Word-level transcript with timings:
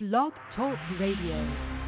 Blog 0.00 0.32
Talk 0.56 0.76
Radio. 0.98 1.83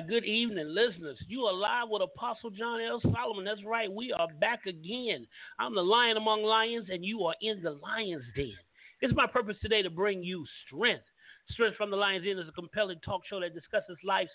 Good 0.00 0.24
evening, 0.24 0.68
listeners. 0.68 1.18
You 1.28 1.42
are 1.42 1.52
live 1.52 1.90
with 1.90 2.02
Apostle 2.02 2.50
John 2.50 2.80
L. 2.80 3.00
Solomon. 3.12 3.44
That's 3.44 3.62
right. 3.64 3.92
We 3.92 4.10
are 4.12 4.28
back 4.40 4.64
again. 4.66 5.26
I'm 5.58 5.74
the 5.74 5.82
lion 5.82 6.16
among 6.16 6.42
lions, 6.44 6.88
and 6.90 7.04
you 7.04 7.24
are 7.24 7.34
in 7.42 7.62
the 7.62 7.72
lion's 7.72 8.24
den. 8.34 8.54
It's 9.02 9.14
my 9.14 9.26
purpose 9.26 9.56
today 9.60 9.82
to 9.82 9.90
bring 9.90 10.22
you 10.22 10.46
strength. 10.66 11.04
Strength 11.50 11.76
from 11.76 11.90
the 11.90 11.96
Lion's 11.96 12.24
Den 12.24 12.38
is 12.38 12.48
a 12.48 12.52
compelling 12.52 13.00
talk 13.04 13.22
show 13.28 13.40
that 13.40 13.54
discusses 13.54 13.98
life's 14.02 14.30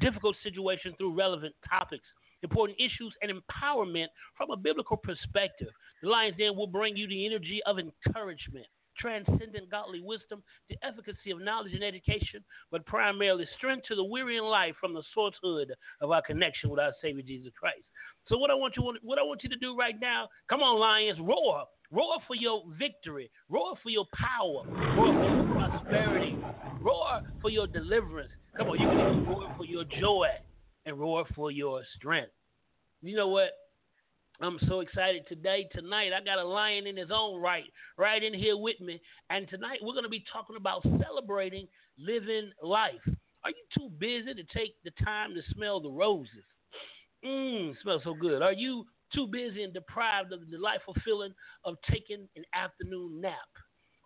difficult 0.00 0.34
situations 0.42 0.94
through 0.96 1.14
relevant 1.14 1.54
topics, 1.68 2.06
important 2.42 2.78
issues, 2.78 3.14
and 3.20 3.30
empowerment 3.30 4.06
from 4.36 4.50
a 4.50 4.56
biblical 4.56 4.96
perspective. 4.96 5.68
The 6.02 6.08
Lion's 6.08 6.38
Den 6.38 6.56
will 6.56 6.66
bring 6.66 6.96
you 6.96 7.06
the 7.06 7.26
energy 7.26 7.60
of 7.66 7.78
encouragement 7.78 8.66
transcendent 8.98 9.70
godly 9.70 10.00
wisdom, 10.00 10.42
the 10.68 10.76
efficacy 10.82 11.30
of 11.30 11.40
knowledge 11.40 11.72
and 11.72 11.84
education, 11.84 12.44
but 12.70 12.86
primarily 12.86 13.46
strength 13.56 13.86
to 13.88 13.94
the 13.94 14.04
weary 14.04 14.36
in 14.36 14.44
life 14.44 14.74
from 14.80 14.94
the 14.94 15.02
sourcehood 15.16 15.72
of 16.00 16.10
our 16.10 16.22
connection 16.22 16.70
with 16.70 16.80
our 16.80 16.92
Savior 17.00 17.22
Jesus 17.22 17.52
Christ. 17.58 17.84
So 18.28 18.38
what 18.38 18.50
I 18.50 18.54
want 18.54 18.74
you 18.76 18.82
what 19.02 19.18
I 19.18 19.22
want 19.22 19.42
you 19.42 19.48
to 19.50 19.56
do 19.56 19.76
right 19.76 19.96
now, 20.00 20.28
come 20.48 20.60
on, 20.60 20.78
Lions, 20.78 21.18
roar. 21.20 21.64
Roar 21.90 22.16
for 22.26 22.34
your 22.34 22.62
victory. 22.78 23.30
Roar 23.50 23.74
for 23.82 23.90
your 23.90 24.06
power. 24.14 24.64
Roar 24.66 25.12
for 25.12 25.28
your 25.28 25.54
prosperity. 25.54 26.38
Roar 26.80 27.20
for 27.42 27.50
your 27.50 27.66
deliverance. 27.66 28.30
Come 28.56 28.68
on, 28.68 28.80
you 28.80 28.86
can 28.86 29.26
roar 29.26 29.54
for 29.58 29.66
your 29.66 29.84
joy 30.00 30.28
and 30.86 30.98
roar 30.98 31.24
for 31.34 31.50
your 31.50 31.82
strength. 31.96 32.32
You 33.02 33.16
know 33.16 33.28
what? 33.28 33.50
I'm 34.42 34.58
so 34.66 34.80
excited 34.80 35.22
today. 35.28 35.68
Tonight, 35.70 36.10
I 36.12 36.20
got 36.24 36.40
a 36.40 36.44
lion 36.44 36.88
in 36.88 36.96
his 36.96 37.12
own 37.14 37.40
right, 37.40 37.62
right 37.96 38.20
in 38.20 38.34
here 38.34 38.56
with 38.56 38.80
me. 38.80 39.00
And 39.30 39.48
tonight, 39.48 39.78
we're 39.80 39.92
going 39.92 40.02
to 40.02 40.10
be 40.10 40.24
talking 40.32 40.56
about 40.56 40.82
celebrating 40.82 41.68
living 41.96 42.50
life. 42.60 43.06
Are 43.44 43.50
you 43.50 43.64
too 43.78 43.88
busy 44.00 44.34
to 44.34 44.42
take 44.52 44.74
the 44.82 44.90
time 45.04 45.30
to 45.34 45.54
smell 45.54 45.80
the 45.80 45.92
roses? 45.92 46.42
Mmm, 47.24 47.72
smells 47.82 48.02
so 48.02 48.14
good. 48.14 48.42
Are 48.42 48.52
you 48.52 48.84
too 49.14 49.28
busy 49.28 49.62
and 49.62 49.72
deprived 49.72 50.32
of 50.32 50.40
the 50.40 50.46
delightful 50.46 50.96
feeling 51.04 51.32
of 51.64 51.76
taking 51.88 52.26
an 52.34 52.42
afternoon 52.52 53.20
nap? 53.20 53.36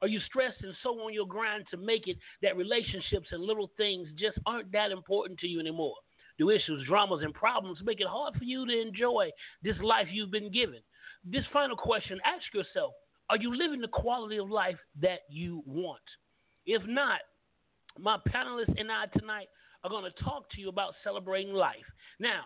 Are 0.03 0.09
you 0.09 0.21
stressed 0.21 0.61
and 0.61 0.75
so 0.83 0.91
on 1.01 1.15
your 1.15 1.27
grind 1.27 1.65
to 1.71 1.79
make 1.79 2.09
it 2.09 2.19
that 2.43 2.59
relationships 2.59 3.29
and 3.31 3.43
little 3.43 3.71
things 3.79 4.09
just 4.19 4.39
aren't 4.45 4.71
that 4.73 4.91
important 4.91 5.39
to 5.39 5.47
you 5.47 5.61
anymore? 5.61 5.95
Do 6.39 6.51
issues, 6.51 6.87
dramas, 6.87 7.23
and 7.23 7.33
problems 7.33 7.79
make 7.83 8.01
it 8.01 8.07
hard 8.07 8.35
for 8.37 8.45
you 8.45 8.67
to 8.67 8.81
enjoy 8.81 9.31
this 9.63 9.77
life 9.83 10.09
you've 10.11 10.31
been 10.31 10.53
given? 10.53 10.81
This 11.25 11.45
final 11.53 11.77
question 11.77 12.21
ask 12.25 12.53
yourself 12.53 12.93
Are 13.31 13.39
you 13.39 13.55
living 13.55 13.81
the 13.81 13.89
quality 13.89 14.39
of 14.39 14.51
life 14.51 14.79
that 15.01 15.21
you 15.31 15.63
want? 15.67 16.03
If 16.67 16.83
not, 16.87 17.21
my 17.99 18.19
panelists 18.29 18.79
and 18.79 18.91
I 18.93 19.07
tonight 19.19 19.49
are 19.83 19.91
going 19.91 20.05
to 20.05 20.25
talk 20.25 20.51
to 20.51 20.61
you 20.61 20.69
about 20.69 20.95
celebrating 21.03 21.55
life. 21.55 21.87
Now, 22.19 22.43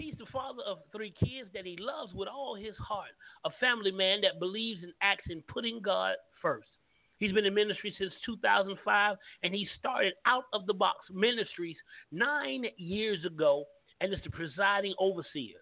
He's 0.00 0.14
the 0.18 0.26
father 0.32 0.62
of 0.66 0.78
three 0.90 1.14
kids 1.20 1.48
that 1.54 1.64
he 1.64 1.76
loves 1.78 2.12
with 2.14 2.28
all 2.28 2.56
his 2.56 2.76
heart, 2.76 3.10
a 3.44 3.50
family 3.60 3.92
man 3.92 4.20
that 4.22 4.40
believes 4.40 4.82
and 4.82 4.92
acts 5.00 5.26
in 5.30 5.42
putting 5.42 5.80
God 5.80 6.16
first. 6.42 6.68
He's 7.18 7.32
been 7.32 7.44
in 7.44 7.54
ministry 7.54 7.94
since 7.98 8.12
2005, 8.26 9.16
and 9.42 9.54
he 9.54 9.68
started 9.78 10.14
Out 10.26 10.44
of 10.52 10.66
the 10.66 10.74
Box 10.74 10.98
Ministries 11.12 11.76
nine 12.10 12.64
years 12.76 13.24
ago, 13.24 13.64
and 14.00 14.12
is 14.12 14.20
the 14.24 14.30
presiding 14.30 14.94
overseer. 14.98 15.58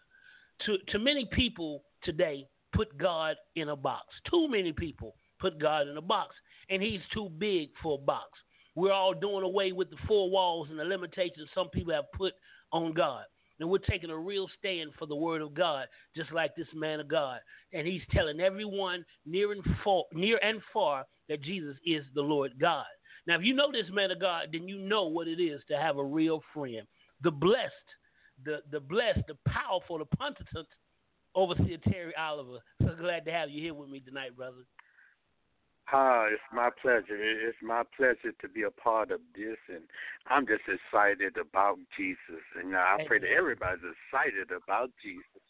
To, 0.67 0.77
to 0.89 0.99
many 0.99 1.29
people 1.33 1.83
today, 2.03 2.47
put 2.73 2.97
God 2.97 3.37
in 3.57 3.69
a 3.69 3.77
box. 3.77 4.07
Too 4.31 4.49
many 4.49 4.73
people 4.73 5.15
put 5.41 5.61
God 5.61 5.89
in 5.89 5.97
a 5.97 6.03
box, 6.03 6.35
and 6.71 6.83
he's 6.83 7.01
too 7.13 7.29
big 7.39 7.71
for 7.83 7.99
a 7.99 8.05
box. 8.05 8.31
We're 8.75 8.93
all 8.93 9.13
doing 9.13 9.45
away 9.45 9.73
with 9.73 9.91
the 9.91 9.97
four 10.09 10.31
walls 10.31 10.69
and 10.71 10.79
the 10.79 10.85
limitations 10.85 11.49
some 11.55 11.69
people 11.69 11.93
have 11.93 12.11
put 12.17 12.33
on 12.73 12.95
God. 12.95 13.25
And 13.61 13.69
we're 13.69 13.79
taking 13.79 14.11
a 14.11 14.17
real 14.17 14.49
stand 14.59 14.91
for 14.99 15.07
the 15.07 15.15
word 15.15 15.43
of 15.43 15.55
God, 15.55 15.87
just 16.17 16.33
like 16.33 16.57
this 16.57 16.67
man 16.75 17.01
of 17.01 17.09
God. 17.09 17.41
And 17.73 17.87
he's 17.87 18.01
telling 18.11 18.41
everyone 18.41 19.05
near 19.27 19.53
and 19.53 19.63
far, 19.85 20.05
near 20.13 20.39
and 20.43 20.61
far 20.73 21.05
that 21.29 21.43
Jesus 21.43 21.77
is 21.85 22.05
the 22.15 22.23
Lord 22.23 22.53
God. 22.61 22.85
Now, 23.27 23.37
if 23.37 23.43
you 23.45 23.55
know 23.55 23.71
this 23.71 23.91
man 23.93 24.11
of 24.11 24.21
God, 24.21 24.49
then 24.53 24.69
you 24.69 24.79
know 24.79 25.05
what 25.05 25.29
it 25.29 25.41
is 25.41 25.61
to 25.69 25.79
have 25.79 25.99
a 25.99 26.05
real 26.05 26.43
friend. 26.53 26.83
The 27.23 27.31
blessed, 27.31 27.73
the, 28.45 28.59
the 28.71 28.81
blessed, 28.81 29.23
the 29.29 29.37
powerful, 29.47 29.99
the 29.99 30.05
penitent 30.17 30.67
overseer 31.35 31.79
Terry 31.89 32.13
Oliver. 32.17 32.59
So 32.83 32.95
glad 33.01 33.25
to 33.27 33.33
have 33.33 33.51
you 33.51 33.63
here 33.63 33.75
with 33.75 33.89
me 33.89 34.01
tonight, 34.01 34.37
brother. 34.37 34.65
Ah, 35.93 36.25
it's 36.33 36.41
my 36.53 36.71
pleasure. 36.81 37.17
It's 37.19 37.59
my 37.63 37.83
pleasure 37.97 38.33
to 38.41 38.49
be 38.49 38.63
a 38.63 38.71
part 38.71 39.11
of 39.11 39.21
this, 39.35 39.59
and 39.69 39.83
I'm 40.27 40.47
just 40.47 40.63
excited 40.67 41.37
about 41.37 41.77
Jesus. 41.97 42.43
And 42.59 42.75
I 42.75 43.05
pray 43.07 43.19
that 43.19 43.29
everybody's 43.29 43.85
excited 43.85 44.49
about 44.51 44.91
Jesus. 45.03 45.43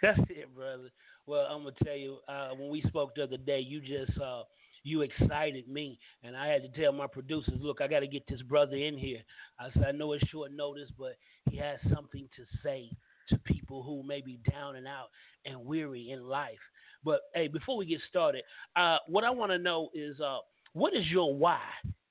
That's 0.00 0.20
it, 0.30 0.54
brother. 0.54 0.90
Well, 1.26 1.46
I'm 1.50 1.64
gonna 1.64 1.76
tell 1.84 1.96
you, 1.96 2.18
uh, 2.26 2.50
when 2.58 2.70
we 2.70 2.80
spoke 2.82 3.14
the 3.14 3.24
other 3.24 3.36
day, 3.36 3.60
you 3.60 3.80
just 3.80 4.18
uh, 4.18 4.44
you 4.82 5.02
excited 5.02 5.68
me, 5.68 5.98
and 6.22 6.36
I 6.36 6.48
had 6.48 6.62
to 6.62 6.80
tell 6.80 6.92
my 6.92 7.06
producers, 7.06 7.58
look, 7.60 7.80
I 7.80 7.86
got 7.86 8.00
to 8.00 8.06
get 8.06 8.26
this 8.28 8.42
brother 8.42 8.76
in 8.76 8.96
here. 8.96 9.20
I 9.58 9.68
said, 9.72 9.84
I 9.88 9.92
know 9.92 10.12
it's 10.12 10.26
short 10.28 10.52
notice, 10.52 10.88
but 10.98 11.16
he 11.50 11.56
has 11.58 11.78
something 11.94 12.28
to 12.36 12.42
say 12.62 12.90
to 13.28 13.38
people 13.38 13.82
who 13.82 14.02
may 14.02 14.20
be 14.20 14.40
down 14.50 14.76
and 14.76 14.86
out 14.86 15.08
and 15.44 15.64
weary 15.64 16.10
in 16.10 16.24
life. 16.24 16.58
But 17.04 17.20
hey, 17.34 17.48
before 17.48 17.76
we 17.76 17.86
get 17.86 18.00
started, 18.08 18.42
uh, 18.76 18.98
what 19.08 19.24
I 19.24 19.30
want 19.30 19.52
to 19.52 19.58
know 19.58 19.90
is 19.94 20.20
uh, 20.20 20.38
what 20.72 20.94
is 20.94 21.06
your 21.06 21.34
why? 21.34 21.60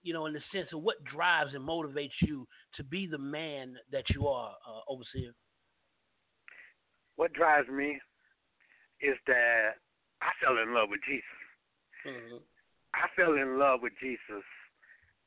you 0.04 0.14
know, 0.14 0.26
in 0.26 0.34
the 0.34 0.42
sense 0.52 0.70
of 0.74 0.82
what 0.82 1.04
drives 1.04 1.54
and 1.54 1.68
motivates 1.68 2.10
you 2.22 2.48
to 2.76 2.84
be 2.84 3.08
the 3.08 3.18
man 3.18 3.76
that 3.92 4.04
you 4.10 4.28
are, 4.28 4.56
uh, 4.68 4.92
overseer? 4.92 5.32
What 7.18 7.34
drives 7.34 7.70
me 7.70 8.00
is 9.02 9.16
that 9.28 9.72
I 10.22 10.32
fell 10.44 10.58
in 10.58 10.74
love 10.74 10.90
with 10.90 11.02
Jesus. 11.08 11.24
Mm-hmm. 12.08 12.38
I 12.94 13.08
fell 13.16 13.34
in 13.36 13.58
love 13.60 13.82
with 13.82 13.94
Jesus. 14.00 14.44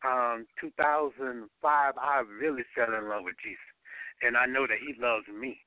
Um, 0.05 0.45
2005, 0.61 1.49
I 1.65 2.23
really 2.29 2.65
fell 2.77 2.93
in 2.93 3.09
love 3.09 3.25
with 3.25 3.37
Jesus, 3.43 3.73
and 4.23 4.37
I 4.37 4.45
know 4.45 4.67
that 4.67 4.79
He 4.85 4.93
loves 5.01 5.25
me. 5.29 5.59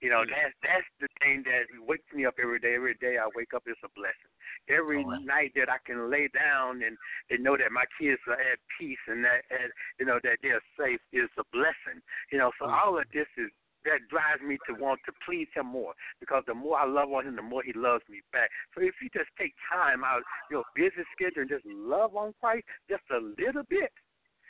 You 0.00 0.10
know, 0.10 0.22
that's 0.22 0.54
that's 0.62 0.86
the 1.00 1.08
thing 1.18 1.42
that 1.50 1.66
wakes 1.82 2.06
me 2.14 2.24
up 2.24 2.38
every 2.38 2.60
day. 2.60 2.74
Every 2.76 2.94
day 2.94 3.18
I 3.18 3.26
wake 3.34 3.50
up, 3.54 3.64
it's 3.66 3.80
a 3.82 3.90
blessing. 3.98 4.30
Every 4.70 5.02
Oh, 5.02 5.08
wow. 5.08 5.18
night 5.24 5.52
that 5.56 5.66
I 5.68 5.78
can 5.84 6.10
lay 6.10 6.28
down 6.30 6.82
and, 6.86 6.94
and 7.30 7.42
know 7.42 7.56
that 7.56 7.72
my 7.72 7.82
kids 7.98 8.20
are 8.28 8.38
at 8.38 8.62
peace 8.78 9.02
and 9.08 9.24
that 9.24 9.42
and, 9.50 9.72
you 9.98 10.06
know 10.06 10.20
that 10.22 10.38
they're 10.42 10.62
safe 10.78 11.00
is 11.12 11.30
a 11.38 11.42
blessing. 11.50 11.98
You 12.30 12.38
know, 12.38 12.52
so 12.60 12.66
Mm. 12.66 12.78
all 12.78 12.98
of 12.98 13.10
this 13.12 13.26
is 13.36 13.50
that 13.88 14.08
drives 14.08 14.42
me 14.44 14.58
to 14.68 14.76
want 14.76 15.00
to 15.06 15.12
please 15.24 15.48
him 15.54 15.66
more 15.66 15.94
because 16.20 16.44
the 16.46 16.54
more 16.54 16.78
I 16.78 16.86
love 16.86 17.12
on 17.12 17.26
him, 17.26 17.36
the 17.36 17.42
more 17.42 17.62
he 17.62 17.72
loves 17.72 18.04
me 18.08 18.20
back. 18.32 18.50
So 18.74 18.82
if 18.84 18.94
you 19.02 19.08
just 19.16 19.30
take 19.38 19.54
time 19.72 20.04
out 20.04 20.22
your 20.50 20.64
busy 20.76 21.02
schedule 21.16 21.42
and 21.42 21.50
just 21.50 21.64
love 21.66 22.14
on 22.16 22.34
Christ 22.40 22.64
just 22.88 23.04
a 23.10 23.20
little 23.40 23.64
bit, 23.68 23.92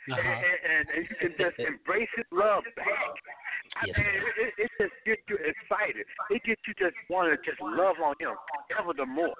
Uh-huh. 0.09 0.17
and, 0.19 0.57
and, 0.65 0.85
and 0.95 1.01
you 1.07 1.15
can 1.21 1.33
just 1.37 1.59
embrace 1.59 2.09
his 2.15 2.25
love 2.31 2.63
back. 2.75 2.87
I 3.75 3.85
Yes, 3.85 3.97
mean, 3.97 4.07
it, 4.07 4.35
it, 4.41 4.53
it 4.65 4.71
just 4.81 4.95
gets 5.05 5.21
you 5.29 5.37
excited. 5.37 6.05
It 6.31 6.43
gets 6.43 6.61
you 6.67 6.73
just 6.79 6.95
want 7.09 7.29
to 7.29 7.37
just 7.49 7.61
love 7.61 7.95
on 8.03 8.15
him 8.19 8.33
ever 8.79 8.93
the 8.93 9.05
more. 9.05 9.33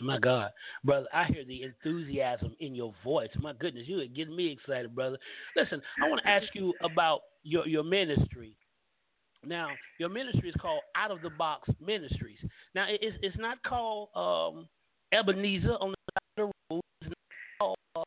My 0.00 0.18
God, 0.18 0.50
brother, 0.82 1.06
I 1.12 1.26
hear 1.26 1.44
the 1.44 1.62
enthusiasm 1.62 2.56
in 2.58 2.74
your 2.74 2.92
voice. 3.04 3.28
My 3.38 3.52
goodness, 3.52 3.84
you 3.86 4.00
are 4.00 4.06
getting 4.06 4.34
me 4.34 4.50
excited, 4.50 4.94
brother. 4.94 5.18
Listen, 5.54 5.80
I 6.02 6.08
want 6.08 6.22
to 6.24 6.28
ask 6.28 6.46
you 6.54 6.74
about 6.80 7.20
your 7.44 7.68
your 7.68 7.84
ministry. 7.84 8.56
Now, 9.44 9.68
your 9.98 10.08
ministry 10.08 10.48
is 10.50 10.54
called 10.60 10.82
Out 10.96 11.10
of 11.10 11.20
the 11.22 11.30
Box 11.30 11.68
Ministries. 11.84 12.38
Now, 12.74 12.86
it's 12.88 13.16
it's 13.22 13.36
not 13.38 13.62
called 13.64 14.08
um, 14.14 14.68
Ebenezer 15.12 15.76
on 15.80 15.90
the 15.90 15.96
side 16.12 16.44
of 16.44 16.50
the 16.70 16.74
road. 16.74 16.82
It's 17.00 17.10
not 17.10 17.16
called 17.58 17.76
uh, 17.96 18.02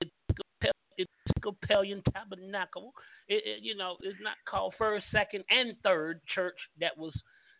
Episcopal- 0.00 1.06
Episcopalian 1.26 2.02
Tabernacle. 2.12 2.92
It, 3.28 3.42
it, 3.44 3.62
you 3.62 3.76
know, 3.76 3.96
it's 4.00 4.18
not 4.22 4.36
called 4.48 4.74
First, 4.78 5.06
Second, 5.10 5.44
and 5.50 5.74
Third 5.82 6.20
Church 6.32 6.56
that 6.80 6.96
was 6.96 7.12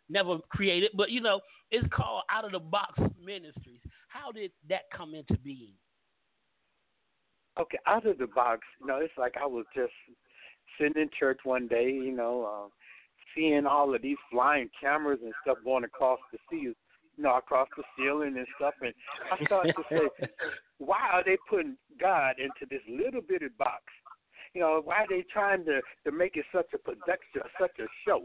never 0.09 0.37
created. 0.49 0.91
But 0.95 1.11
you 1.11 1.19
know, 1.19 1.41
it's 1.69 1.87
called 1.93 2.23
Out 2.31 2.45
of 2.45 2.53
the 2.53 2.59
Box 2.59 2.97
Ministries. 3.23 3.81
How 4.07 4.31
did 4.31 4.51
that 4.69 4.83
come 4.95 5.13
into 5.13 5.37
being? 5.43 5.73
Okay, 7.59 7.79
out 7.87 8.05
of 8.05 8.19
the 8.19 8.27
box, 8.27 8.61
you 8.79 8.85
know, 8.85 8.97
it's 8.97 9.17
like 9.17 9.33
I 9.41 9.45
was 9.47 9.65
just 9.75 9.91
sitting 10.79 11.01
in 11.01 11.09
church 11.17 11.39
one 11.43 11.67
day, 11.67 11.85
you 11.91 12.15
know, 12.15 12.45
uh, 12.45 12.69
seeing 13.35 13.65
all 13.65 13.93
of 13.93 14.01
these 14.01 14.17
flying 14.31 14.69
cameras 14.79 15.19
and 15.23 15.33
stuff 15.43 15.57
going 15.63 15.83
across 15.83 16.19
the 16.31 16.39
sea, 16.49 16.63
you 16.63 16.75
know, 17.17 17.37
across 17.37 17.67
the 17.77 17.83
ceiling 17.97 18.35
and 18.37 18.47
stuff, 18.57 18.73
and 18.81 18.93
I 19.31 19.43
started 19.45 19.73
to 19.75 19.83
say, 19.89 20.27
why 20.77 21.09
are 21.11 21.23
they 21.23 21.37
putting 21.49 21.77
God 21.99 22.35
into 22.39 22.65
this 22.69 22.81
little 22.87 23.21
bitty 23.21 23.47
box? 23.57 23.83
You 24.53 24.61
know, 24.61 24.81
why 24.83 25.03
are 25.03 25.07
they 25.09 25.23
trying 25.31 25.65
to 25.65 25.81
to 26.05 26.11
make 26.11 26.37
it 26.37 26.45
such 26.51 26.67
a 26.73 26.77
production, 26.77 27.41
such 27.59 27.77
a 27.79 27.87
show? 28.05 28.23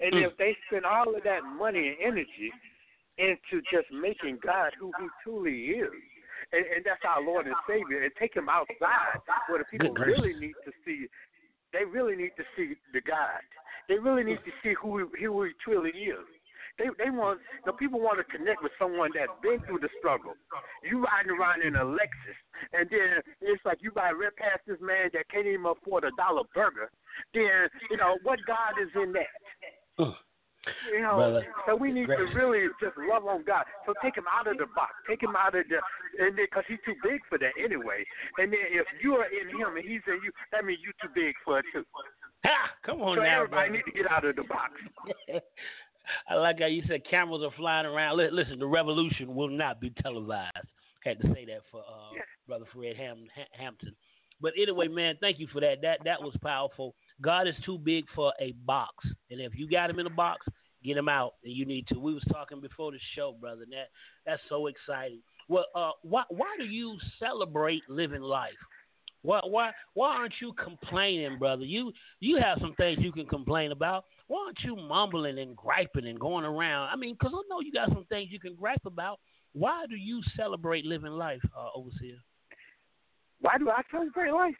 And 0.00 0.14
Mm. 0.14 0.30
if 0.30 0.36
they 0.38 0.56
spend 0.66 0.86
all 0.86 1.14
of 1.14 1.22
that 1.24 1.44
money 1.44 1.88
and 1.88 1.96
energy 2.00 2.52
into 3.18 3.60
just 3.70 3.90
making 3.90 4.38
God 4.38 4.72
who 4.78 4.92
He 4.98 5.06
truly 5.22 5.76
is, 5.76 5.92
and, 6.52 6.64
and 6.66 6.84
that's 6.84 7.04
our 7.04 7.20
Lord 7.22 7.46
and 7.46 7.56
Savior, 7.66 8.02
and 8.02 8.12
take 8.18 8.34
Him 8.34 8.48
outside 8.48 9.20
where 9.48 9.58
the 9.58 9.64
people 9.66 9.94
really 9.94 10.32
need 10.32 10.54
to 10.64 10.72
see. 10.84 11.06
They 11.72 11.84
really 11.84 12.16
need 12.16 12.32
to 12.36 12.44
see 12.56 12.76
the 12.92 13.00
God. 13.00 13.44
They 13.88 13.98
really 13.98 14.24
need 14.24 14.38
to 14.44 14.52
see 14.62 14.74
who 14.80 15.08
He, 15.16 15.24
who 15.24 15.44
He 15.44 15.52
truly 15.64 15.90
is. 15.90 16.26
They 16.78 16.88
they 16.96 17.10
want 17.10 17.40
the 17.66 17.72
people 17.72 18.00
want 18.00 18.18
to 18.18 18.24
connect 18.24 18.62
with 18.62 18.72
someone 18.78 19.10
that's 19.12 19.32
been 19.42 19.60
through 19.66 19.84
the 19.84 19.92
struggle. 19.98 20.32
You 20.80 21.04
riding 21.04 21.32
around 21.36 21.60
in 21.60 21.76
a 21.76 21.84
Lexus, 21.84 22.40
and 22.72 22.88
then 22.88 23.20
it's 23.42 23.64
like 23.64 23.78
you 23.80 23.92
ride 23.94 24.16
right 24.16 24.34
past 24.36 24.64
this 24.66 24.80
man 24.80 25.10
that 25.12 25.28
can't 25.28 25.46
even 25.46 25.66
afford 25.66 26.04
a 26.04 26.10
dollar 26.16 26.48
burger. 26.54 26.88
Then 27.34 27.68
you 27.90 27.96
know 27.96 28.16
what 28.22 28.38
God 28.46 28.80
is 28.80 28.88
in 28.96 29.12
that. 29.12 29.34
Mm. 30.00 30.14
You 30.92 31.00
know, 31.00 31.16
Brother, 31.16 31.46
so 31.64 31.72
we 31.74 31.90
need 31.90 32.06
to 32.06 32.28
really 32.36 32.68
just 32.80 32.92
love 33.08 33.24
on 33.24 33.44
God. 33.44 33.64
So 33.86 33.94
take 34.04 34.16
him 34.16 34.28
out 34.28 34.44
of 34.44 34.60
the 34.60 34.68
box, 34.76 34.92
take 35.08 35.22
him 35.22 35.32
out 35.32 35.56
of 35.56 35.64
the, 35.68 35.80
and 36.20 36.36
because 36.36 36.64
he's 36.68 36.80
too 36.84 36.92
big 37.00 37.24
for 37.32 37.38
that 37.40 37.56
anyway. 37.56 38.04
And 38.36 38.52
then 38.52 38.68
if 38.68 38.84
you 39.00 39.16
are 39.16 39.24
in 39.24 39.48
him 39.48 39.80
and 39.80 39.84
he's 39.84 40.04
in 40.04 40.20
you, 40.20 40.32
that 40.52 40.64
means 40.64 40.80
you're 40.84 40.96
too 41.00 41.12
big 41.16 41.32
for 41.44 41.60
it 41.60 41.64
too. 41.72 41.84
Ha! 42.44 42.70
Come 42.84 43.02
on 43.02 43.16
So 43.18 43.22
now, 43.22 43.36
everybody 43.42 43.68
brother. 43.70 43.72
need 43.84 43.92
to 43.92 44.02
get 44.02 44.10
out 44.10 44.24
of 44.24 44.36
the 44.36 44.44
box. 44.44 44.72
I 46.28 46.34
like 46.34 46.58
how 46.60 46.66
you 46.66 46.82
said 46.88 47.02
cameras 47.08 47.42
are 47.42 47.52
flying 47.56 47.86
around. 47.86 48.16
Li- 48.18 48.30
Listen, 48.32 48.58
the 48.58 48.66
revolution 48.66 49.34
will 49.34 49.48
not 49.48 49.80
be 49.80 49.90
televised. 50.02 50.50
Had 51.04 51.20
to 51.20 51.28
say 51.32 51.44
that 51.46 51.60
for 51.70 51.80
uh, 51.80 52.14
Yeah. 52.14 52.22
brother 52.48 52.64
Fred 52.74 52.96
Ham- 52.96 53.26
Ha- 53.34 53.48
Hampton. 53.62 53.94
But 54.40 54.52
anyway, 54.60 54.88
man, 54.88 55.16
thank 55.20 55.38
you 55.38 55.46
for 55.52 55.60
that. 55.60 55.82
That 55.82 55.98
that 56.04 56.20
was 56.22 56.34
powerful. 56.42 56.94
God 57.20 57.46
is 57.46 57.54
too 57.64 57.78
big 57.78 58.04
for 58.14 58.32
a 58.40 58.52
box, 58.64 58.92
and 59.30 59.38
if 59.40 59.54
you 59.54 59.68
got 59.68 59.90
him 59.90 59.98
in 59.98 60.06
a 60.06 60.10
box, 60.10 60.46
get 60.82 60.96
him 60.96 61.08
out. 61.10 61.34
And 61.44 61.52
you 61.54 61.66
need 61.66 61.86
to. 61.88 61.98
We 62.00 62.14
was 62.14 62.22
talking 62.32 62.60
before 62.60 62.90
the 62.90 62.98
show, 63.14 63.36
brother. 63.38 63.62
And 63.64 63.72
that 63.72 63.88
that's 64.24 64.40
so 64.48 64.66
exciting. 64.68 65.20
Well, 65.48 65.66
uh, 65.74 65.90
why 66.02 66.22
why 66.30 66.56
do 66.58 66.64
you 66.64 66.96
celebrate 67.18 67.82
living 67.88 68.22
life? 68.22 68.52
Why 69.22 69.40
why 69.44 69.72
why 69.94 70.16
aren't 70.16 70.34
you 70.40 70.52
complaining, 70.54 71.38
brother? 71.38 71.64
You 71.64 71.92
you 72.20 72.38
have 72.38 72.58
some 72.60 72.74
things 72.74 72.98
you 73.00 73.12
can 73.12 73.26
complain 73.26 73.72
about. 73.72 74.04
Why 74.28 74.44
aren't 74.46 74.60
you 74.60 74.76
mumbling 74.76 75.38
and 75.38 75.56
griping 75.56 76.06
and 76.06 76.18
going 76.18 76.44
around? 76.44 76.88
I 76.90 76.96
mean, 76.96 77.16
because 77.18 77.34
I 77.34 77.42
know 77.48 77.60
you 77.60 77.72
got 77.72 77.88
some 77.88 78.06
things 78.08 78.30
you 78.30 78.40
can 78.40 78.54
gripe 78.54 78.86
about. 78.86 79.18
Why 79.52 79.84
do 79.86 79.96
you 79.96 80.22
celebrate 80.36 80.84
living 80.84 81.12
life, 81.12 81.42
uh, 81.56 81.68
overseer? 81.74 82.18
Why 83.40 83.58
do 83.58 83.68
I 83.70 83.82
celebrate 83.90 84.32
life? 84.32 84.54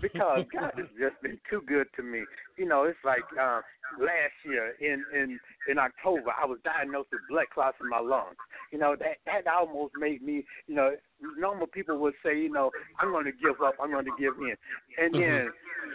Because 0.00 0.44
God 0.52 0.72
has 0.76 0.86
just 0.98 1.20
been 1.22 1.38
too 1.50 1.62
good 1.66 1.86
to 1.96 2.02
me. 2.02 2.22
You 2.56 2.66
know, 2.66 2.84
it's 2.84 2.98
like 3.04 3.24
uh, 3.40 3.60
last 3.98 4.36
year 4.44 4.74
in 4.80 5.04
in 5.14 5.38
in 5.68 5.78
October, 5.78 6.30
I 6.40 6.46
was 6.46 6.58
diagnosed 6.64 7.08
with 7.12 7.22
blood 7.28 7.46
clots 7.52 7.78
in 7.80 7.88
my 7.88 8.00
lungs. 8.00 8.36
You 8.72 8.78
know, 8.78 8.96
that 8.98 9.18
that 9.26 9.50
almost 9.50 9.94
made 9.98 10.22
me. 10.22 10.44
You 10.66 10.74
know, 10.74 10.90
normal 11.38 11.66
people 11.66 11.98
would 11.98 12.14
say, 12.24 12.38
you 12.38 12.50
know, 12.50 12.70
I'm 13.00 13.10
going 13.10 13.24
to 13.24 13.32
give 13.32 13.60
up. 13.64 13.74
I'm 13.82 13.90
going 13.90 14.04
to 14.04 14.16
give 14.18 14.34
in. 14.38 14.54
And 15.02 15.14
then 15.14 15.50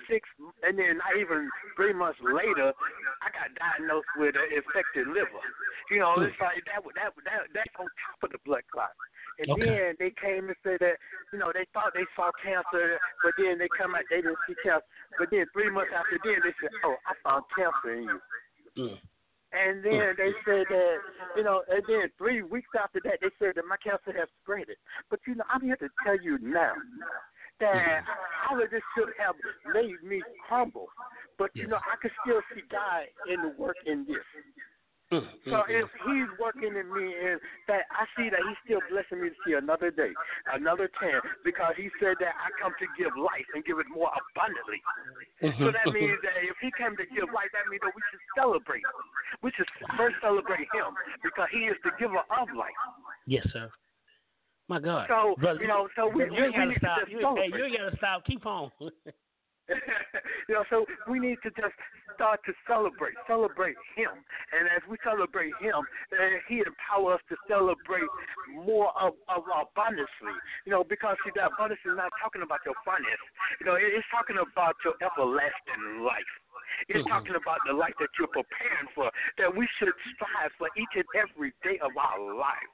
six, 0.10 0.28
and 0.64 0.78
then 0.78 0.98
not 0.98 1.16
even 1.20 1.52
three 1.76 1.94
months 1.94 2.20
later, 2.22 2.74
I 3.22 3.28
got 3.32 3.56
diagnosed 3.56 4.12
with 4.16 4.36
an 4.36 4.52
infected 4.52 5.08
liver. 5.08 5.44
You 5.90 6.00
know, 6.00 6.16
it's 6.20 6.36
like 6.40 6.64
that. 6.66 6.84
That 6.96 7.12
that 7.26 7.42
that's 7.54 7.76
on 7.80 7.88
top 7.88 8.20
of 8.24 8.32
the 8.32 8.40
blood 8.46 8.64
clot. 8.72 8.92
And 9.40 9.50
Okay. 9.50 9.66
then 9.66 9.96
they 10.00 10.12
came 10.20 10.48
and 10.48 10.56
said 10.62 10.78
that, 10.80 11.02
you 11.32 11.40
know, 11.40 11.52
they 11.54 11.66
thought 11.74 11.94
they 11.94 12.08
saw 12.16 12.32
cancer, 12.38 13.00
but 13.24 13.34
then 13.38 13.58
they 13.58 13.70
come 13.70 13.96
out, 13.96 14.06
they 14.10 14.22
didn't 14.22 14.40
see 14.46 14.56
cancer. 14.62 14.86
But 15.18 15.30
then 15.32 15.46
three 15.54 15.70
months 15.70 15.92
after 15.96 16.20
then, 16.24 16.44
they 16.44 16.54
said, 16.62 16.70
oh, 16.84 16.98
I 17.08 17.14
found 17.24 17.46
cancer 17.56 17.94
in 17.94 18.04
you. 18.04 18.20
Mm. 18.78 19.00
And 19.54 19.84
then 19.84 20.14
they 20.18 20.34
said 20.46 20.68
that, 20.70 20.98
you 21.36 21.44
know, 21.44 21.64
and 21.70 21.82
then 21.88 22.10
three 22.18 22.42
weeks 22.42 22.70
after 22.78 23.00
that, 23.02 23.20
they 23.22 23.30
said 23.40 23.54
that 23.56 23.66
my 23.66 23.78
cancer 23.78 24.18
has 24.18 24.30
spread 24.42 24.70
it. 24.70 24.78
But, 25.10 25.20
you 25.26 25.36
know, 25.36 25.46
I'm 25.50 25.62
here 25.62 25.78
to 25.78 25.90
tell 26.04 26.18
you 26.18 26.38
now 26.42 26.78
that 27.64 28.04
all 28.52 28.60
of 28.62 28.70
this 28.70 28.84
should 28.96 29.10
have 29.16 29.36
made 29.74 30.04
me 30.04 30.22
humble. 30.50 30.88
But, 31.40 31.50
you 31.56 31.68
know, 31.68 31.80
I 31.80 31.96
could 32.02 32.12
still 32.24 32.42
see 32.54 32.62
God 32.70 33.08
in 33.32 33.42
the 33.42 33.52
work 33.58 33.78
in 33.88 34.06
this. 34.06 34.22
Mm, 35.12 35.26
So 35.46 35.62
if 35.70 35.86
he's 36.08 36.30
working 36.40 36.74
in 36.74 36.88
me 36.90 37.06
and 37.14 37.38
that 37.68 37.86
I 37.92 38.06
see 38.18 38.30
that 38.34 38.40
he's 38.42 38.60
still 38.66 38.82
blessing 38.90 39.22
me 39.22 39.30
to 39.30 39.38
see 39.46 39.54
another 39.54 39.92
day, 39.92 40.10
another 40.54 40.90
chance, 41.00 41.22
because 41.44 41.74
he 41.78 41.90
said 42.00 42.18
that 42.20 42.34
I 42.34 42.50
come 42.58 42.74
to 42.80 42.88
give 42.98 43.14
life 43.18 43.46
and 43.54 43.62
give 43.66 43.78
it 43.80 43.86
more 43.94 44.10
abundantly. 44.10 44.82
So 45.60 45.70
that 45.76 45.86
means 45.94 46.18
that 46.24 46.40
if 46.42 46.56
he 46.64 46.72
came 46.80 46.96
to 46.98 47.06
give 47.14 47.30
life, 47.30 47.52
that 47.54 47.68
means 47.70 47.84
that 47.86 47.94
we 47.94 48.02
should 48.10 48.24
celebrate. 48.34 48.86
We 49.44 49.52
should 49.54 49.68
first 50.00 50.16
celebrate 50.24 50.66
him 50.72 50.96
because 51.22 51.50
he 51.52 51.68
is 51.70 51.78
the 51.84 51.92
giver 52.00 52.24
of 52.34 52.48
life. 52.56 52.80
yes, 53.28 53.46
sir. 53.54 53.70
My 54.70 54.80
God, 54.80 55.08
So, 55.10 55.36
brother, 55.40 55.60
you 55.62 55.68
know, 55.68 55.90
so 55.96 56.08
we- 56.08 56.24
you 56.26 56.32
we- 56.32 56.52
gotta 56.52 56.66
need 56.68 56.74
to 56.76 56.80
stop. 56.80 57.00
just 57.00 57.12
You, 57.12 57.36
hey, 57.36 57.48
you 57.48 57.78
gotta 57.78 57.98
stop. 57.98 58.24
Keep 58.26 58.46
on. 58.46 58.72
you 60.50 60.54
know, 60.56 60.64
so 60.70 60.86
we 61.08 61.20
need 61.20 61.38
to 61.42 61.50
just 61.52 61.72
start 62.16 62.40
to 62.46 62.54
celebrate, 62.68 63.16
celebrate 63.28 63.76
Him, 63.96 64.12
and 64.52 64.68
as 64.68 64.84
we 64.90 64.98
celebrate 65.04 65.54
Him, 65.60 65.76
uh, 65.80 66.16
He 66.48 66.60
empower 66.60 67.14
us 67.16 67.22
to 67.30 67.36
celebrate 67.48 68.08
more 68.52 68.92
of, 69.00 69.14
of 69.30 69.44
abundantly. 69.48 70.36
You 70.66 70.72
know, 70.76 70.84
because 70.84 71.16
see, 71.24 71.32
that 71.36 71.52
abundance 71.56 71.80
is 71.86 71.96
not 71.96 72.12
talking 72.22 72.42
about 72.44 72.60
your 72.66 72.76
finance. 72.84 73.24
You 73.62 73.66
know, 73.68 73.76
it, 73.76 73.88
it's 73.88 74.08
talking 74.12 74.36
about 74.36 74.76
your 74.84 74.96
everlasting 75.00 76.04
life. 76.04 76.34
It's 76.90 77.00
Mhm. 77.08 77.10
talking 77.10 77.36
about 77.36 77.60
the 77.66 77.72
life 77.74 77.96
that 78.00 78.10
you're 78.20 78.28
preparing 78.36 78.88
for, 78.96 79.12
that 79.38 79.48
we 79.54 79.68
should 79.80 79.94
strive 80.16 80.52
for 80.60 80.68
each 80.76 80.92
and 80.96 81.06
every 81.16 81.54
day 81.64 81.80
of 81.80 81.96
our 81.96 82.20
life. 82.20 82.72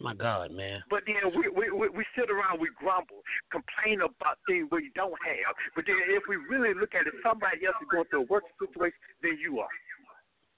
My 0.00 0.14
God, 0.14 0.50
man. 0.50 0.82
But 0.90 1.06
then 1.06 1.22
we, 1.38 1.46
we 1.48 1.70
we 1.70 1.88
we 1.88 2.04
sit 2.18 2.26
around, 2.26 2.58
we 2.58 2.68
grumble, 2.74 3.22
complain 3.54 4.02
about 4.02 4.42
things 4.46 4.66
we 4.72 4.90
don't 4.94 5.14
have. 5.22 5.54
But 5.76 5.86
then 5.86 5.96
if 6.10 6.24
we 6.28 6.34
really 6.36 6.74
look 6.74 6.98
at 6.98 7.06
it, 7.06 7.14
somebody 7.22 7.62
else 7.64 7.78
is 7.78 7.88
going 7.90 8.04
through 8.10 8.26
a 8.26 8.30
worse 8.30 8.48
situation 8.58 8.98
than 9.22 9.38
you 9.38 9.62
are. 9.62 9.70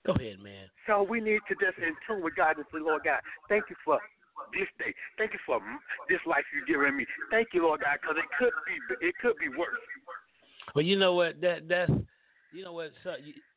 Go 0.09 0.17
ahead, 0.17 0.41
man. 0.41 0.73
So 0.87 1.03
we 1.03 1.21
need 1.21 1.45
to 1.51 1.55
just 1.61 1.77
in 1.79 1.93
tune 2.09 2.25
with 2.25 2.35
God 2.35 2.57
and 2.57 2.65
say, 2.73 2.81
Lord 2.81 3.03
God, 3.05 3.21
thank 3.49 3.69
you 3.69 3.77
for 3.85 4.01
this 4.57 4.69
day. 4.79 4.95
Thank 5.19 5.33
you 5.33 5.43
for 5.45 5.61
this 6.09 6.21
life 6.25 6.45
you're 6.55 6.65
giving 6.65 6.97
me. 6.97 7.05
Thank 7.31 7.49
you, 7.53 7.63
Lord 7.63 7.81
God, 7.85 7.99
because 8.01 8.17
it 8.17 8.31
could 8.39 8.55
be 8.65 8.77
it 9.05 9.15
could 9.21 9.37
be 9.37 9.53
worse. 9.53 9.85
Well, 10.75 10.85
you 10.85 10.97
know 10.97 11.13
what? 11.13 11.41
That 11.41 11.69
that's 11.69 11.93
you 12.53 12.65
know 12.65 12.73
what? 12.73 12.93
So, 13.05 13.13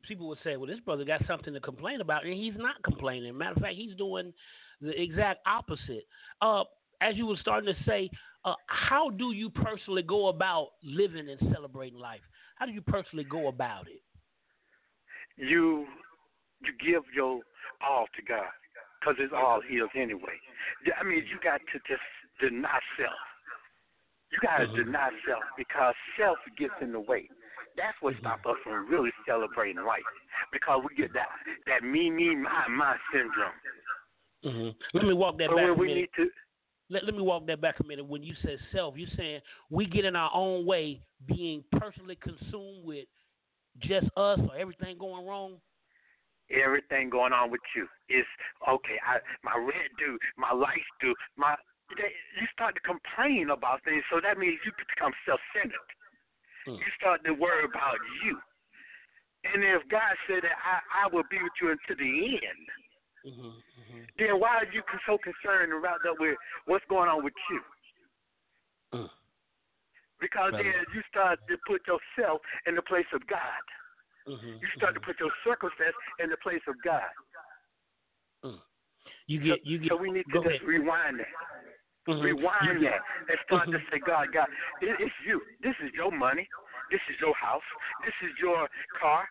people 0.08 0.28
would 0.28 0.40
say, 0.44 0.58
well, 0.58 0.68
this 0.68 0.80
brother 0.82 1.06
got 1.06 1.22
something 1.28 1.54
to 1.54 1.60
complain 1.60 2.02
about, 2.02 2.26
and 2.26 2.34
he's 2.34 2.58
not 2.58 2.82
complaining. 2.84 3.38
Matter 3.38 3.56
of 3.56 3.62
fact, 3.62 3.76
he's 3.76 3.96
doing 3.96 4.34
the 4.82 5.00
exact 5.02 5.40
opposite. 5.46 6.06
Uh, 6.42 6.64
as 7.02 7.16
you 7.16 7.26
were 7.26 7.38
starting 7.40 7.74
to 7.74 7.84
say, 7.90 8.10
uh, 8.46 8.54
how 8.68 9.10
do 9.10 9.32
you 9.32 9.50
personally 9.50 10.02
go 10.02 10.28
about 10.28 10.70
living 10.84 11.28
and 11.30 11.54
celebrating 11.54 12.00
life? 12.00 12.22
How 12.56 12.66
do 12.66 12.72
you 12.72 12.82
personally 12.82 13.26
go 13.26 13.48
about 13.48 13.88
it? 13.88 14.02
You 15.38 15.86
you 16.62 16.74
give 16.86 17.04
your 17.16 17.40
all 17.82 18.06
to 18.16 18.22
God 18.28 18.52
because 19.00 19.16
it's 19.20 19.34
all 19.36 19.62
His 19.62 19.88
anyway. 19.96 20.36
I 21.00 21.04
mean, 21.04 21.24
you 21.30 21.40
got 21.44 21.62
to 21.72 21.80
just 21.88 22.04
deny 22.40 22.80
self. 23.00 23.24
You 24.32 24.40
got 24.44 24.58
to 24.60 24.68
mm-hmm. 24.68 24.92
deny 24.92 25.10
self 25.28 25.44
because 25.58 25.96
self 26.20 26.38
gets 26.58 26.76
in 26.82 26.92
the 26.92 27.00
way. 27.00 27.30
That's 27.78 27.96
what 28.02 28.14
mm-hmm. 28.16 28.28
stops 28.28 28.44
us 28.46 28.60
from 28.64 28.90
really 28.90 29.12
celebrating 29.28 29.84
life 29.84 30.04
because 30.52 30.84
we 30.84 30.96
get 30.96 31.14
that 31.14 31.32
that 31.68 31.84
me 31.84 32.10
me 32.10 32.36
my 32.36 32.68
my 32.68 32.96
syndrome. 33.12 33.56
Mm-hmm. 34.46 34.98
Let 34.98 35.06
me 35.06 35.14
walk 35.14 35.38
that 35.38 35.50
back. 35.56 35.78
We 35.78 35.94
need 35.94 36.10
to. 36.16 36.30
Let, 36.90 37.06
let 37.06 37.14
me 37.14 37.22
walk 37.22 37.46
that 37.48 37.62
back 37.62 37.80
a 37.80 37.84
minute. 37.86 38.08
When 38.08 38.24
you 38.24 38.34
said 38.42 38.58
self, 38.72 38.96
you're 38.98 39.10
saying 39.18 39.42
we 39.70 39.86
get 39.86 40.06
in 40.06 40.16
our 40.16 40.32
own 40.34 40.66
way, 40.66 41.02
being 41.28 41.64
personally 41.78 42.18
consumed 42.22 42.84
with 42.84 43.06
just 43.80 44.08
us 44.18 44.40
or 44.40 44.56
everything 44.58 44.98
going 44.98 45.26
wrong. 45.26 45.56
Everything 46.50 47.10
going 47.10 47.32
on 47.32 47.52
with 47.52 47.62
you 47.76 47.86
is 48.10 48.26
okay. 48.68 48.98
I 49.06 49.20
my 49.44 49.54
red 49.56 49.94
do, 50.00 50.18
my 50.38 50.52
lights 50.52 50.90
do, 51.00 51.14
my. 51.38 51.56
They, 51.98 52.14
you 52.38 52.46
start 52.54 52.78
to 52.78 52.82
complain 52.86 53.50
about 53.50 53.82
things, 53.82 54.06
so 54.14 54.22
that 54.22 54.38
means 54.38 54.62
you 54.62 54.70
become 54.78 55.10
self-centered. 55.26 55.90
Mm. 56.70 56.78
You 56.78 56.90
start 57.02 57.26
to 57.26 57.34
worry 57.34 57.66
about 57.66 57.98
you. 58.22 58.38
And 59.42 59.66
if 59.66 59.82
God 59.90 60.14
said 60.30 60.46
that 60.46 60.54
I, 60.54 61.06
I 61.06 61.10
will 61.10 61.26
be 61.34 61.42
with 61.42 61.58
you 61.58 61.74
until 61.74 61.98
the 61.98 62.14
end, 62.46 62.66
mm-hmm, 63.26 63.56
mm-hmm. 63.56 64.04
then 64.18 64.40
why 64.40 64.64
are 64.64 64.70
you 64.72 64.82
so 65.06 65.18
concerned 65.20 65.74
about 65.74 66.00
that 66.04 66.16
with 66.20 66.38
what's 66.66 66.86
going 66.90 67.10
on 67.10 67.24
with 67.24 67.34
you? 67.50 67.62
Mm. 68.94 69.10
Because 70.20 70.52
right. 70.54 70.64
then 70.64 70.80
you 70.94 71.02
start 71.10 71.40
to 71.48 71.56
put 71.68 71.82
yourself 71.88 72.42
in 72.68 72.76
the 72.76 72.82
place 72.84 73.08
of 73.14 73.26
God. 73.28 73.64
Mm-hmm, 74.28 74.62
you 74.62 74.68
start 74.76 74.94
to 74.94 75.00
mm-hmm. 75.00 75.10
put 75.10 75.20
your 75.20 75.32
circumstance 75.44 75.96
in 76.24 76.30
the 76.30 76.38
place 76.44 76.64
of 76.68 76.76
God. 76.84 77.12
Mm. 78.44 78.60
You 79.28 79.40
get, 79.40 79.60
you 79.64 79.80
get. 79.80 79.90
So 79.90 79.98
we 79.98 80.12
need 80.12 80.26
to 80.34 80.42
just 80.42 80.48
ahead. 80.48 80.68
rewind 80.68 81.20
that. 81.20 81.34
Rewind 82.10 82.82
that 82.82 83.06
and 83.30 83.38
start 83.46 83.70
to 83.70 83.78
say, 83.94 84.02
God, 84.02 84.34
God, 84.34 84.50
it, 84.82 84.98
it's 84.98 85.14
you. 85.28 85.42
This 85.62 85.78
is 85.86 85.94
your 85.94 86.10
money. 86.10 86.48
This 86.90 87.02
is 87.06 87.16
your 87.22 87.36
house. 87.38 87.66
This 88.02 88.18
is 88.26 88.34
your 88.42 88.66
car. 88.98 89.30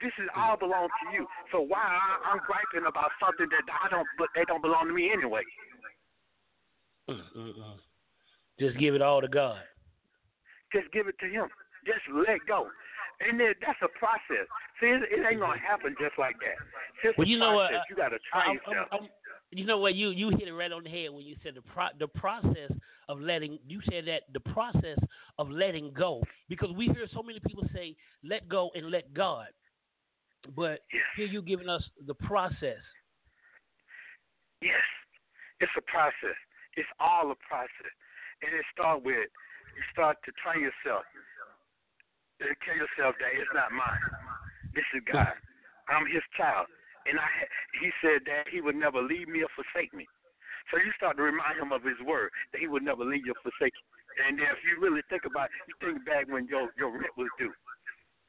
This 0.00 0.12
is 0.18 0.28
all 0.36 0.56
belong 0.56 0.88
to 0.88 1.04
you. 1.12 1.26
So 1.52 1.60
why 1.60 1.84
I, 1.84 2.32
I'm 2.32 2.40
griping 2.48 2.88
about 2.88 3.12
something 3.20 3.46
that 3.52 3.64
I 3.68 3.88
don't, 3.88 4.06
but 4.16 4.28
they 4.34 4.44
don't 4.48 4.62
belong 4.62 4.88
to 4.88 4.94
me 4.94 5.10
anyway. 5.12 5.42
Mm-mm. 7.08 7.76
Just 8.58 8.78
give 8.78 8.94
it 8.94 9.02
all 9.02 9.20
to 9.20 9.28
God. 9.28 9.60
Just 10.72 10.92
give 10.92 11.08
it 11.08 11.18
to 11.20 11.26
Him. 11.26 11.48
Just 11.84 12.00
let 12.12 12.38
go. 12.46 12.68
And 13.20 13.38
then 13.38 13.52
that's 13.60 13.78
a 13.82 13.88
process. 13.98 14.48
See, 14.80 14.86
it, 14.86 15.02
it 15.12 15.20
ain't 15.28 15.40
gonna 15.40 15.58
happen 15.58 15.94
just 16.00 16.16
like 16.18 16.36
that. 16.40 16.56
It's 17.04 17.18
well, 17.18 17.26
you 17.26 17.38
know 17.38 17.54
what? 17.54 17.70
You 17.90 17.96
gotta 17.96 18.16
try 18.30 18.44
I'm, 18.44 18.54
yourself. 18.54 18.88
I'm, 18.92 19.00
I'm, 19.04 19.08
you 19.50 19.66
know 19.66 19.78
what? 19.78 19.94
You 19.94 20.10
you 20.10 20.30
hit 20.30 20.48
it 20.48 20.52
right 20.52 20.72
on 20.72 20.84
the 20.84 20.90
head 20.90 21.10
when 21.10 21.26
you 21.26 21.36
said 21.42 21.54
the 21.54 21.62
pro- 21.62 21.92
the 21.98 22.06
process 22.06 22.70
of 23.08 23.20
letting. 23.20 23.58
You 23.68 23.80
said 23.90 24.06
that 24.06 24.22
the 24.32 24.40
process 24.40 24.98
of 25.38 25.50
letting 25.50 25.92
go 25.92 26.22
because 26.48 26.70
we 26.72 26.86
hear 26.86 27.06
so 27.12 27.22
many 27.22 27.40
people 27.40 27.64
say 27.74 27.96
let 28.24 28.48
go 28.48 28.70
and 28.74 28.90
let 28.90 29.12
God, 29.12 29.48
but 30.56 30.80
here 31.16 31.26
you 31.26 31.42
giving 31.42 31.68
us 31.68 31.82
the 32.06 32.14
process. 32.14 32.82
Yes, 34.62 34.84
it's 35.60 35.72
a 35.76 35.84
process. 35.90 36.36
It's 36.76 36.88
all 37.00 37.30
a 37.30 37.38
process, 37.48 37.92
and 38.42 38.54
it 38.54 38.64
start 38.72 39.02
with 39.02 39.28
you 39.76 39.82
start 39.92 40.18
to 40.26 40.30
train 40.42 40.66
yourself. 40.66 41.04
And 42.40 42.56
tell 42.64 42.76
yourself 42.76 43.20
that 43.20 43.36
it's 43.36 43.52
not 43.52 43.68
mine. 43.68 44.00
This 44.72 44.88
is 44.96 45.04
God. 45.04 45.36
I'm 45.92 46.08
His 46.08 46.24
child. 46.36 46.66
And 47.08 47.16
I, 47.16 47.28
he 47.80 47.88
said 48.04 48.24
that 48.28 48.48
he 48.52 48.60
would 48.60 48.76
never 48.76 49.00
leave 49.00 49.28
me 49.28 49.40
or 49.40 49.52
forsake 49.56 49.92
me. 49.96 50.04
So 50.68 50.76
you 50.76 50.92
start 50.96 51.16
to 51.16 51.24
remind 51.24 51.56
him 51.56 51.72
of 51.72 51.80
his 51.80 51.96
word 52.04 52.28
that 52.52 52.60
he 52.60 52.68
would 52.68 52.84
never 52.84 53.04
leave 53.04 53.24
you 53.24 53.32
or 53.32 53.40
forsake 53.40 53.72
you. 53.72 53.86
And 54.28 54.36
then 54.36 54.52
if 54.52 54.60
you 54.62 54.76
really 54.76 55.00
think 55.08 55.24
about 55.24 55.48
it, 55.48 55.56
you 55.64 55.74
think 55.80 56.04
back 56.04 56.28
when 56.28 56.44
your 56.46 56.68
your 56.76 56.92
rent 56.92 57.16
was 57.16 57.32
due. 57.40 57.52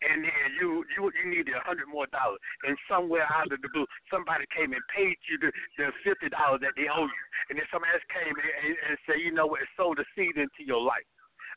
And 0.01 0.25
then 0.25 0.45
you 0.57 0.81
you 0.97 1.13
you 1.13 1.25
needed 1.29 1.53
a 1.53 1.61
hundred 1.61 1.85
more 1.85 2.09
dollars, 2.09 2.41
and 2.65 2.73
somewhere 2.89 3.29
out 3.29 3.53
of 3.53 3.61
the 3.61 3.69
blue, 3.69 3.85
somebody 4.09 4.49
came 4.49 4.73
and 4.73 4.81
paid 4.89 5.13
you 5.29 5.37
the 5.37 5.53
the 5.77 5.93
fifty 6.01 6.25
dollars 6.33 6.65
that 6.65 6.73
they 6.73 6.89
owe 6.89 7.05
you, 7.05 7.25
and 7.49 7.61
then 7.61 7.69
somebody 7.69 7.93
else 7.93 8.05
came 8.09 8.33
and, 8.33 8.51
and, 8.65 8.73
and 8.89 8.97
said, 9.05 9.21
you 9.21 9.29
know 9.29 9.45
what, 9.45 9.61
it 9.61 9.69
sowed 9.77 10.01
a 10.01 10.07
seed 10.17 10.41
into 10.41 10.65
your 10.65 10.81
life. 10.81 11.05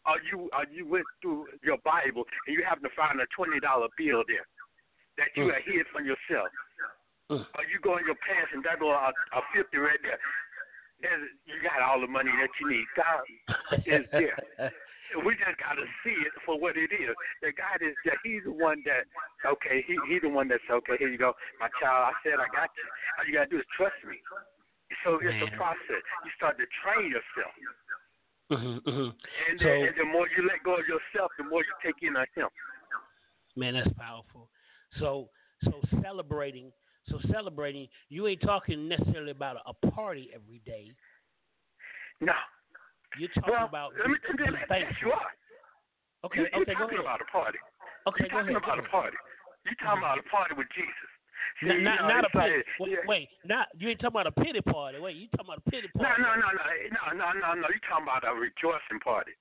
Or 0.05 0.21
you 0.29 0.53
or 0.53 0.69
you 0.69 0.85
went 0.85 1.09
through 1.25 1.49
your 1.65 1.81
Bible 1.81 2.29
and 2.45 2.53
you 2.53 2.61
happen 2.61 2.85
to 2.85 2.93
find 2.93 3.17
a 3.17 3.25
twenty 3.33 3.65
dollar 3.65 3.89
bill 3.97 4.21
there 4.29 4.45
that 5.17 5.33
you 5.33 5.49
mm. 5.49 5.57
had 5.57 5.65
hid 5.65 5.89
from 5.89 6.05
yourself. 6.05 6.53
Mm. 7.33 7.49
Or 7.57 7.63
you 7.65 7.81
go 7.81 7.97
in 7.97 8.05
your 8.05 8.21
pants 8.21 8.53
and 8.53 8.61
there 8.61 8.77
go 8.77 8.93
a, 8.93 9.09
a 9.09 9.41
fifty 9.57 9.81
right 9.81 9.97
there. 10.05 10.21
There's, 11.01 11.33
you 11.49 11.57
got 11.65 11.81
all 11.81 12.01
the 12.01 12.07
money 12.07 12.31
that 12.37 12.53
you 12.61 12.69
need. 12.69 12.85
God 12.93 13.25
is 13.89 14.05
there. 14.13 14.37
We 15.23 15.39
just 15.39 15.61
gotta 15.63 15.87
see 16.03 16.17
it 16.25 16.35
for 16.43 16.59
what 16.59 16.75
it 16.75 16.91
is. 16.91 17.15
That 17.43 17.55
God 17.55 17.79
is 17.85 17.95
there. 18.03 18.19
He's 18.25 18.43
the 18.43 18.57
one 18.57 18.83
that 18.89 19.07
okay. 19.47 19.85
He 19.87 19.95
he's 20.11 20.23
the 20.23 20.33
one 20.33 20.49
that's 20.49 20.65
okay. 20.67 20.99
Here 20.99 21.13
you 21.13 21.19
go, 21.21 21.37
my 21.61 21.69
child. 21.79 22.11
I 22.11 22.15
said 22.25 22.41
I 22.43 22.49
got 22.51 22.73
you. 22.75 22.87
All 23.19 23.25
you 23.29 23.35
gotta 23.35 23.51
do 23.51 23.61
is 23.63 23.69
trust 23.77 23.99
me. 24.03 24.19
So 25.03 25.19
it's 25.23 25.39
a 25.43 25.51
process. 25.57 26.03
You 26.25 26.31
start 26.37 26.57
to 26.59 26.67
train 26.83 27.11
yourself. 27.11 27.55
Mm-hmm, 28.53 28.89
mm-hmm. 28.89 29.11
And, 29.11 29.57
so, 29.59 29.65
then, 29.65 29.89
and 29.89 29.97
the 29.97 30.05
more 30.05 30.29
you 30.37 30.47
let 30.47 30.63
go 30.63 30.77
of 30.77 30.87
yourself, 30.87 31.33
the 31.39 31.45
more 31.45 31.65
you 31.65 31.75
take 31.85 31.97
in 32.03 32.15
of 32.15 32.29
Him. 32.37 32.49
Man, 33.57 33.75
that's 33.75 33.91
powerful. 33.97 34.51
So, 35.01 35.31
so 35.65 35.81
celebrating 36.03 36.71
so 37.09 37.19
celebrating, 37.31 37.89
you 38.09 38.27
ain't 38.27 38.41
talking 38.41 38.89
necessarily 38.89 39.31
about 39.31 39.57
a 39.67 39.91
party 39.91 40.31
every 40.35 40.63
day. 40.65 40.91
No. 42.21 42.33
You're 43.19 43.31
talking 43.35 43.55
well, 43.55 43.71
about 43.71 43.95
let 43.95 44.11
me, 44.11 44.19
let 44.27 44.51
me, 44.51 44.59
you 45.03 45.11
are. 45.15 45.33
Okay, 46.27 46.41
you, 46.41 46.49
okay, 46.51 46.75
you're 46.75 46.79
talking 46.79 46.99
about 46.99 47.21
a 47.21 47.29
party. 47.31 47.61
Okay, 48.09 48.27
you're 48.27 48.35
talking 48.35 48.57
ahead, 48.57 48.65
about 48.65 48.81
a 48.81 48.89
party. 48.89 49.17
You're 49.65 49.79
talking 49.79 50.03
mm-hmm. 50.03 50.19
about 50.19 50.19
a 50.19 50.27
party 50.29 50.55
with 50.57 50.69
Jesus. 50.75 51.11
See, 51.63 51.71
not, 51.71 52.03
not, 52.05 52.11
not 52.11 52.25
a 52.27 52.33
pity. 52.35 52.59
Like, 52.59 52.81
wait, 52.81 52.91
yeah. 52.91 53.07
wait, 53.07 53.29
not 53.47 53.67
you 53.79 53.87
ain't 53.87 54.01
talking 54.01 54.19
about 54.19 54.27
a 54.27 54.35
pity 54.35 54.61
party. 54.65 54.99
Wait, 54.99 55.15
you 55.15 55.31
talking 55.31 55.53
about 55.53 55.63
a 55.63 55.71
pity 55.71 55.87
party? 55.95 56.11
No, 56.19 56.35
no, 56.35 56.35
no, 56.35 56.49
no, 56.51 56.65
no, 56.91 57.07
no, 57.15 57.29
no, 57.31 57.49
no. 57.63 57.67
You 57.71 57.81
talking 57.87 58.09
about 58.09 58.27
a 58.27 58.35
rejoicing 58.35 58.99
party? 59.05 59.37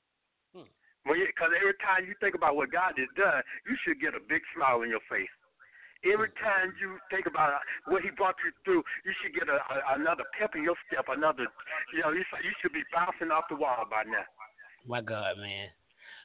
Hmm. 0.53 0.69
Well, 1.07 1.17
because 1.17 1.51
every 1.57 1.77
time 1.81 2.05
you 2.05 2.13
think 2.21 2.37
about 2.37 2.53
what 2.53 2.69
God 2.69 2.93
has 3.01 3.09
done, 3.17 3.41
you 3.65 3.73
should 3.81 3.97
get 3.97 4.13
a 4.13 4.21
big 4.21 4.45
smile 4.53 4.85
on 4.85 4.91
your 4.93 5.03
face. 5.09 5.31
Every 6.03 6.29
time 6.43 6.73
you 6.79 6.99
think 7.09 7.25
about 7.25 7.59
what 7.87 8.03
he 8.03 8.09
brought 8.11 8.35
you 8.43 8.51
through, 8.65 8.83
you 9.05 9.13
should 9.21 9.33
get 9.33 9.47
a, 9.47 9.55
a, 9.55 9.99
another 9.99 10.23
pep 10.37 10.51
in 10.55 10.63
your 10.63 10.75
step, 10.87 11.05
another, 11.07 11.47
you 11.93 12.01
know, 12.01 12.11
you, 12.11 12.23
you 12.43 12.51
should 12.61 12.73
be 12.73 12.83
bouncing 12.93 13.31
off 13.31 13.45
the 13.49 13.55
wall 13.55 13.85
by 13.89 14.03
now. 14.03 14.27
My 14.87 15.01
God, 15.01 15.37
man. 15.37 15.69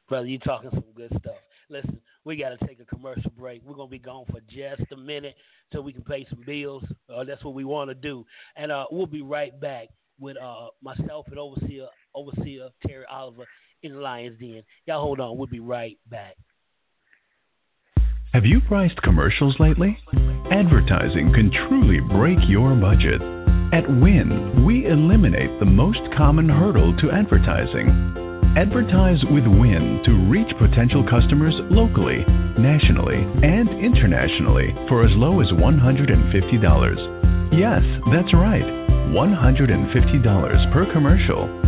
Brother, 0.08 0.26
you 0.26 0.38
talking 0.38 0.70
some 0.70 0.84
good 0.94 1.12
stuff. 1.20 1.36
Listen, 1.70 2.00
we 2.24 2.36
got 2.36 2.58
to 2.58 2.66
take 2.66 2.80
a 2.80 2.84
commercial 2.84 3.30
break. 3.38 3.62
We're 3.64 3.74
going 3.74 3.88
to 3.88 3.92
be 3.92 3.98
gone 3.98 4.24
for 4.30 4.40
just 4.48 4.90
a 4.90 4.96
minute 4.96 5.36
so 5.72 5.80
we 5.80 5.92
can 5.92 6.02
pay 6.02 6.26
some 6.30 6.42
bills. 6.44 6.82
Uh, 7.14 7.24
that's 7.24 7.44
what 7.44 7.54
we 7.54 7.64
want 7.64 7.90
to 7.90 7.94
do. 7.94 8.24
And 8.56 8.72
uh, 8.72 8.86
we'll 8.90 9.06
be 9.06 9.22
right 9.22 9.58
back 9.60 9.88
with 10.18 10.36
uh, 10.38 10.68
myself 10.82 11.26
and 11.28 11.38
Overseer, 11.38 11.86
Overseer 12.14 12.70
Terry 12.86 13.04
Oliver 13.10 13.44
in 13.82 13.92
the 13.92 14.00
Lions 14.00 14.38
Den. 14.40 14.62
Y'all 14.86 15.02
hold 15.02 15.20
on. 15.20 15.36
We'll 15.36 15.46
be 15.46 15.60
right 15.60 15.98
back. 16.10 16.36
Have 18.34 18.44
you 18.44 18.60
priced 18.60 19.00
commercials 19.00 19.58
lately? 19.58 19.98
Advertising 20.52 21.32
can 21.32 21.50
truly 21.50 21.98
break 21.98 22.38
your 22.46 22.74
budget. 22.74 23.22
At 23.72 23.88
Win, 23.88 24.66
we 24.66 24.84
eliminate 24.84 25.58
the 25.58 25.64
most 25.64 26.00
common 26.14 26.46
hurdle 26.46 26.94
to 26.98 27.10
advertising. 27.10 27.88
Advertise 28.54 29.24
with 29.30 29.46
Win 29.46 30.02
to 30.04 30.12
reach 30.28 30.54
potential 30.58 31.02
customers 31.08 31.54
locally, 31.70 32.22
nationally, 32.58 33.16
and 33.16 33.70
internationally 33.82 34.74
for 34.88 35.06
as 35.06 35.16
low 35.16 35.40
as 35.40 35.48
$150. 35.48 37.50
Yes, 37.50 37.82
that's 38.12 38.34
right 38.34 38.78
$150 39.08 40.72
per 40.72 40.92
commercial. 40.92 41.67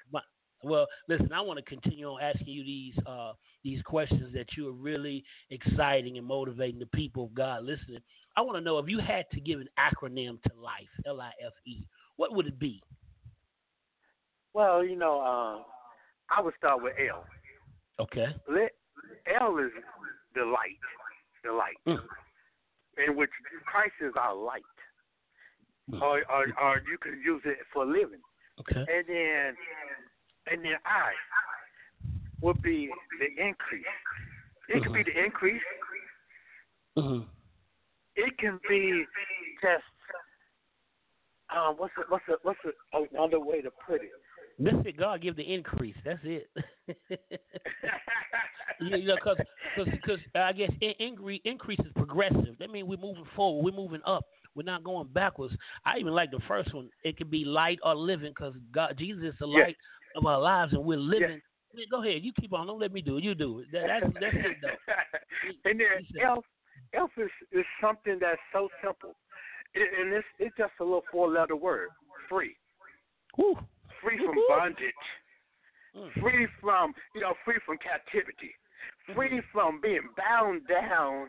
Well, 0.66 0.88
listen, 1.08 1.32
I 1.32 1.42
want 1.42 1.60
to 1.60 1.64
continue 1.64 2.08
on 2.08 2.22
asking 2.22 2.48
you 2.48 2.64
these 2.64 2.98
uh, 3.06 3.34
these 3.64 3.82
questions 3.84 4.34
that 4.34 4.48
you 4.58 4.68
are 4.68 4.74
really 4.74 5.24
exciting 5.52 6.18
and 6.18 6.26
motivating 6.26 6.80
the 6.80 6.88
people 6.88 7.26
of 7.26 7.36
God 7.36 7.64
listening. 7.64 8.00
I 8.36 8.42
want 8.42 8.58
to 8.58 8.62
know 8.62 8.80
if 8.80 8.90
you 8.90 9.00
had 9.00 9.26
to 9.34 9.40
give 9.40 9.60
an 9.60 9.70
acronym 9.80 10.42
to 10.44 10.50
life, 10.60 10.90
L 11.06 11.22
I 11.22 11.32
F 11.46 11.54
E, 11.68 11.86
what 12.16 12.34
would 12.34 12.48
it 12.48 12.58
be? 12.60 12.82
Well, 14.54 14.84
you 14.84 14.96
know, 14.96 15.20
uh, 15.22 16.36
I 16.36 16.42
would 16.42 16.54
start 16.58 16.82
with 16.82 16.94
L. 17.12 17.26
Okay. 18.00 18.28
Let, 18.50 18.72
L 19.40 19.58
is 19.60 19.72
the 20.34 20.46
light, 20.46 20.80
the 21.44 21.52
light, 21.52 21.78
Mm. 21.88 22.02
in 23.08 23.16
which 23.16 23.30
Christ 23.66 23.94
is 24.02 24.14
our 24.20 24.34
light, 24.34 24.64
Mm. 25.92 26.02
or, 26.02 26.24
or 26.32 26.46
or 26.60 26.82
you 26.90 26.98
can 26.98 27.22
use 27.24 27.44
it 27.46 27.60
for 27.72 27.86
living. 27.86 28.22
Okay. 28.60 28.80
And 28.80 29.06
then, 29.08 29.56
and 30.52 30.64
then 30.64 30.78
I 30.86 31.12
would 32.42 32.62
be 32.62 32.90
the 33.20 33.28
increase. 33.42 33.86
It 34.70 34.84
could 34.84 34.94
be 34.94 35.04
the 35.04 35.24
increase. 35.24 35.62
hmm 36.98 37.22
It 38.16 38.38
can 38.38 38.60
be 38.68 39.06
just 39.62 39.84
um, 41.56 41.76
what's 41.78 41.94
the, 41.96 42.04
what's 42.10 42.24
the, 42.28 42.38
what's 42.42 42.60
the, 42.64 42.72
another 43.14 43.40
way 43.40 43.62
to 43.62 43.70
put 43.88 44.02
it? 44.02 44.12
That's 44.58 44.78
it. 44.86 44.98
God 44.98 45.22
give 45.22 45.36
the 45.36 45.44
increase. 45.44 45.96
That's 46.04 46.20
it. 46.24 46.50
you 48.80 49.06
know, 49.06 49.16
because 49.16 49.38
because 49.76 50.20
I 50.34 50.54
guess 50.54 50.72
in, 50.82 50.94
increase 51.00 51.42
increase 51.44 51.80
is 51.80 51.92
progressive. 51.96 52.58
That 52.60 52.72
means 52.72 52.88
we're 52.88 52.98
moving 52.98 53.26
forward. 53.36 53.64
We're 53.66 53.78
moving 53.78 54.02
up. 54.06 54.24
We're 54.56 54.64
not 54.64 54.84
going 54.84 55.10
backwards. 55.14 55.56
I 55.86 55.98
even 56.00 56.14
like 56.14 56.32
the 56.32 56.40
first 56.48 56.74
one. 56.74 56.90
It 57.04 57.18
could 57.18 57.30
be 57.30 57.44
light 57.44 57.80
or 57.84 57.96
living 57.96 58.30
because 58.32 58.54
God, 58.74 58.96
Jesus 58.98 59.24
is 59.24 59.34
the 59.40 59.46
light 59.46 59.76
of 60.16 60.26
our 60.26 60.40
lives, 60.40 60.74
and 60.74 60.84
we're 60.84 60.98
living. 60.98 61.42
Yeah, 61.74 61.86
Go 61.92 62.02
ahead. 62.04 62.24
You 62.24 62.32
keep 62.40 62.54
on. 62.54 62.68
Don't 62.68 62.80
let 62.80 62.94
me 62.94 63.02
do 63.02 63.18
it. 63.18 63.24
You 63.24 63.36
do 63.36 63.60
it. 63.60 63.68
That, 63.74 63.84
that's 63.88 64.14
that's 64.14 64.36
it 64.36 64.58
though. 64.62 65.70
and 65.70 65.80
then 65.80 66.24
else, 66.26 66.46
else 66.94 67.12
is, 67.18 67.30
is 67.52 67.66
something 67.82 68.18
that's 68.20 68.40
so 68.54 68.70
simple, 68.84 69.16
it, 69.74 69.90
and 70.00 70.14
it's 70.14 70.26
it's 70.40 70.56
just 70.58 70.72
a 70.80 70.84
little 70.84 71.04
four 71.12 71.30
letter 71.30 71.56
word: 71.56 71.90
free, 72.30 72.56
Whew. 73.36 73.58
free 74.02 74.18
from 74.18 74.36
Woo. 74.36 74.46
bondage, 74.48 74.94
Mm. 75.96 76.12
free 76.22 76.46
from 76.60 76.94
you 77.14 77.22
know, 77.22 77.34
free 77.46 77.56
from 77.66 77.78
captivity, 77.78 78.52
free 79.16 79.42
from 79.54 79.80
being 79.82 80.02
bound 80.18 80.68
down 80.68 81.28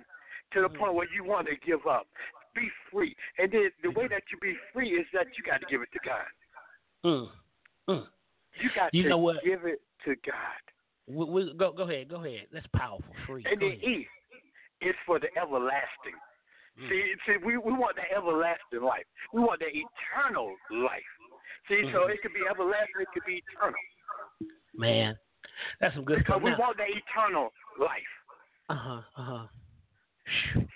to 0.53 0.63
the 0.63 0.69
point 0.69 0.95
where 0.95 1.07
you 1.15 1.23
want 1.23 1.47
to 1.47 1.55
give 1.65 1.87
up. 1.87 2.07
Be 2.53 2.69
free, 2.91 3.15
and 3.39 3.53
then 3.53 3.71
the 3.85 3.91
way 3.91 4.09
that 4.09 4.23
you 4.33 4.39
be 4.41 4.57
free 4.73 4.91
is 4.91 5.07
that 5.13 5.27
you 5.39 5.45
got 5.45 5.61
to 5.61 5.67
give 5.71 5.83
it 5.83 5.89
to 5.93 6.01
God. 6.05 6.27
Mm. 7.05 7.29
Mm. 7.89 8.07
You 8.61 8.71
got 8.75 8.93
You 8.95 9.03
to 9.05 9.09
know 9.11 9.19
what? 9.19 9.43
give 9.45 9.65
it 9.65 9.81
to 10.05 10.15
God. 10.25 10.63
We, 11.09 11.25
we, 11.25 11.55
go 11.55 11.73
go 11.73 11.85
ahead. 11.85 12.09
Go 12.09 12.25
ahead. 12.25 12.47
That's 12.53 12.67
powerful. 12.75 13.15
Free. 13.27 13.45
And 13.49 13.61
Go 13.61 13.69
then 13.69 13.79
ahead. 13.79 13.85
E 13.89 14.07
is 14.83 14.95
for 15.07 15.19
the 15.21 15.29
everlasting. 15.41 16.19
Mm. 16.81 16.89
See, 16.89 17.13
see, 17.27 17.37
we 17.45 17.57
we 17.57 17.73
want 17.73 17.97
the 17.97 18.05
everlasting 18.15 18.83
life. 18.83 19.05
We 19.33 19.41
want 19.41 19.61
the 19.61 19.67
eternal 19.73 20.53
life. 20.71 21.11
See, 21.69 21.83
so 21.93 22.01
Mhm. 22.07 22.11
it 22.15 22.23
could 22.23 22.35
be 22.35 22.43
everlasting, 22.49 23.01
it 23.01 23.09
could 23.15 23.25
be 23.25 23.43
eternal. 23.53 23.81
Man, 24.75 25.17
that's 25.81 25.95
some 25.95 26.05
good 26.05 26.19
Because 26.19 26.35
stuff. 26.35 26.43
we 26.43 26.51
want 26.55 26.77
the 26.77 26.85
eternal 26.85 27.51
life. 27.79 28.13
Uh 28.69 28.75
huh. 28.75 29.03
Uh 29.17 29.23
huh. 29.23 29.47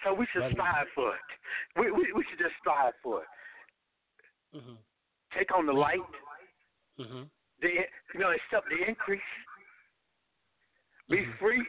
So 0.04 0.14
we 0.14 0.26
should 0.32 0.50
strive 0.52 0.86
for 0.94 1.14
it. 1.14 1.20
We 1.76 1.90
we, 1.92 2.12
we 2.14 2.24
should 2.30 2.38
just 2.38 2.54
strive 2.60 2.94
for 3.02 3.22
it. 3.22 3.28
Mhm. 4.56 4.76
Take 5.36 5.52
on 5.54 5.66
the 5.66 5.72
light. 5.72 6.00
Mhm. 6.98 7.28
The 7.60 7.68
you 8.14 8.20
know, 8.20 8.30
accept 8.30 8.68
the 8.70 8.88
increase. 8.88 9.20
Be 11.08 11.18
Mhm. 11.18 11.38
free. 11.38 11.66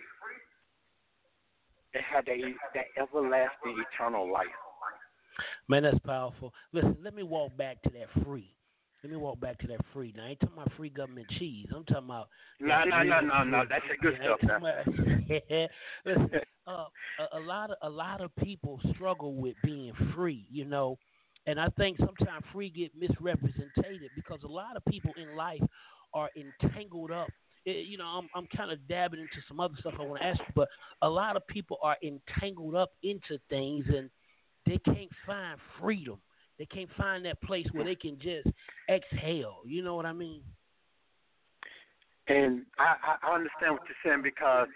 And 1.93 2.04
have 2.04 2.25
that 2.25 2.38
that 2.73 2.86
everlasting 2.97 3.84
eternal 3.91 4.32
life. 4.32 4.47
Man, 5.67 5.84
that's 5.84 5.99
powerful. 5.99 6.54
Listen, 6.71 6.97
let 7.01 7.13
me 7.13 7.23
walk 7.23 7.56
back 7.58 7.82
to 7.84 7.89
that 7.91 8.10
free. 8.23 8.56
Let 9.04 9.12
me 9.12 9.17
walk 9.17 9.39
back 9.39 9.58
to 9.60 9.67
that 9.67 9.84
free. 9.93 10.13
Now, 10.15 10.25
I 10.25 10.30
ain't 10.30 10.39
talking 10.39 10.58
about 10.58 10.71
free 10.73 10.89
government 10.89 11.27
cheese. 11.39 11.67
I'm 11.73 11.84
talking 11.86 12.06
about. 12.06 12.30
No, 12.60 12.84
no, 12.84 13.01
no, 13.04 13.19
no, 13.19 13.43
no. 13.43 13.63
That's 13.67 13.84
the 13.89 13.97
good 13.97 14.17
Yeah, 14.21 14.36
stuff. 14.38 14.62
Now. 14.62 15.67
Listen, 16.06 16.30
uh, 16.67 16.86
a, 17.19 17.38
a 17.38 17.39
lot 17.39 17.71
of 17.71 17.77
a 17.82 17.89
lot 17.89 18.21
of 18.21 18.36
people 18.38 18.80
struggle 18.93 19.34
with 19.34 19.56
being 19.63 19.93
free, 20.15 20.45
you 20.51 20.65
know, 20.65 20.97
and 21.47 21.60
I 21.60 21.67
think 21.77 21.97
sometimes 21.97 22.43
free 22.54 22.69
get 22.69 22.91
misrepresented 22.97 24.01
because 24.15 24.39
a 24.43 24.47
lot 24.47 24.77
of 24.77 24.86
people 24.86 25.12
in 25.17 25.36
life 25.36 25.62
are 26.13 26.30
entangled 26.36 27.12
up. 27.12 27.30
Eh, 27.65 27.84
you 27.86 27.97
know, 27.97 28.06
I'm 28.06 28.27
I'm 28.36 28.47
kind 28.56 28.71
of 28.71 28.88
dabbing 28.88 29.19
into 29.19 29.38
some 29.47 29.60
other 29.60 29.75
stuff 29.80 29.93
I 29.99 30.04
want 30.04 30.21
to 30.21 30.27
ask 30.27 30.39
you, 30.39 30.54
but 30.56 30.67
a 31.01 31.10
lot 31.10 31.36
of 31.36 31.45
people 31.47 31.77
are 31.82 31.97
entangled 32.04 32.75
up 32.75 32.91
into 33.04 33.39
things 33.49 33.86
and 33.88 34.10
they 34.65 34.77
can't 34.80 35.10
find 35.25 35.58
freedom. 35.80 36.19
They 36.60 36.65
can't 36.65 36.89
find 36.95 37.25
that 37.25 37.41
place 37.41 37.65
where 37.71 37.84
they 37.84 37.95
can 37.95 38.19
just 38.19 38.47
exhale. 38.88 39.62
You 39.65 39.84
know 39.84 39.95
what 39.95 40.06
I 40.06 40.13
mean? 40.13 40.41
And 42.27 42.62
I, 42.77 42.95
I 43.04 43.32
I 43.32 43.34
understand 43.34 43.73
what 43.73 43.82
you're 43.88 44.13
saying 44.13 44.21
because 44.21 44.67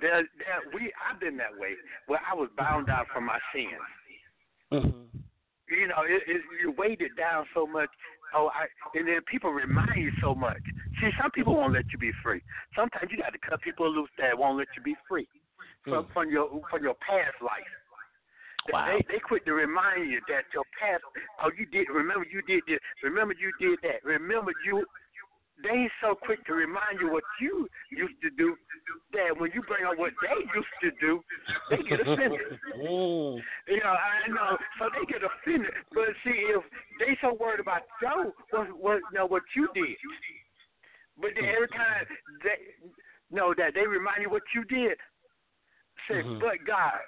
there, 0.00 0.22
there 0.38 0.60
we 0.72 0.92
I've 1.10 1.18
been 1.18 1.36
that 1.38 1.58
way 1.58 1.74
where 2.06 2.20
I 2.30 2.34
was 2.34 2.48
bound 2.56 2.88
out 2.88 3.06
from 3.12 3.26
my 3.26 3.38
sins. 3.52 3.66
Mm-hmm. 4.72 5.18
You 5.72 5.88
know, 5.88 6.04
it, 6.04 6.22
it, 6.28 6.42
you 6.60 6.74
weighted 6.76 7.16
down 7.16 7.46
so 7.54 7.66
much. 7.66 7.88
Oh, 8.34 8.50
I 8.52 8.68
and 8.96 9.08
then 9.08 9.20
people 9.30 9.52
remind 9.52 9.96
you 9.96 10.12
so 10.20 10.34
much. 10.34 10.60
See, 11.00 11.10
some 11.20 11.30
people 11.30 11.56
won't 11.56 11.74
let 11.74 11.84
you 11.92 11.98
be 11.98 12.12
free. 12.22 12.42
Sometimes 12.76 13.10
you 13.10 13.18
got 13.18 13.32
to 13.32 13.38
cut 13.38 13.60
people 13.60 13.88
loose 13.90 14.08
that 14.18 14.36
won't 14.36 14.58
let 14.58 14.68
you 14.76 14.82
be 14.82 14.96
free 15.08 15.28
from 15.84 16.04
Mm. 16.04 16.12
from 16.12 16.30
your 16.30 16.48
from 16.70 16.82
your 16.82 16.94
past 16.94 17.36
life. 17.42 17.72
Wow. 18.72 18.86
They 18.86 19.14
they 19.14 19.18
quit 19.18 19.44
to 19.46 19.54
remind 19.54 20.10
you 20.10 20.20
that 20.28 20.44
your 20.54 20.64
past. 20.78 21.02
Oh, 21.42 21.50
you 21.58 21.66
did. 21.66 21.88
Remember 21.88 22.24
you 22.30 22.42
did 22.42 22.62
this. 22.68 22.78
Remember 23.02 23.34
you 23.34 23.52
did 23.58 23.78
that. 23.82 24.04
Remember 24.04 24.52
you. 24.64 24.86
They 25.60 25.88
so 26.00 26.14
quick 26.14 26.44
to 26.46 26.54
remind 26.54 27.00
you 27.00 27.10
what 27.12 27.24
you 27.40 27.68
used 27.90 28.20
to 28.22 28.30
do. 28.30 28.56
That 29.12 29.36
when 29.38 29.50
you 29.52 29.62
bring 29.62 29.84
up 29.84 29.98
what 29.98 30.12
they 30.22 30.40
used 30.56 30.76
to 30.80 30.90
do, 30.98 31.20
they 31.68 31.82
get 31.88 32.00
offended. 32.00 32.40
Mm. 32.72 33.38
You 33.68 33.78
know, 33.84 33.92
I 33.92 34.28
know. 34.28 34.56
So 34.80 34.88
they 34.88 35.04
get 35.12 35.20
offended. 35.20 35.70
But 35.92 36.08
see, 36.24 36.48
if 36.56 36.64
they 36.98 37.16
so 37.20 37.36
worried 37.38 37.60
about 37.60 37.82
Joe, 38.00 38.32
what 38.50 38.66
what 38.72 39.00
you 39.12 39.18
know 39.18 39.26
what 39.26 39.42
you 39.54 39.68
did. 39.74 39.96
But 41.20 41.30
then 41.36 41.44
every 41.44 41.68
time 41.68 42.08
they 42.42 42.88
know 43.30 43.54
that 43.56 43.74
they 43.74 43.86
remind 43.86 44.22
you 44.22 44.30
what 44.30 44.42
you 44.54 44.64
did. 44.64 44.96
Say, 46.08 46.22
Mhm. 46.22 46.40
but 46.40 46.64
God 46.64 47.00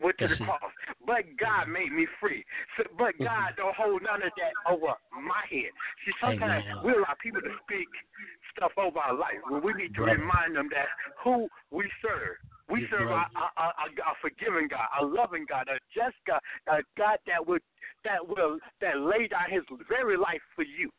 went 0.00 0.18
to 0.18 0.28
the 0.28 0.34
it. 0.34 0.40
cross. 0.40 0.72
But 1.04 1.24
God 1.36 1.68
made 1.68 1.92
me 1.92 2.06
free. 2.20 2.44
So, 2.76 2.84
but 2.96 3.14
Mm-hmm. 3.14 3.24
God 3.24 3.56
don't 3.56 3.74
hold 3.76 4.02
none 4.02 4.22
of 4.22 4.32
that 4.36 4.54
over 4.66 4.94
my 5.12 5.44
head. 5.50 5.70
See, 6.04 6.12
sometimes 6.20 6.64
Amen. 6.64 6.84
we 6.84 6.92
allow 6.94 7.14
people 7.20 7.42
to 7.42 7.50
speak 7.64 7.88
stuff 8.56 8.72
over 8.78 8.98
our 8.98 9.14
life 9.14 9.40
when 9.48 9.62
we 9.62 9.72
need 9.74 9.94
to 9.94 10.02
Brother. 10.02 10.18
remind 10.18 10.56
them 10.56 10.68
that 10.70 10.88
who 11.22 11.48
we 11.70 11.90
serve. 12.02 12.36
We 12.68 12.86
serve 12.90 13.10
a, 13.10 13.14
a, 13.14 13.48
a, 13.56 13.86
a 13.88 14.14
forgiving 14.20 14.68
God, 14.68 14.88
a 15.00 15.04
loving 15.04 15.46
God, 15.48 15.68
a 15.68 15.78
just 15.94 16.16
God, 16.26 16.40
a 16.66 16.82
God 16.98 17.18
that 17.26 17.46
would 17.46 17.62
that 18.04 18.20
will 18.26 18.58
that 18.82 18.98
laid 19.00 19.30
down 19.30 19.48
His 19.50 19.62
very 19.88 20.16
life 20.18 20.42
for 20.54 20.64
you, 20.64 20.90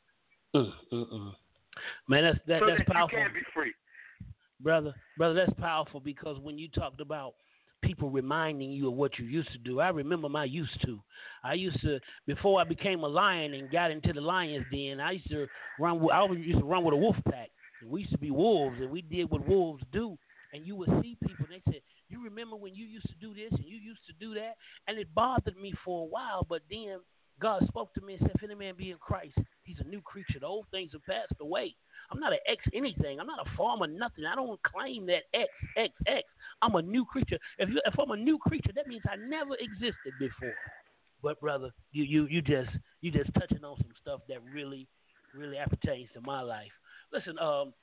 Mm, 0.55 0.73
mm, 0.91 1.13
mm. 1.13 1.35
Man, 2.07 2.23
that's 2.23 2.39
that, 2.47 2.59
so 2.61 2.65
that's 2.67 2.79
that 2.79 2.87
powerful. 2.87 3.19
you 3.19 3.25
can 3.25 3.33
be 3.33 3.41
free. 3.53 3.73
Brother, 4.61 4.93
brother, 5.17 5.33
that's 5.35 5.59
powerful 5.59 5.99
because 5.99 6.37
when 6.39 6.57
you 6.57 6.67
talked 6.69 7.01
about 7.01 7.33
people 7.81 8.09
reminding 8.09 8.71
you 8.71 8.89
of 8.89 8.93
what 8.93 9.17
you 9.17 9.25
used 9.25 9.51
to 9.51 9.57
do, 9.57 9.79
I 9.79 9.89
remember 9.89 10.27
my 10.29 10.43
used 10.43 10.81
to. 10.85 10.99
I 11.43 11.53
used 11.53 11.81
to 11.81 11.99
before 12.27 12.59
I 12.59 12.65
became 12.65 13.03
a 13.03 13.07
lion 13.07 13.53
and 13.53 13.71
got 13.71 13.91
into 13.91 14.13
the 14.13 14.21
lion's 14.21 14.65
den. 14.71 14.99
I 14.99 15.11
used 15.11 15.29
to 15.29 15.47
run. 15.79 16.05
I 16.11 16.17
always 16.17 16.45
used 16.45 16.59
to 16.59 16.65
run 16.65 16.83
with 16.83 16.93
a 16.93 16.97
wolf 16.97 17.15
pack. 17.25 17.49
And 17.81 17.89
we 17.89 18.01
used 18.01 18.11
to 18.11 18.17
be 18.17 18.31
wolves, 18.31 18.77
and 18.79 18.91
we 18.91 19.01
did 19.01 19.29
what 19.29 19.47
wolves 19.47 19.83
do. 19.93 20.17
And 20.51 20.65
you 20.65 20.75
would 20.75 20.89
see 21.01 21.15
people, 21.25 21.45
and 21.45 21.53
they 21.53 21.71
said, 21.71 21.81
"You 22.09 22.23
remember 22.23 22.55
when 22.55 22.75
you 22.75 22.85
used 22.85 23.07
to 23.07 23.15
do 23.21 23.33
this 23.33 23.51
and 23.53 23.65
you 23.65 23.77
used 23.77 24.05
to 24.07 24.13
do 24.19 24.33
that?" 24.33 24.57
And 24.87 24.97
it 24.97 25.13
bothered 25.13 25.55
me 25.55 25.73
for 25.85 26.01
a 26.01 26.09
while, 26.09 26.45
but 26.49 26.63
then 26.69 26.99
God 27.39 27.65
spoke 27.67 27.93
to 27.93 28.01
me 28.01 28.15
and 28.15 28.21
said, 28.23 28.31
"If 28.35 28.43
any 28.43 28.55
man 28.55 28.75
be 28.75 28.91
in 28.91 28.97
Christ, 28.97 29.37
he's 29.69 29.85
a 29.85 29.87
new 29.87 30.01
creature. 30.01 30.39
The 30.39 30.47
old 30.47 30.65
things 30.71 30.91
have 30.93 31.05
passed 31.05 31.39
away." 31.39 31.75
I'm 32.11 32.19
not 32.19 32.33
an 32.33 32.39
ex 32.47 32.63
anything. 32.73 33.19
I'm 33.19 33.27
not 33.27 33.45
a 33.45 33.55
farmer, 33.55 33.87
nothing. 33.87 34.25
I 34.25 34.35
don't 34.35 34.59
claim 34.63 35.05
that 35.07 35.23
X, 35.33 35.49
X, 35.77 35.93
X. 36.07 36.23
I'm 36.61 36.75
a 36.75 36.81
new 36.81 37.05
creature. 37.05 37.37
If 37.57 37.69
you, 37.69 37.79
if 37.85 37.99
I'm 37.99 38.11
a 38.11 38.17
new 38.17 38.37
creature, 38.39 38.71
that 38.75 38.87
means 38.87 39.03
I 39.07 39.15
never 39.15 39.53
existed 39.59 40.13
before. 40.19 40.55
But 41.21 41.39
brother, 41.39 41.71
you 41.91 42.03
you 42.03 42.27
you 42.27 42.41
just 42.41 42.69
you 43.01 43.11
just 43.11 43.33
touching 43.33 43.63
on 43.63 43.77
some 43.77 43.93
stuff 44.01 44.21
that 44.29 44.39
really 44.53 44.87
really 45.35 45.57
appertains 45.57 46.09
to 46.13 46.21
my 46.21 46.41
life. 46.41 46.71
Listen, 47.13 47.37
um, 47.39 47.73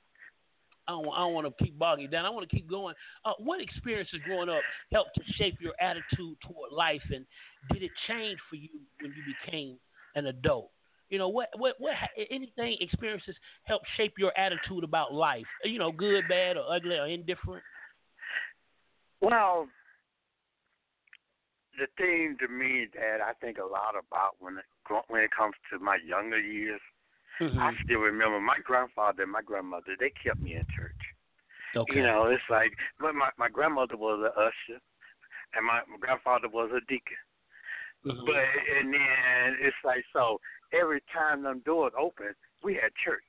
I 0.87 0.93
don't, 0.93 1.07
I 1.07 1.19
don't 1.19 1.33
want 1.33 1.47
to 1.47 1.63
keep 1.63 1.77
bogging 1.77 2.09
down. 2.09 2.25
I 2.25 2.29
want 2.29 2.49
to 2.49 2.55
keep 2.55 2.69
going. 2.69 2.95
Uh, 3.25 3.33
what 3.39 3.61
experiences 3.61 4.19
growing 4.25 4.49
up 4.49 4.61
helped 4.91 5.15
to 5.15 5.21
shape 5.33 5.57
your 5.61 5.73
attitude 5.79 6.37
toward 6.45 6.71
life, 6.71 7.03
and 7.11 7.25
did 7.71 7.83
it 7.83 7.91
change 8.07 8.39
for 8.49 8.55
you 8.55 8.69
when 8.99 9.13
you 9.13 9.35
became 9.45 9.77
an 10.15 10.27
adult? 10.27 10.71
You 11.09 11.17
know, 11.17 11.29
what 11.29 11.49
what 11.57 11.75
what 11.79 11.93
anything 12.29 12.77
experiences 12.81 13.35
help 13.63 13.81
shape 13.95 14.13
your 14.17 14.37
attitude 14.37 14.83
about 14.83 15.13
life? 15.13 15.45
You 15.63 15.79
know, 15.79 15.91
good, 15.91 16.25
bad, 16.27 16.57
or 16.57 16.73
ugly, 16.73 16.97
or 16.97 17.07
indifferent. 17.07 17.63
Well, 19.21 19.67
the 21.79 21.87
thing 21.97 22.35
to 22.41 22.47
me 22.47 22.87
that 22.95 23.21
I 23.21 23.33
think 23.39 23.57
a 23.57 23.65
lot 23.65 23.95
about 23.97 24.35
when 24.39 24.57
it 24.57 24.65
when 25.07 25.21
it 25.21 25.31
comes 25.31 25.55
to 25.71 25.79
my 25.79 25.97
younger 26.05 26.39
years, 26.39 26.81
Mm-hmm. 27.39 27.59
I 27.59 27.71
still 27.83 27.99
remember 27.99 28.39
my 28.39 28.57
grandfather 28.63 29.23
and 29.23 29.31
my 29.31 29.41
grandmother. 29.41 29.95
They 29.99 30.11
kept 30.23 30.41
me 30.41 30.55
in 30.55 30.65
church. 30.75 31.01
Okay. 31.75 31.97
You 31.97 32.03
know, 32.03 32.25
it's 32.33 32.41
like, 32.49 32.71
but 32.99 33.13
my 33.13 33.29
my 33.37 33.49
grandmother 33.49 33.95
was 33.95 34.19
an 34.23 34.33
usher, 34.35 34.81
and 35.53 35.65
my, 35.65 35.81
my 35.85 35.97
grandfather 35.99 36.49
was 36.49 36.71
a 36.73 36.81
deacon. 36.89 37.21
Mhm. 38.05 38.25
But 38.25 38.41
and 38.79 38.93
then 38.93 39.57
it's 39.61 39.77
like 39.83 40.03
so 40.13 40.39
every 40.73 41.01
time 41.13 41.43
them 41.43 41.61
doors 41.65 41.93
open, 41.97 42.33
we 42.63 42.75
had 42.75 42.91
church. 43.03 43.23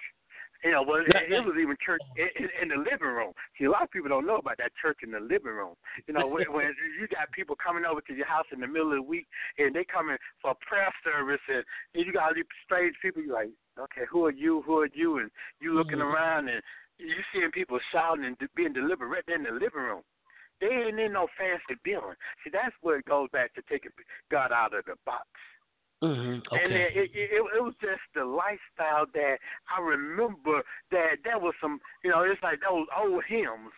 You 0.65 0.73
know, 0.73 0.83
well, 0.83 0.99
it, 0.99 1.15
it 1.31 1.45
was 1.47 1.55
even 1.55 1.77
church 1.79 2.03
in, 2.19 2.51
in, 2.63 2.69
the 2.75 2.83
living 2.83 3.15
room. 3.15 3.31
See, 3.57 3.67
a 3.67 3.71
lot 3.71 3.85
of 3.85 3.93
people 3.93 4.09
don't 4.09 4.27
know 4.27 4.43
about 4.43 4.59
that 4.59 4.73
church 4.75 4.99
in 5.05 5.13
the 5.13 5.21
living 5.21 5.55
room. 5.55 5.75
You 6.09 6.15
know, 6.15 6.27
when, 6.27 6.51
when 6.51 6.75
you 6.99 7.07
got 7.07 7.31
people 7.31 7.55
coming 7.55 7.85
over 7.85 8.01
to 8.01 8.13
your 8.15 8.27
house 8.27 8.47
in 8.53 8.59
the 8.59 8.67
middle 8.67 8.91
of 8.91 8.99
the 8.99 9.03
week 9.03 9.29
and 9.59 9.73
they 9.73 9.85
coming 9.85 10.17
for 10.43 10.51
a 10.51 10.59
prayer 10.67 10.91
service, 11.05 11.41
and, 11.47 11.63
and 11.95 12.05
you 12.05 12.13
got 12.13 12.31
all 12.31 12.35
these 12.35 12.45
strange 12.65 12.97
people. 13.01 13.23
You're 13.23 13.35
like, 13.35 13.51
okay, 13.79 14.03
who 14.11 14.27
are 14.27 14.35
you? 14.35 14.63
Who 14.67 14.83
are 14.83 14.91
you? 14.93 15.19
And 15.19 15.31
you 15.61 15.75
looking 15.75 16.03
Mhm. 16.03 16.13
around 16.13 16.49
and 16.49 16.61
you 16.99 17.15
seeing 17.33 17.53
people 17.53 17.79
shouting 17.93 18.25
and 18.25 18.37
being 18.57 18.73
delivered 18.73 19.07
right 19.07 19.23
there 19.27 19.37
in 19.37 19.45
the 19.45 19.53
living 19.53 19.83
room. 19.83 20.03
They 20.61 20.67
ain't 20.67 20.99
in 20.99 21.13
no 21.13 21.29
fancy 21.39 21.79
building. 21.85 22.17
See, 22.43 22.51
that's 22.51 22.75
where 22.81 22.99
it 22.99 23.05
goes 23.05 23.31
back 23.31 23.55
to 23.55 23.63
taking 23.71 23.93
God 24.29 24.51
out 24.51 24.75
of 24.75 24.85
the 24.87 24.97
box. 25.07 25.29
Mhm. 26.03 26.39
Okay. 26.47 26.63
And 26.63 26.73
it, 26.73 26.97
it, 26.97 27.11
it, 27.13 27.31
it 27.57 27.63
was 27.63 27.75
just 27.81 28.01
the 28.15 28.25
lifestyle 28.25 29.07
that 29.15 29.39
I 29.67 29.81
remember 29.81 30.63
that 30.93 31.19
there 31.25 31.39
was 31.39 31.55
some, 31.61 31.81
you 32.05 32.11
know, 32.11 32.23
it's 32.23 32.43
like 32.43 32.61
those 32.61 32.87
old 32.97 33.25
hymns 33.27 33.73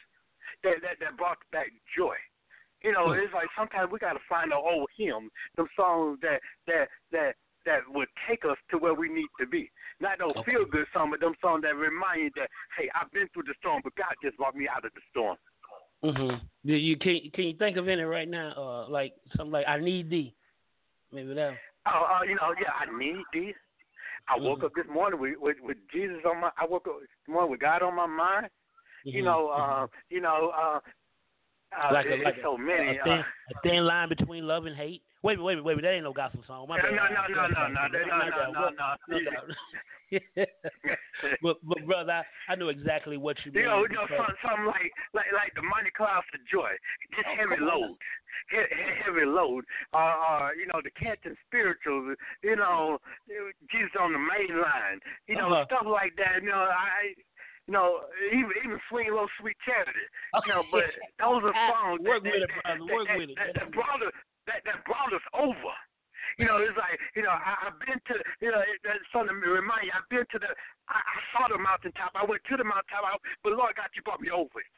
that 0.62 0.83
that, 0.83 1.00
that 1.00 1.16
brought 1.16 1.38
back 1.50 1.68
joy. 1.96 2.16
You 2.83 2.92
know, 2.92 3.12
Hmm. 3.12 3.20
it's 3.20 3.33
like 3.33 3.48
sometimes 3.56 3.90
we 3.90 3.98
got 3.98 4.14
to 4.14 4.24
find 4.28 4.52
our 4.52 4.61
old 4.61 4.88
hymns, 4.96 5.30
them 5.56 5.68
songs 5.76 6.18
that 6.20 6.40
that 6.66 6.88
that 7.12 7.37
that 7.64 7.80
would 7.88 8.09
take 8.28 8.44
us 8.44 8.56
to 8.70 8.78
where 8.78 8.94
we 8.94 9.09
need 9.09 9.28
to 9.38 9.46
be. 9.46 9.70
Not 10.00 10.18
those 10.18 10.33
Okay. 10.37 10.52
feel 10.52 10.64
good 10.64 10.87
songs, 10.92 11.11
but 11.12 11.20
them 11.20 11.35
songs 11.40 11.62
that 11.62 11.76
remind 11.76 12.22
you 12.22 12.30
that 12.37 12.48
hey, 12.76 12.90
I've 12.94 13.11
been 13.12 13.28
through 13.33 13.44
the 13.44 13.54
storm, 13.61 13.80
but 13.83 13.94
God 13.96 14.12
just 14.22 14.37
brought 14.37 14.54
me 14.54 14.68
out 14.68 14.85
of 14.85 14.92
the 14.92 15.00
storm. 15.11 15.37
Mhm. 16.04 16.40
You 16.64 16.96
can 16.98 17.30
can 17.33 17.44
you 17.44 17.54
think 17.56 17.78
of 17.78 17.88
any 17.88 18.02
right 18.02 18.28
now? 18.28 18.52
Uh, 18.56 18.88
like 18.88 19.14
something 19.37 19.52
like 19.52 19.68
I 19.68 19.78
need 19.78 20.11
thee. 20.11 20.35
Maybe 21.12 21.35
that. 21.35 21.59
Oh, 21.87 22.19
uh, 22.21 22.23
you 22.25 22.35
know, 22.35 22.55
yeah, 22.61 22.73
I 22.79 22.99
need 22.99 23.25
these. 23.33 23.55
I 24.29 24.38
woke 24.38 24.61
Mhm. 24.61 24.64
up 24.64 24.75
this 24.75 24.87
morning 24.87 25.19
with, 25.19 25.38
with 25.38 25.57
with 25.61 25.79
Jesus 25.93 26.19
on 26.25 26.40
my. 26.40 26.51
I 26.57 26.66
woke 26.66 26.87
up 26.87 27.01
this 27.01 27.09
morning 27.27 27.51
with 27.51 27.61
God 27.61 27.83
on 27.83 27.95
my 27.95 28.07
mind. 28.07 28.51
You 29.05 29.23
Mhm. 29.23 29.25
know, 29.25 29.49
uh, 29.49 29.87
you 30.11 30.21
know, 30.21 30.51
uh, 30.51 30.81
uh, 31.73 31.93
like 31.93 32.07
a, 32.07 32.16
like 32.16 32.37
so 32.43 32.57
many. 32.57 32.99
A 32.99 33.05
thin, 33.05 33.12
uh, 33.21 33.25
a 33.49 33.61
thin 33.62 33.85
line 33.85 34.09
between 34.09 34.47
love 34.47 34.66
and 34.66 34.77
hate. 34.77 35.03
Wait, 35.23 35.40
wait, 35.40 35.57
wait, 35.57 35.77
wait. 35.77 35.83
That 35.83 35.93
ain't 35.93 36.05
no 36.05 36.12
gospel 36.12 36.43
song. 36.47 36.69
My 36.69 36.77
No, 36.77 36.90
no, 36.90 36.90
no, 36.90 37.27
no, 37.29 37.49
no, 37.49 37.69
no, 37.69 37.69
no, 37.69 37.88
no, 37.88 38.66
no, 39.09 39.19
no, 39.19 39.47
no. 40.37 40.45
but, 41.43 41.57
but 41.62 41.85
brother, 41.87 42.23
I, 42.49 42.53
I 42.53 42.55
know 42.57 42.69
exactly 42.69 43.16
what 43.16 43.37
you 43.45 43.53
mean. 43.53 43.62
You 43.64 43.69
know, 43.69 43.83
you 43.88 43.95
know, 43.95 44.07
something, 44.11 44.37
something 44.45 44.66
like 44.66 44.90
like 45.14 45.31
like 45.35 45.53
the 45.55 45.62
Mighty 45.62 45.90
Clouds 45.97 46.27
of 46.35 46.40
Joy, 46.51 46.71
just 47.14 47.29
Oh, 47.29 47.37
heavy 47.37 47.61
load, 47.62 47.97
he- 48.51 48.71
he- 48.75 48.99
heavy 49.05 49.27
load. 49.27 49.64
Uh, 49.93 49.97
uh, 49.97 50.49
you 50.59 50.66
know, 50.66 50.81
the 50.83 50.90
Canton 50.99 51.37
spirituals. 51.47 52.16
You 52.43 52.57
know, 52.57 52.99
Jesus 53.71 53.95
on 54.01 54.12
the 54.12 54.19
main 54.23 54.55
line. 54.61 54.99
You 55.29 55.37
know, 55.37 55.53
Uh-huh. 55.53 55.64
stuff 55.66 55.87
like 55.87 56.16
that. 56.16 56.43
You 56.43 56.51
know, 56.51 56.66
I. 56.71 57.14
You 57.69 57.77
know, 57.79 58.03
even 58.35 58.51
even 58.66 58.81
swing 58.90 59.14
low, 59.14 59.29
sweet 59.38 59.55
charity. 59.62 60.03
You 60.43 60.51
know, 60.51 60.64
but 60.75 60.90
those 61.23 61.38
are 61.47 61.55
songs 61.71 62.03
Work 62.03 62.25
that, 62.27 62.33
with 62.35 62.43
that, 62.43 62.51
it, 62.51 62.51
brother. 62.51 62.83
that, 62.83 62.90
Work 62.90 63.07
that, 63.07 63.19
with 63.21 63.31
it. 63.31 63.37
That, 63.38 63.51
that 63.62 63.69
brought 63.71 64.03
us 64.03 64.16
that 64.51 64.61
that 64.66 64.83
brought 64.90 65.12
us 65.14 65.23
over. 65.38 65.75
You 66.38 66.51
know, 66.51 66.59
it's 66.59 66.75
like 66.75 66.99
you 67.14 67.23
know 67.23 67.31
I, 67.31 67.71
I've 67.71 67.79
been 67.79 67.95
to 68.11 68.14
you 68.43 68.51
know 68.51 68.59
it, 68.64 68.81
that's 68.83 68.99
something 69.14 69.38
to 69.38 69.51
remind 69.55 69.87
you. 69.87 69.95
I've 69.95 70.09
been 70.11 70.27
to 70.35 70.38
the 70.43 70.51
I, 70.90 70.98
I 70.98 71.16
saw 71.33 71.48
the 71.48 71.62
mountaintop. 71.62 72.12
I 72.14 72.26
went 72.26 72.42
to 72.50 72.57
the 72.57 72.64
mountaintop, 72.64 73.07
I, 73.07 73.16
but 73.42 73.55
Lord 73.55 73.74
God, 73.76 73.88
you 73.94 74.03
brought 74.03 74.20
me 74.20 74.31
over 74.31 74.59
it. 74.59 74.70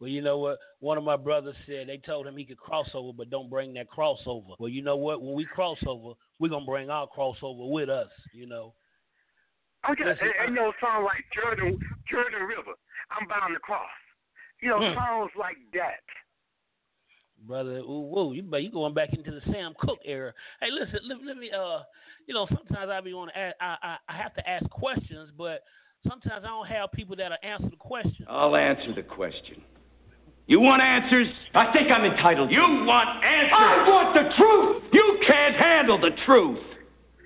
Well, 0.00 0.08
you 0.08 0.22
know 0.22 0.38
what? 0.38 0.58
One 0.80 0.96
of 0.96 1.04
my 1.04 1.16
brothers 1.16 1.56
said 1.66 1.88
they 1.88 1.98
told 1.98 2.26
him 2.26 2.36
he 2.36 2.44
could 2.44 2.58
cross 2.58 2.88
over, 2.94 3.12
but 3.12 3.30
don't 3.30 3.50
bring 3.50 3.74
that 3.74 3.90
crossover. 3.90 4.56
Well, 4.58 4.68
you 4.68 4.82
know 4.82 4.96
what? 4.96 5.20
When 5.22 5.34
we 5.34 5.44
cross 5.44 5.78
over, 5.86 6.14
we're 6.38 6.48
gonna 6.48 6.64
bring 6.64 6.90
our 6.90 7.08
crossover 7.08 7.70
with 7.70 7.88
us. 7.88 8.10
You 8.32 8.46
know. 8.46 8.74
I 9.84 9.94
got 9.94 10.08
Listen, 10.08 10.28
and 10.40 10.54
you 10.54 10.60
know 10.60 10.72
songs 10.80 11.04
like 11.04 11.24
Jordan 11.34 11.78
Jordan 12.10 12.42
River. 12.42 12.74
I'm 13.10 13.28
bound 13.28 13.54
to 13.54 13.60
cross. 13.60 13.88
You 14.62 14.70
know 14.70 14.80
Hmm. 14.80 14.94
songs 14.94 15.30
like 15.38 15.58
that. 15.74 16.02
Brother. 17.44 17.78
Ooh, 17.78 18.08
whoa, 18.10 18.32
you 18.32 18.42
but 18.42 18.62
you 18.62 18.70
going 18.70 18.94
back 18.94 19.12
into 19.12 19.30
the 19.30 19.40
Sam 19.52 19.74
Cooke 19.78 20.00
era. 20.04 20.32
Hey, 20.60 20.68
listen, 20.70 21.00
let, 21.08 21.22
let 21.24 21.36
me 21.36 21.50
uh, 21.50 21.80
you 22.26 22.34
know, 22.34 22.46
sometimes 22.48 22.90
I 22.90 23.00
be 23.00 23.12
want 23.14 23.30
to 23.34 23.38
ask, 23.38 23.56
I, 23.60 23.76
I 23.82 23.96
I 24.08 24.16
have 24.16 24.34
to 24.34 24.48
ask 24.48 24.68
questions, 24.70 25.30
but 25.36 25.62
sometimes 26.08 26.44
I 26.44 26.48
don't 26.48 26.66
have 26.66 26.90
people 26.92 27.14
that'll 27.16 27.36
answer 27.42 27.68
the 27.70 27.76
question. 27.76 28.26
I'll 28.28 28.56
answer 28.56 28.94
the 28.94 29.02
question. 29.02 29.62
You 30.48 30.60
want 30.60 30.80
answers? 30.80 31.26
I 31.54 31.72
think 31.72 31.90
I'm 31.90 32.04
entitled. 32.04 32.50
You 32.52 32.60
want 32.60 33.24
answers? 33.24 33.52
I 33.52 33.88
want 33.88 34.14
the 34.14 34.34
truth. 34.36 34.82
You 34.92 35.18
can't 35.26 35.56
handle 35.56 36.00
the 36.00 36.10
truth. 36.24 36.58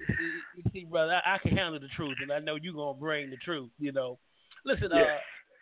You, 0.09 0.27
you 0.57 0.63
see, 0.73 0.85
brother, 0.85 1.21
I, 1.25 1.35
I 1.35 1.39
can 1.39 1.57
handle 1.57 1.79
the 1.81 1.89
truth, 1.89 2.17
and 2.23 2.33
I 2.33 2.39
know 2.39 2.57
you're 2.57 2.75
gonna 2.75 2.99
bring 2.99 3.31
the 3.31 3.37
truth. 3.37 3.71
You 3.79 3.93
know, 3.93 4.19
listen, 4.65 4.89
Yes. 4.93 5.07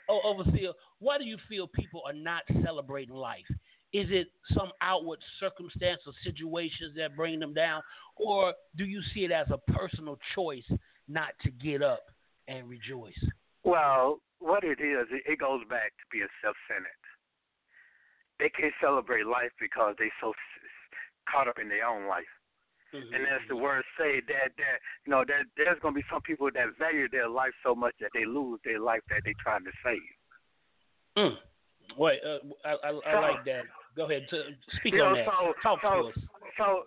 uh, 0.09 0.13
oh, 0.13 0.21
overseer, 0.25 0.73
why 1.01 1.19
do 1.19 1.25
you 1.25 1.37
feel 1.49 1.67
people 1.67 2.03
are 2.07 2.13
not 2.13 2.43
celebrating 2.65 3.15
life? 3.15 3.47
Is 3.93 4.09
it 4.11 4.29
some 4.55 4.71
outward 4.83 5.19
circumstance 5.41 6.01
or 6.07 6.13
situations 6.23 6.95
that 6.97 7.17
bring 7.17 7.41
them 7.41 7.55
down, 7.55 7.83
or 8.17 8.53
do 8.77 8.85
you 8.85 9.01
see 9.15 9.25
it 9.25 9.33
as 9.33 9.47
a 9.51 9.59
personal 9.73 10.19
choice 10.35 10.69
not 11.09 11.31
to 11.43 11.51
get 11.51 11.83
up 11.83 12.05
and 12.49 12.69
rejoice? 12.69 13.25
Well, 13.65 14.21
what 14.41 14.63
it 14.63 14.81
is, 14.81 15.07
it, 15.11 15.39
goes 15.39 15.63
back 15.69 15.93
to 15.97 16.05
being 16.13 16.29
self-centered. 16.43 17.05
They 18.39 18.51
can't 18.51 18.75
celebrate 18.81 19.27
life 19.27 19.51
because 19.59 19.95
they 19.99 20.11
so 20.21 20.33
caught 21.31 21.49
up 21.49 21.59
in 21.61 21.69
their 21.69 21.87
own 21.87 22.07
life. 22.07 22.29
Mm-hmm. 22.95 23.15
And 23.15 23.25
as 23.25 23.41
the 23.49 23.57
word 23.57 23.85
say 23.99 24.21
that 24.29 24.57
that 24.57 24.81
you 25.05 25.11
know 25.11 25.23
that 25.27 25.45
there's 25.59 25.77
gonna 25.83 25.95
be 25.95 26.05
some 26.11 26.23
people 26.23 26.49
that 26.55 26.79
value 26.79 27.07
their 27.11 27.29
life 27.29 27.53
so 27.63 27.75
much 27.75 27.93
that 28.01 28.09
they 28.15 28.25
lose 28.25 28.61
their 28.65 28.81
life 28.81 29.03
that 29.11 29.21
they 29.27 29.35
trying 29.43 29.65
to 29.65 29.71
save. 29.85 30.01
Mm. 31.19 31.37
Wait, 31.99 32.21
uh, 32.25 32.39
I, 32.65 32.71
I, 32.71 32.89
I 32.89 33.13
so, 33.13 33.21
like 33.21 33.45
that. 33.45 33.65
Go 33.99 34.07
ahead, 34.07 34.31
to, 34.31 34.55
speak 34.79 34.95
you 34.95 35.03
on 35.03 35.19
know, 35.19 35.19
that. 35.19 35.27
So, 35.27 35.53
Talk 35.61 35.79
so, 35.83 35.91
to 35.91 36.09
us. 36.09 36.19
So, 36.55 36.87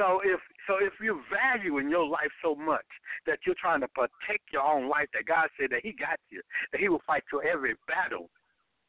so 0.00 0.20
if 0.24 0.40
so 0.66 0.80
if 0.80 0.96
you 0.96 1.20
value 1.28 1.76
in 1.76 1.90
your 1.90 2.08
life 2.08 2.32
so 2.42 2.54
much 2.54 2.88
that 3.26 3.44
you're 3.44 3.60
trying 3.60 3.84
to 3.84 3.88
protect 3.88 4.48
your 4.48 4.64
own 4.64 4.88
life, 4.88 5.12
that 5.12 5.28
God 5.28 5.52
said 5.60 5.68
that 5.76 5.84
He 5.84 5.92
got 5.92 6.16
you, 6.30 6.40
that 6.72 6.80
He 6.80 6.88
will 6.88 7.04
fight 7.06 7.22
your 7.30 7.44
every 7.44 7.76
battle, 7.86 8.30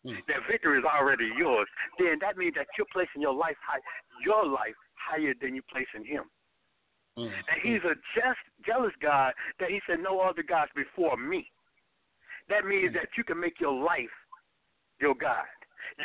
mm. 0.08 0.16
that 0.32 0.48
victory 0.50 0.80
is 0.80 0.86
already 0.88 1.28
yours, 1.38 1.68
then 2.00 2.16
that 2.22 2.38
means 2.38 2.56
that 2.56 2.68
you're 2.78 2.88
placing 2.94 3.22
your 3.22 3.36
life 3.36 3.60
high, 3.60 3.84
your 4.24 4.48
life 4.48 4.80
higher 4.96 5.34
than 5.42 5.54
you 5.54 5.62
place 5.68 5.92
in 6.00 6.06
Him. 6.06 6.24
Mm. 7.20 7.28
And 7.28 7.60
He's 7.62 7.84
a 7.84 8.00
just, 8.16 8.40
jealous 8.66 8.96
God 9.02 9.34
that 9.60 9.70
He 9.70 9.82
said, 9.86 10.00
"No 10.00 10.22
other 10.22 10.44
gods 10.48 10.72
before 10.74 11.18
me." 11.18 11.52
That 12.48 12.64
means 12.64 12.92
mm. 12.92 12.94
that 13.04 13.12
you 13.18 13.26
can 13.26 13.38
make 13.38 13.60
your 13.60 13.76
life 13.76 14.16
your 15.02 15.14
God. 15.14 15.44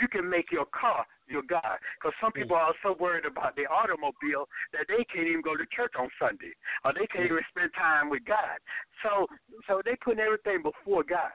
You 0.03 0.09
can 0.09 0.29
make 0.29 0.51
your 0.51 0.67
car 0.75 1.07
your 1.31 1.43
God. 1.43 1.79
Because 1.97 2.15
some 2.21 2.33
people 2.33 2.57
are 2.57 2.75
so 2.83 2.97
worried 2.99 3.25
about 3.25 3.57
their 3.57 3.71
automobile 3.71 4.49
that 4.73 4.87
they 4.89 5.05
can't 5.13 5.29
even 5.29 5.43
go 5.43 5.57
to 5.57 5.65
church 5.75 5.93
on 5.99 6.09
Sunday, 6.19 6.53
or 6.85 6.93
they 6.93 7.07
can't 7.07 7.27
even 7.27 7.45
spend 7.51 7.71
time 7.77 8.11
with 8.11 8.25
God. 8.25 8.59
So, 9.03 9.27
so 9.67 9.83
they 9.85 9.97
putting 10.03 10.21
everything 10.21 10.63
before 10.63 11.05
God. 11.05 11.35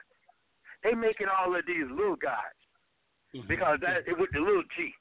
They 0.82 0.92
making 0.92 1.28
all 1.32 1.56
of 1.56 1.64
these 1.66 1.88
little 1.88 2.16
gods 2.20 2.60
mm-hmm. 3.34 3.48
because 3.48 3.78
that 3.80 4.04
with 4.18 4.30
the 4.32 4.40
little 4.40 4.66
G. 4.76 4.92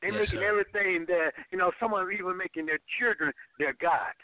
They 0.00 0.08
yes, 0.08 0.26
making 0.26 0.40
sir. 0.40 0.48
everything 0.48 1.04
that 1.08 1.32
you 1.52 1.58
know. 1.58 1.72
Some 1.80 1.94
are 1.94 2.10
even 2.10 2.36
making 2.36 2.66
their 2.66 2.80
children 2.98 3.32
their 3.58 3.76
God. 3.80 4.16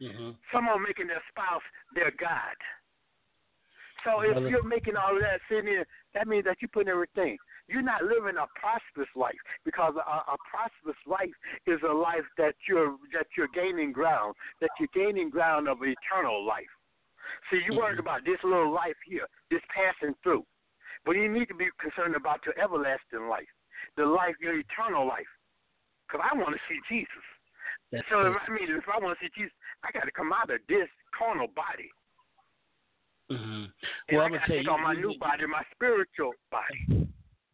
Mm-hmm. 0.00 0.30
Some 0.52 0.68
are 0.68 0.78
making 0.78 1.08
their 1.08 1.22
spouse 1.28 1.64
their 1.94 2.12
God. 2.20 2.56
So 4.04 4.22
if 4.22 4.48
you're 4.48 4.64
making 4.64 4.96
all 4.96 5.14
of 5.14 5.20
that 5.20 5.40
sitting 5.48 5.68
in, 5.68 5.84
that 6.14 6.26
means 6.26 6.44
that 6.44 6.56
you 6.62 6.68
put 6.68 6.88
everything. 6.88 7.36
You're 7.70 7.86
not 7.86 8.02
living 8.02 8.34
a 8.34 8.50
prosperous 8.58 9.08
life 9.14 9.38
because 9.64 9.94
a, 9.94 10.02
a 10.02 10.36
prosperous 10.42 10.98
life 11.06 11.30
is 11.70 11.78
a 11.86 11.92
life 11.92 12.26
that 12.36 12.54
you're 12.66 12.98
that 13.14 13.30
you're 13.38 13.52
gaining 13.54 13.92
ground, 13.92 14.34
that 14.60 14.70
you're 14.78 14.90
gaining 14.90 15.30
ground 15.30 15.68
of 15.68 15.78
eternal 15.78 16.44
life. 16.44 16.66
See, 17.46 17.62
you're 17.62 17.78
worried 17.78 18.02
mm-hmm. 18.02 18.10
about 18.10 18.26
this 18.26 18.42
little 18.42 18.74
life 18.74 18.98
here, 19.06 19.30
this 19.50 19.62
passing 19.70 20.18
through, 20.22 20.42
but 21.06 21.14
you 21.14 21.30
need 21.30 21.46
to 21.46 21.54
be 21.54 21.70
concerned 21.78 22.16
about 22.16 22.40
your 22.44 22.58
everlasting 22.58 23.30
life, 23.30 23.48
the 23.96 24.04
life, 24.04 24.34
your 24.42 24.58
eternal 24.58 25.06
life. 25.06 25.30
Because 26.10 26.26
I 26.26 26.34
want 26.34 26.50
to 26.50 26.62
see 26.66 26.78
Jesus. 26.90 27.26
That's 27.92 28.02
so 28.10 28.26
if, 28.26 28.34
I 28.34 28.50
mean, 28.50 28.66
if 28.66 28.82
I 28.90 28.98
want 28.98 29.14
to 29.14 29.20
see 29.22 29.30
Jesus, 29.30 29.54
I 29.86 29.94
got 29.94 30.10
to 30.10 30.12
come 30.12 30.32
out 30.34 30.50
of 30.50 30.58
this 30.66 30.90
carnal 31.14 31.46
body. 31.54 31.90
Mm-hmm. 33.30 33.70
Well, 34.10 34.26
I'm 34.26 34.34
gonna 34.34 34.42
tell 34.42 34.58
you, 34.58 34.70
on 34.70 34.82
my 34.82 34.92
you, 34.92 35.14
new 35.14 35.18
body, 35.22 35.46
my 35.46 35.62
spiritual 35.70 36.34
body 36.50 36.99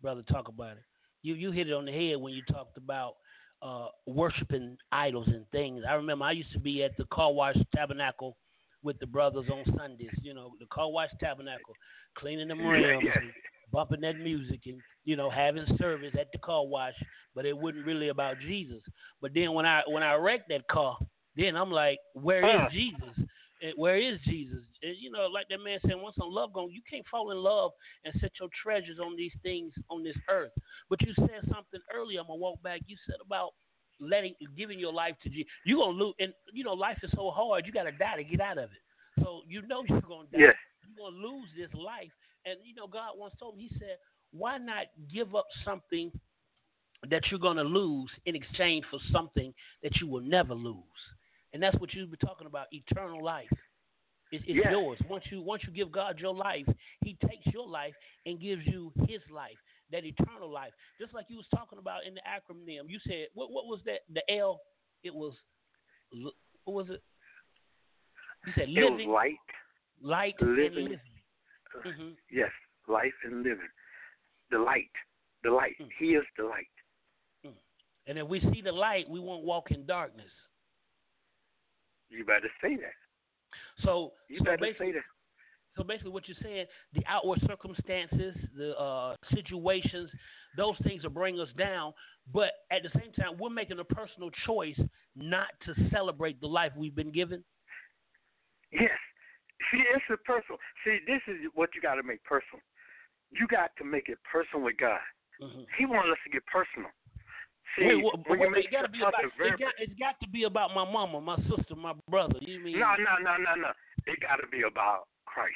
brother, 0.07 0.23
talk 0.31 0.47
about 0.47 0.77
it. 0.77 0.85
You 1.23 1.35
you 1.35 1.51
hit 1.51 1.69
it 1.69 1.73
on 1.73 1.85
the 1.85 1.91
head 1.91 2.21
when 2.21 2.33
you 2.33 2.41
talked 2.45 2.77
about 2.77 3.15
uh, 3.61 3.89
worshiping 4.07 4.77
idols 4.93 5.27
and 5.27 5.45
things. 5.51 5.83
I 5.89 5.95
remember 5.95 6.27
I 6.27 6.31
used 6.31 6.53
to 6.53 6.61
be 6.61 6.85
at 6.85 6.97
the 6.97 7.07
car 7.07 7.33
wash 7.33 7.57
tabernacle 7.75 8.37
with 8.85 8.97
the 9.01 9.07
brothers 9.09 9.47
on 9.53 9.65
Sundays. 9.77 10.17
You 10.23 10.33
know, 10.33 10.53
the 10.61 10.67
car 10.67 10.89
wash 10.93 11.11
tabernacle, 11.19 11.75
cleaning 12.17 12.47
them 12.47 12.61
rims, 12.65 13.03
and 13.17 13.33
bumping 13.73 14.03
that 14.03 14.21
music, 14.21 14.61
and 14.67 14.81
you 15.05 15.17
know, 15.17 15.29
having 15.29 15.67
service 15.77 16.15
at 16.17 16.29
the 16.33 16.39
car 16.39 16.65
wash. 16.65 16.95
But 17.35 17.45
it 17.45 17.59
wasn't 17.59 17.85
really 17.85 18.11
about 18.11 18.39
Jesus. 18.39 18.83
But 19.21 19.33
then 19.35 19.55
when 19.55 19.67
I 19.67 19.83
when 19.89 20.05
I 20.05 20.15
wrecked 20.15 20.51
that 20.51 20.69
car, 20.69 20.97
then 21.37 21.57
I'm 21.57 21.73
like, 21.73 21.99
where 22.15 22.45
is 22.65 22.73
Jesus? 22.73 23.27
Where 23.77 23.97
is 23.97 24.19
Jesus? 24.25 24.63
you 24.83 25.11
know, 25.11 25.27
like 25.33 25.49
that 25.49 25.59
man 25.59 25.79
said, 25.83 25.95
once 25.97 26.17
some 26.17 26.31
love 26.31 26.53
gone, 26.53 26.71
you 26.71 26.83
can't 26.89 27.07
fall 27.11 27.31
in 27.31 27.39
love 27.39 27.73
and 28.05 28.15
set 28.21 28.31
your 28.39 28.49
treasures 28.63 28.99
on 28.99 29.17
these 29.17 29.33
things 29.43 29.73
on 29.91 30.05
this 30.05 30.17
earth. 30.31 30.53
But 30.89 31.03
you 31.03 31.13
said 31.17 31.43
something 31.53 31.81
earlier. 31.95 32.21
I'm 32.21 32.27
gonna 32.27 32.39
walk 32.39 32.63
back. 32.63 32.81
You 32.87 32.97
said 33.07 33.17
about 33.25 33.51
letting, 34.01 34.35
giving 34.57 34.79
your 34.79 34.93
life 34.93 35.15
to 35.23 35.29
Jesus. 35.29 35.51
You 35.65 35.79
gonna 35.79 35.97
lose, 35.97 36.15
and 36.21 36.33
you 36.53 36.65
know, 36.65 36.75
life 36.75 36.99
is 37.03 37.11
so 37.15 37.31
hard. 37.31 37.67
You 37.67 37.73
gotta 37.73 37.93
die 37.93 38.17
to 38.17 38.25
get 38.25 38.41
out 38.41 38.59
of 38.59 38.71
it. 38.71 39.23
So 39.23 39.41
you 39.49 39.63
know 39.67 39.85
you're 39.89 40.01
gonna 40.03 40.29
die. 40.33 40.39
Yes. 40.39 40.55
You're 40.87 41.11
gonna 41.11 41.17
lose 41.17 41.49
this 41.57 41.73
life. 41.75 42.13
And 42.45 42.59
you 42.65 42.75
know, 42.75 42.87
God 42.87 43.13
once 43.17 43.35
told 43.39 43.57
me. 43.57 43.69
He 43.69 43.79
said, 43.79 43.99
"Why 44.33 44.59
not 44.59 44.87
give 45.13 45.35
up 45.35 45.47
something?" 45.65 46.13
That 47.11 47.31
you're 47.31 47.39
going 47.39 47.59
to 47.59 47.63
lose 47.63 48.11
in 48.25 48.35
exchange 48.35 48.85
for 48.91 48.99
something 49.13 49.53
that 49.83 50.01
you 50.01 50.09
will 50.09 50.23
never 50.23 50.55
lose 50.55 50.75
and 51.53 51.63
that's 51.63 51.79
what 51.79 51.95
you've 51.95 52.11
been 52.11 52.19
talking 52.19 52.47
about 52.47 52.67
eternal 52.73 53.25
life. 53.25 53.49
It's, 54.33 54.45
it's 54.47 54.57
yes. 54.65 54.67
yours. 54.71 54.99
Once 55.09 55.25
you 55.31 55.41
once 55.41 55.63
you 55.67 55.73
give 55.73 55.93
god 55.93 56.19
your 56.19 56.35
life 56.35 56.67
he 57.05 57.17
takes 57.29 57.47
your 57.53 57.67
life 57.67 57.95
and 58.25 58.41
gives 58.41 58.63
you 58.67 58.93
his 59.09 59.21
life 59.33 59.57
that 59.93 60.05
eternal 60.05 60.51
life. 60.51 60.73
Just 61.01 61.15
like 61.15 61.27
you 61.29 61.37
was 61.37 61.47
talking 61.55 61.79
about 61.79 62.01
in 62.07 62.15
the 62.15 62.21
acronym 62.21 62.89
you 62.89 62.99
said 63.07 63.29
what 63.35 63.53
what 63.53 63.67
was 63.67 63.81
that? 63.87 64.01
The 64.13 64.23
l 64.35 64.61
it 65.05 65.15
was 65.15 65.35
what 66.65 66.75
was 66.75 66.91
it? 66.91 67.03
You 68.47 68.53
said 68.57 68.69
living 68.69 69.01
it 69.01 69.07
was 69.07 69.15
light 69.15 69.39
light 70.03 70.35
living, 70.41 70.57
and 70.57 70.75
living 70.75 71.01
mm-hmm. 71.87 72.09
yes 72.31 72.51
life 72.89 73.15
and 73.25 73.39
living. 73.39 73.69
The 74.51 74.59
light 74.59 74.91
the 75.45 75.51
light. 75.51 75.75
Mm-hmm. 75.81 76.05
he 76.05 76.13
is 76.13 76.25
the 76.37 76.45
light. 76.45 76.67
Mm. 77.47 77.53
and 78.09 78.19
if 78.19 78.27
we 78.27 78.41
see 78.41 78.61
the 78.61 78.73
light 78.73 79.09
we 79.09 79.21
won't 79.21 79.45
walk 79.45 79.71
in 79.71 79.87
darkness 79.87 80.31
you 82.11 82.25
better 82.25 82.51
say 82.63 82.77
that. 82.77 82.95
So 83.85 84.13
you 84.29 84.39
so 84.39 84.45
better 84.45 84.67
say 84.79 84.93
that. 84.93 85.03
So 85.77 85.85
basically, 85.85 86.13
what 86.13 86.27
you're 86.27 86.37
saying, 86.43 86.67
the 86.95 87.03
outward 87.07 87.41
circumstances, 87.47 88.35
the 88.57 88.77
uh, 88.79 89.17
situations, 89.35 90.11
those 90.57 90.75
things 90.83 91.03
will 91.03 91.11
bring 91.11 91.39
us 91.39 91.49
down. 91.59 91.93
But 92.33 92.53
at 92.73 92.83
the 92.83 92.89
same 92.99 93.13
time, 93.13 93.37
we're 93.39 93.51
making 93.51 93.79
a 93.79 93.85
personal 93.85 94.31
choice 94.47 94.81
not 95.15 95.49
to 95.67 95.75
celebrate 95.93 96.41
the 96.41 96.47
life 96.47 96.73
we've 96.77 96.97
been 96.97 97.13
given. 97.13 97.45
Yes. 98.73 98.99
See, 99.71 99.83
it's 99.95 100.05
a 100.11 100.17
personal. 100.25 100.59
See, 100.85 100.99
this 101.07 101.21
is 101.29 101.37
what 101.55 101.71
you 101.75 101.83
got 101.83 101.97
to 101.97 102.03
make 102.03 102.25
personal. 102.25 102.63
You 103.31 103.47
got 103.47 103.71
to 103.79 103.85
make 103.85 104.09
it 104.09 104.19
personal 104.31 104.65
with 104.65 104.79
God. 104.79 105.01
Mm-hmm. 105.43 105.63
He 105.79 105.85
wants 105.85 106.09
us 106.11 106.19
to 106.25 106.31
get 106.31 106.43
personal. 106.47 106.91
See, 107.77 107.85
wait, 107.85 108.05
wait, 108.29 108.53
wait, 108.53 108.65
it 108.65 108.73
got 108.73 108.83
to 108.83 108.89
be 108.89 109.01
about 109.01 109.21
it 109.21 109.61
got, 109.61 109.75
it's 109.79 109.93
got 110.01 110.17
to 110.21 110.29
be 110.29 110.45
about 110.45 110.75
my 110.75 110.91
mama, 110.91 111.21
my 111.21 111.37
sister, 111.45 111.77
my 111.77 111.93
brother. 112.09 112.39
You 112.41 112.61
mean? 112.61 112.81
No, 112.81 112.97
no, 112.97 113.21
no, 113.23 113.37
no, 113.37 113.55
no. 113.55 113.71
It 114.07 114.21
got 114.21 114.37
to 114.37 114.49
be 114.49 114.63
about 114.63 115.09
Christ. 115.27 115.53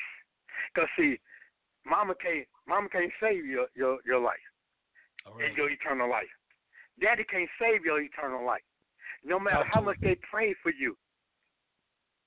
Cause 0.76 0.88
see, 0.98 1.18
mama 1.86 2.14
can't 2.20 2.46
mama 2.68 2.88
can't 2.88 3.10
save 3.20 3.46
your 3.46 3.66
your 3.74 3.98
your 4.04 4.20
life 4.20 4.44
right. 5.26 5.48
and 5.48 5.56
your 5.56 5.70
eternal 5.70 6.10
life. 6.10 6.30
Daddy 7.00 7.24
can't 7.24 7.48
save 7.58 7.84
your 7.84 8.00
eternal 8.00 8.44
life. 8.44 8.62
No 9.24 9.40
matter 9.40 9.64
how 9.72 9.80
much 9.80 9.96
they 10.02 10.16
pray 10.30 10.54
for 10.62 10.70
you, 10.70 10.96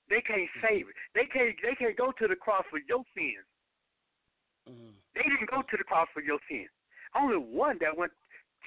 they 0.09 0.21
can't 0.21 0.49
mm-hmm. 0.49 0.65
save 0.67 0.89
it. 0.89 0.95
They 1.13 1.25
can't 1.25 1.55
they 1.61 1.75
can't 1.75 1.97
go 1.97 2.11
to 2.11 2.27
the 2.27 2.35
cross 2.35 2.65
for 2.69 2.79
your 2.87 3.03
sins. 3.15 3.45
Mm-hmm. 4.69 4.97
They 5.15 5.23
didn't 5.23 5.49
go 5.49 5.61
to 5.61 5.77
the 5.77 5.83
cross 5.83 6.07
for 6.13 6.21
your 6.21 6.39
sins. 6.49 6.69
Only 7.15 7.37
one 7.37 7.77
that 7.81 7.95
went 7.95 8.11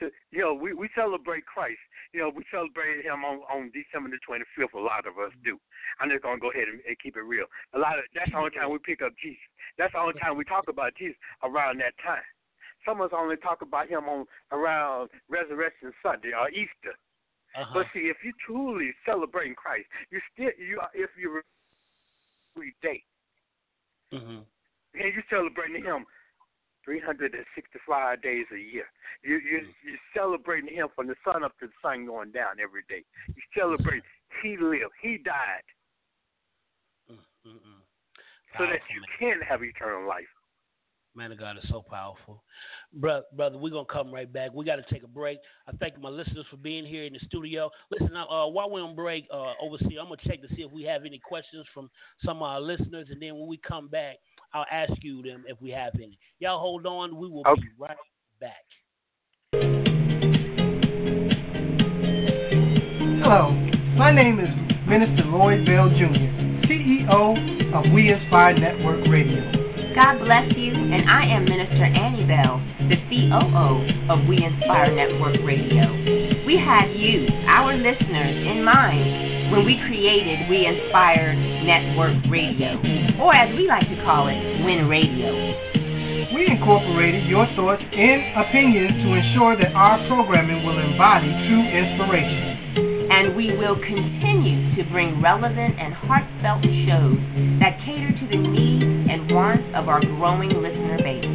to 0.01 0.11
you 0.31 0.41
know 0.41 0.55
we 0.55 0.73
we 0.73 0.89
celebrate 0.95 1.47
Christ. 1.47 1.81
You 2.13 2.21
know 2.21 2.31
we 2.35 2.45
celebrate 2.51 3.05
Him 3.05 3.25
on 3.25 3.41
on 3.51 3.73
December 3.73 4.11
the 4.11 4.19
twenty 4.25 4.45
fifth. 4.57 4.75
A 4.75 4.81
lot 4.81 5.07
of 5.07 5.19
us 5.19 5.33
do. 5.45 5.59
I'm 6.01 6.11
just 6.11 6.23
gonna 6.23 6.41
go 6.41 6.51
ahead 6.51 6.69
and, 6.69 6.81
and 6.87 6.97
keep 6.99 7.17
it 7.17 7.25
real. 7.25 7.47
A 7.75 7.79
lot 7.79 7.99
of 7.99 8.05
that's 8.15 8.31
the 8.31 8.39
only 8.39 8.53
time 8.53 8.71
we 8.71 8.79
pick 8.79 9.03
up 9.03 9.13
Jesus. 9.21 9.43
That's 9.79 9.93
the 9.93 10.01
only 10.01 10.19
time 10.21 10.37
we 10.37 10.45
talk 10.45 10.69
about 10.69 10.95
Jesus 10.97 11.17
around 11.43 11.81
that 11.81 11.97
time. 12.01 12.25
Some 12.85 13.01
of 13.01 13.11
us 13.11 13.17
only 13.17 13.37
talk 13.37 13.63
about 13.63 13.89
Him 13.89 14.09
on 14.09 14.27
around 14.53 15.11
Resurrection 15.29 15.93
Sunday 16.03 16.33
or 16.37 16.49
Easter. 16.51 16.95
Uh-huh. 17.57 17.73
But 17.73 17.87
see, 17.93 18.13
if 18.13 18.19
you 18.23 18.33
truly 18.45 18.93
celebrating 19.05 19.55
Christ, 19.55 19.87
you 20.11 20.21
still 20.33 20.53
you 20.59 20.81
if 20.95 21.11
you 21.19 21.41
every 22.57 22.75
day, 22.83 23.03
mm-hmm. 24.13 24.45
and 24.95 25.15
you 25.15 25.23
celebrating 25.31 25.85
Him 25.85 26.05
365 26.87 28.23
days 28.23 28.47
a 28.55 28.59
year. 28.59 28.87
You, 29.23 29.35
you, 29.43 29.59
mm. 29.67 29.75
you're 29.85 30.07
celebrating 30.15 30.73
him 30.73 30.89
from 30.95 31.09
the 31.09 31.17
sun 31.27 31.45
up 31.45 31.53
to 31.59 31.67
the 31.67 31.79
sun 31.83 32.07
going 32.07 32.31
down 32.31 32.63
every 32.63 32.87
day. 32.89 33.05
You 33.29 33.43
celebrate 33.59 34.03
he 34.43 34.57
lived, 34.57 34.93
he 35.03 35.19
died, 35.19 35.67
Mm-mm. 37.11 37.81
so 38.59 38.65
that 38.67 38.81
you 38.93 39.03
can 39.19 39.41
have 39.47 39.63
eternal 39.63 40.07
life. 40.07 40.25
Man 41.17 41.33
of 41.33 41.39
God 41.39 41.57
is 41.57 41.65
so 41.71 41.83
powerful. 41.83 42.43
Brother, 42.93 43.25
brother, 43.35 43.57
we're 43.57 43.71
going 43.71 43.87
to 43.87 43.93
come 43.93 44.13
right 44.13 44.31
back. 44.31 44.53
We 44.53 44.67
got 44.67 44.77
to 44.77 44.85
take 44.93 45.03
a 45.03 45.09
break. 45.09 45.39
I 45.67 45.73
thank 45.81 45.99
my 45.99 46.11
listeners 46.11 46.45
for 46.51 46.59
being 46.59 46.85
here 46.85 47.05
in 47.05 47.15
the 47.15 47.19
studio. 47.21 47.71
Listen, 47.91 48.15
uh, 48.15 48.47
while 48.47 48.69
we're 48.69 48.83
on 48.83 48.95
break, 48.95 49.27
uh, 49.33 49.53
overseer, 49.63 49.99
I'm 49.99 50.09
going 50.09 50.19
to 50.23 50.29
check 50.29 50.43
to 50.43 50.55
see 50.55 50.61
if 50.61 50.71
we 50.71 50.83
have 50.83 51.07
any 51.07 51.19
questions 51.19 51.65
from 51.73 51.89
some 52.23 52.39
of 52.39 52.43
our 52.43 52.61
listeners. 52.61 53.09
And 53.11 53.21
then 53.23 53.35
when 53.39 53.49
we 53.49 53.57
come 53.57 53.89
back, 53.89 54.17
I'll 54.55 54.67
ask 54.71 54.93
you 55.03 55.23
them 55.23 55.45
if 55.47 55.61
we 55.61 55.71
have 55.71 55.95
any. 55.97 56.19
Y'all 56.39 56.61
hold 56.61 56.87
on. 56.87 57.17
We 57.17 57.29
will 57.29 57.43
okay. 57.47 57.61
be 57.61 57.69
right 57.79 57.97
back. 58.41 58.65
Hello. 63.23 63.51
My 63.97 64.11
name 64.11 64.39
is 64.39 64.49
Minister 64.87 65.25
Lloyd 65.25 65.65
Bell 65.65 65.89
Jr., 65.89 66.69
CEO 66.69 67.75
of 67.75 67.93
We 67.93 68.13
Inspire 68.13 68.59
Network 68.59 69.09
Radio. 69.09 69.41
God 69.97 70.19
bless 70.19 70.53
you, 70.55 70.75
and 70.75 71.09
I 71.09 71.25
am 71.25 71.47
Minister 71.47 71.85
Annie 71.85 72.27
Bell, 72.27 72.61
the 72.89 72.97
COO 73.09 74.13
of 74.13 74.29
We 74.29 74.45
Inspire 74.45 74.95
Network 74.95 75.37
Radio. 75.45 76.26
We 76.47 76.55
had 76.55 76.95
you, 76.95 77.27
our 77.51 77.75
listeners, 77.75 78.39
in 78.47 78.63
mind 78.63 79.51
when 79.51 79.67
we 79.67 79.83
created 79.83 80.47
We 80.47 80.63
Inspire 80.63 81.35
Network 81.35 82.23
Radio, 82.31 82.79
or 83.19 83.35
as 83.35 83.51
we 83.59 83.67
like 83.67 83.83
to 83.91 83.99
call 84.07 84.31
it, 84.31 84.39
WIN 84.63 84.87
Radio. 84.87 85.35
We 86.31 86.47
incorporated 86.47 87.27
your 87.27 87.51
thoughts 87.59 87.83
and 87.83 88.31
opinions 88.39 88.95
to 89.03 89.09
ensure 89.19 89.59
that 89.59 89.75
our 89.75 89.99
programming 90.07 90.63
will 90.63 90.79
embody 90.79 91.35
true 91.51 91.67
inspiration 91.67 93.11
and 93.11 93.35
we 93.35 93.57
will 93.59 93.75
continue 93.83 94.75
to 94.77 94.83
bring 94.91 95.23
relevant 95.23 95.75
and 95.79 95.95
heartfelt 95.95 96.63
shows 96.87 97.19
that 97.59 97.79
cater 97.83 98.15
to 98.23 98.27
the 98.31 98.39
needs 98.39 99.11
and 99.11 99.31
wants 99.35 99.67
of 99.75 99.89
our 99.89 100.01
growing 100.01 100.51
listener 100.51 100.99
base. 101.03 101.27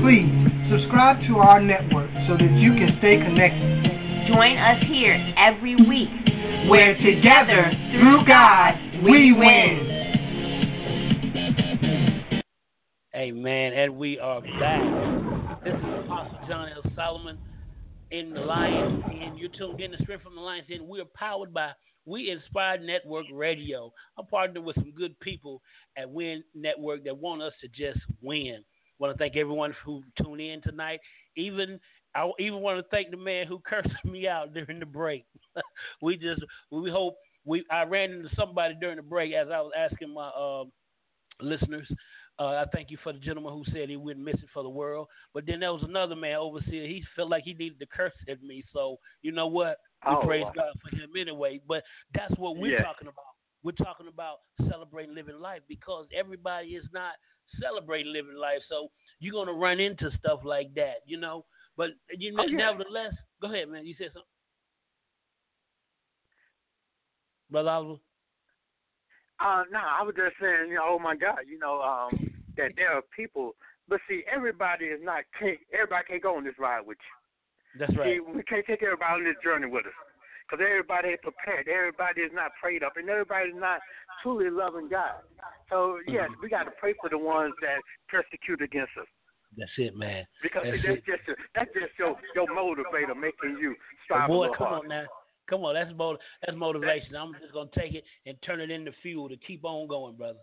Please 0.00 0.32
subscribe 0.72 1.20
to 1.28 1.36
our 1.36 1.60
network 1.60 2.08
so 2.28 2.36
that 2.36 2.52
you 2.56 2.72
can 2.72 2.96
stay 3.00 3.16
connected. 3.16 3.97
Join 4.28 4.58
us 4.58 4.84
here 4.86 5.32
every 5.38 5.74
week 5.74 6.10
where 6.68 6.94
together, 6.98 7.72
through 7.92 8.26
God, 8.26 8.74
we 9.02 9.32
win. 9.32 9.88
Amen. 13.16 13.72
And 13.72 13.96
we 13.96 14.18
are 14.18 14.42
back. 14.42 15.64
This 15.64 15.72
is 15.72 16.04
Apostle 16.04 16.40
John 16.46 16.68
L. 16.68 16.92
Solomon 16.94 17.38
in 18.10 18.34
the 18.34 18.40
Lions 18.40 19.02
Den 19.08 19.38
You're 19.38 19.48
tuned 19.48 19.80
in 19.80 19.92
to 19.92 20.02
Strength 20.02 20.24
from 20.24 20.34
the 20.34 20.42
Lions 20.42 20.66
Den 20.68 20.86
We're 20.86 21.06
powered 21.14 21.54
by 21.54 21.70
We 22.04 22.30
Inspired 22.30 22.82
Network 22.82 23.24
Radio. 23.32 23.90
I'm 24.18 24.26
partnered 24.26 24.62
with 24.62 24.74
some 24.74 24.92
good 24.94 25.18
people 25.20 25.62
at 25.96 26.10
Win 26.10 26.44
Network 26.54 27.02
that 27.04 27.16
want 27.16 27.40
us 27.40 27.54
to 27.62 27.68
just 27.68 28.04
win. 28.20 28.56
I 28.58 28.62
want 28.98 29.14
to 29.14 29.18
thank 29.18 29.36
everyone 29.36 29.74
who 29.86 30.02
tuned 30.22 30.42
in 30.42 30.60
tonight. 30.60 31.00
Even 31.34 31.80
I 32.14 32.30
even 32.38 32.60
want 32.60 32.78
to 32.78 32.88
thank 32.90 33.10
the 33.10 33.16
man 33.16 33.46
who 33.46 33.58
cursed 33.66 34.04
me 34.04 34.28
out 34.28 34.54
during 34.54 34.80
the 34.80 34.86
break. 34.86 35.24
we 36.02 36.16
just 36.16 36.42
we 36.70 36.90
hope 36.90 37.16
we 37.44 37.64
I 37.70 37.84
ran 37.84 38.12
into 38.12 38.28
somebody 38.34 38.74
during 38.80 38.96
the 38.96 39.02
break 39.02 39.32
as 39.34 39.48
I 39.52 39.60
was 39.60 39.72
asking 39.76 40.12
my 40.14 40.28
uh, 40.28 40.64
listeners 41.40 41.90
uh, 42.38 42.46
I 42.54 42.64
thank 42.72 42.90
you 42.90 42.98
for 43.02 43.12
the 43.12 43.18
gentleman 43.18 43.52
who 43.52 43.64
said 43.72 43.88
he 43.88 43.96
wouldn't 43.96 44.24
miss 44.24 44.36
it 44.36 44.48
for 44.54 44.62
the 44.62 44.68
world. 44.68 45.08
But 45.34 45.44
then 45.46 45.60
there 45.60 45.72
was 45.72 45.82
another 45.82 46.14
man 46.14 46.36
overseer. 46.36 46.86
He 46.86 47.02
felt 47.16 47.30
like 47.30 47.44
he 47.44 47.52
needed 47.54 47.80
to 47.80 47.86
curse 47.86 48.12
at 48.28 48.42
me. 48.42 48.62
So 48.72 48.98
you 49.22 49.32
know 49.32 49.48
what? 49.48 49.78
We 50.08 50.14
oh, 50.14 50.20
praise 50.24 50.44
wow. 50.44 50.52
God 50.54 50.74
for 50.80 50.94
him 50.96 51.10
anyway. 51.18 51.60
But 51.66 51.82
that's 52.14 52.36
what 52.38 52.56
we're 52.56 52.72
Yes. 52.72 52.84
talking 52.84 53.08
about. 53.08 53.24
We're 53.64 53.72
talking 53.72 54.06
about 54.06 54.38
celebrating 54.70 55.16
living 55.16 55.40
life 55.40 55.62
because 55.68 56.06
everybody 56.16 56.76
is 56.76 56.84
not 56.92 57.14
celebrating 57.60 58.12
living 58.12 58.36
life. 58.36 58.60
So 58.68 58.88
you're 59.18 59.32
gonna 59.32 59.58
run 59.58 59.80
into 59.80 60.10
stuff 60.18 60.40
like 60.44 60.72
that, 60.74 60.98
you 61.06 61.18
know. 61.18 61.44
But 61.78 61.90
you 62.10 62.34
know, 62.34 62.42
Oh, 62.42 62.50
nevertheless, 62.50 63.14
go 63.40 63.46
ahead, 63.50 63.68
man. 63.68 63.86
You 63.86 63.94
said 63.96 64.08
something, 64.08 64.28
brother 67.50 67.70
Oliver. 67.70 68.00
Uh, 69.38 69.62
no, 69.70 69.78
I 69.78 70.02
was 70.02 70.16
just 70.16 70.34
saying, 70.42 70.68
you 70.68 70.74
know, 70.74 70.98
oh 70.98 70.98
my 70.98 71.14
God, 71.14 71.46
you 71.46 71.60
know, 71.60 71.80
um, 71.80 72.10
that 72.56 72.72
there 72.74 72.90
are 72.90 73.02
people, 73.14 73.54
but 73.88 74.00
see, 74.08 74.22
everybody 74.26 74.86
is 74.86 74.98
not, 75.00 75.22
can't, 75.38 75.58
everybody 75.72 76.04
can't 76.10 76.22
go 76.22 76.36
on 76.36 76.42
this 76.42 76.58
ride 76.58 76.84
with 76.84 76.98
you. 76.98 77.78
That's 77.78 77.96
right. 77.96 78.18
See, 78.18 78.20
we 78.20 78.42
can't 78.42 78.66
take 78.66 78.82
everybody 78.82 79.22
on 79.22 79.24
this 79.24 79.38
journey 79.44 79.70
with 79.70 79.86
us. 79.86 79.94
Because 80.42 80.64
everybody 80.66 81.14
ain't 81.14 81.22
prepared. 81.22 81.68
Everybody 81.68 82.22
is 82.22 82.32
not 82.34 82.50
prayed 82.60 82.82
up. 82.82 82.96
And 82.96 83.08
everybody 83.08 83.50
is 83.50 83.54
not 83.54 83.78
truly 84.22 84.50
loving 84.50 84.88
God. 84.88 85.20
So, 85.68 85.98
yes, 86.08 86.30
we 86.42 86.48
got 86.48 86.64
to 86.64 86.72
pray 86.80 86.94
for 86.98 87.10
the 87.10 87.18
ones 87.18 87.52
that 87.60 87.84
persecute 88.08 88.62
against 88.62 88.96
us. 88.98 89.06
That's 89.56 89.70
it, 89.78 89.96
man. 89.96 90.26
Because 90.42 90.62
That's 90.64 90.82
see, 90.82 90.88
that's 90.88 91.06
just 91.06 91.26
your, 91.26 91.36
that's 91.54 91.70
just 91.72 91.98
your, 91.98 92.16
your 92.34 92.46
motivator 92.46 93.16
making 93.18 93.58
you 93.60 93.74
strive 94.04 94.28
boy, 94.28 94.48
come 94.56 94.68
on 94.68 94.88
now. 94.88 95.04
Come 95.48 95.64
on, 95.64 95.74
that's 95.74 95.90
mot- 95.96 96.20
that's 96.44 96.56
motivation. 96.56 97.16
I'm 97.16 97.32
just 97.40 97.54
gonna 97.54 97.70
take 97.74 97.94
it 97.94 98.04
and 98.26 98.36
turn 98.44 98.60
it 98.60 98.70
into 98.70 98.92
fuel 99.02 99.28
to 99.30 99.36
keep 99.36 99.64
on 99.64 99.88
going, 99.88 100.16
brother. 100.16 100.38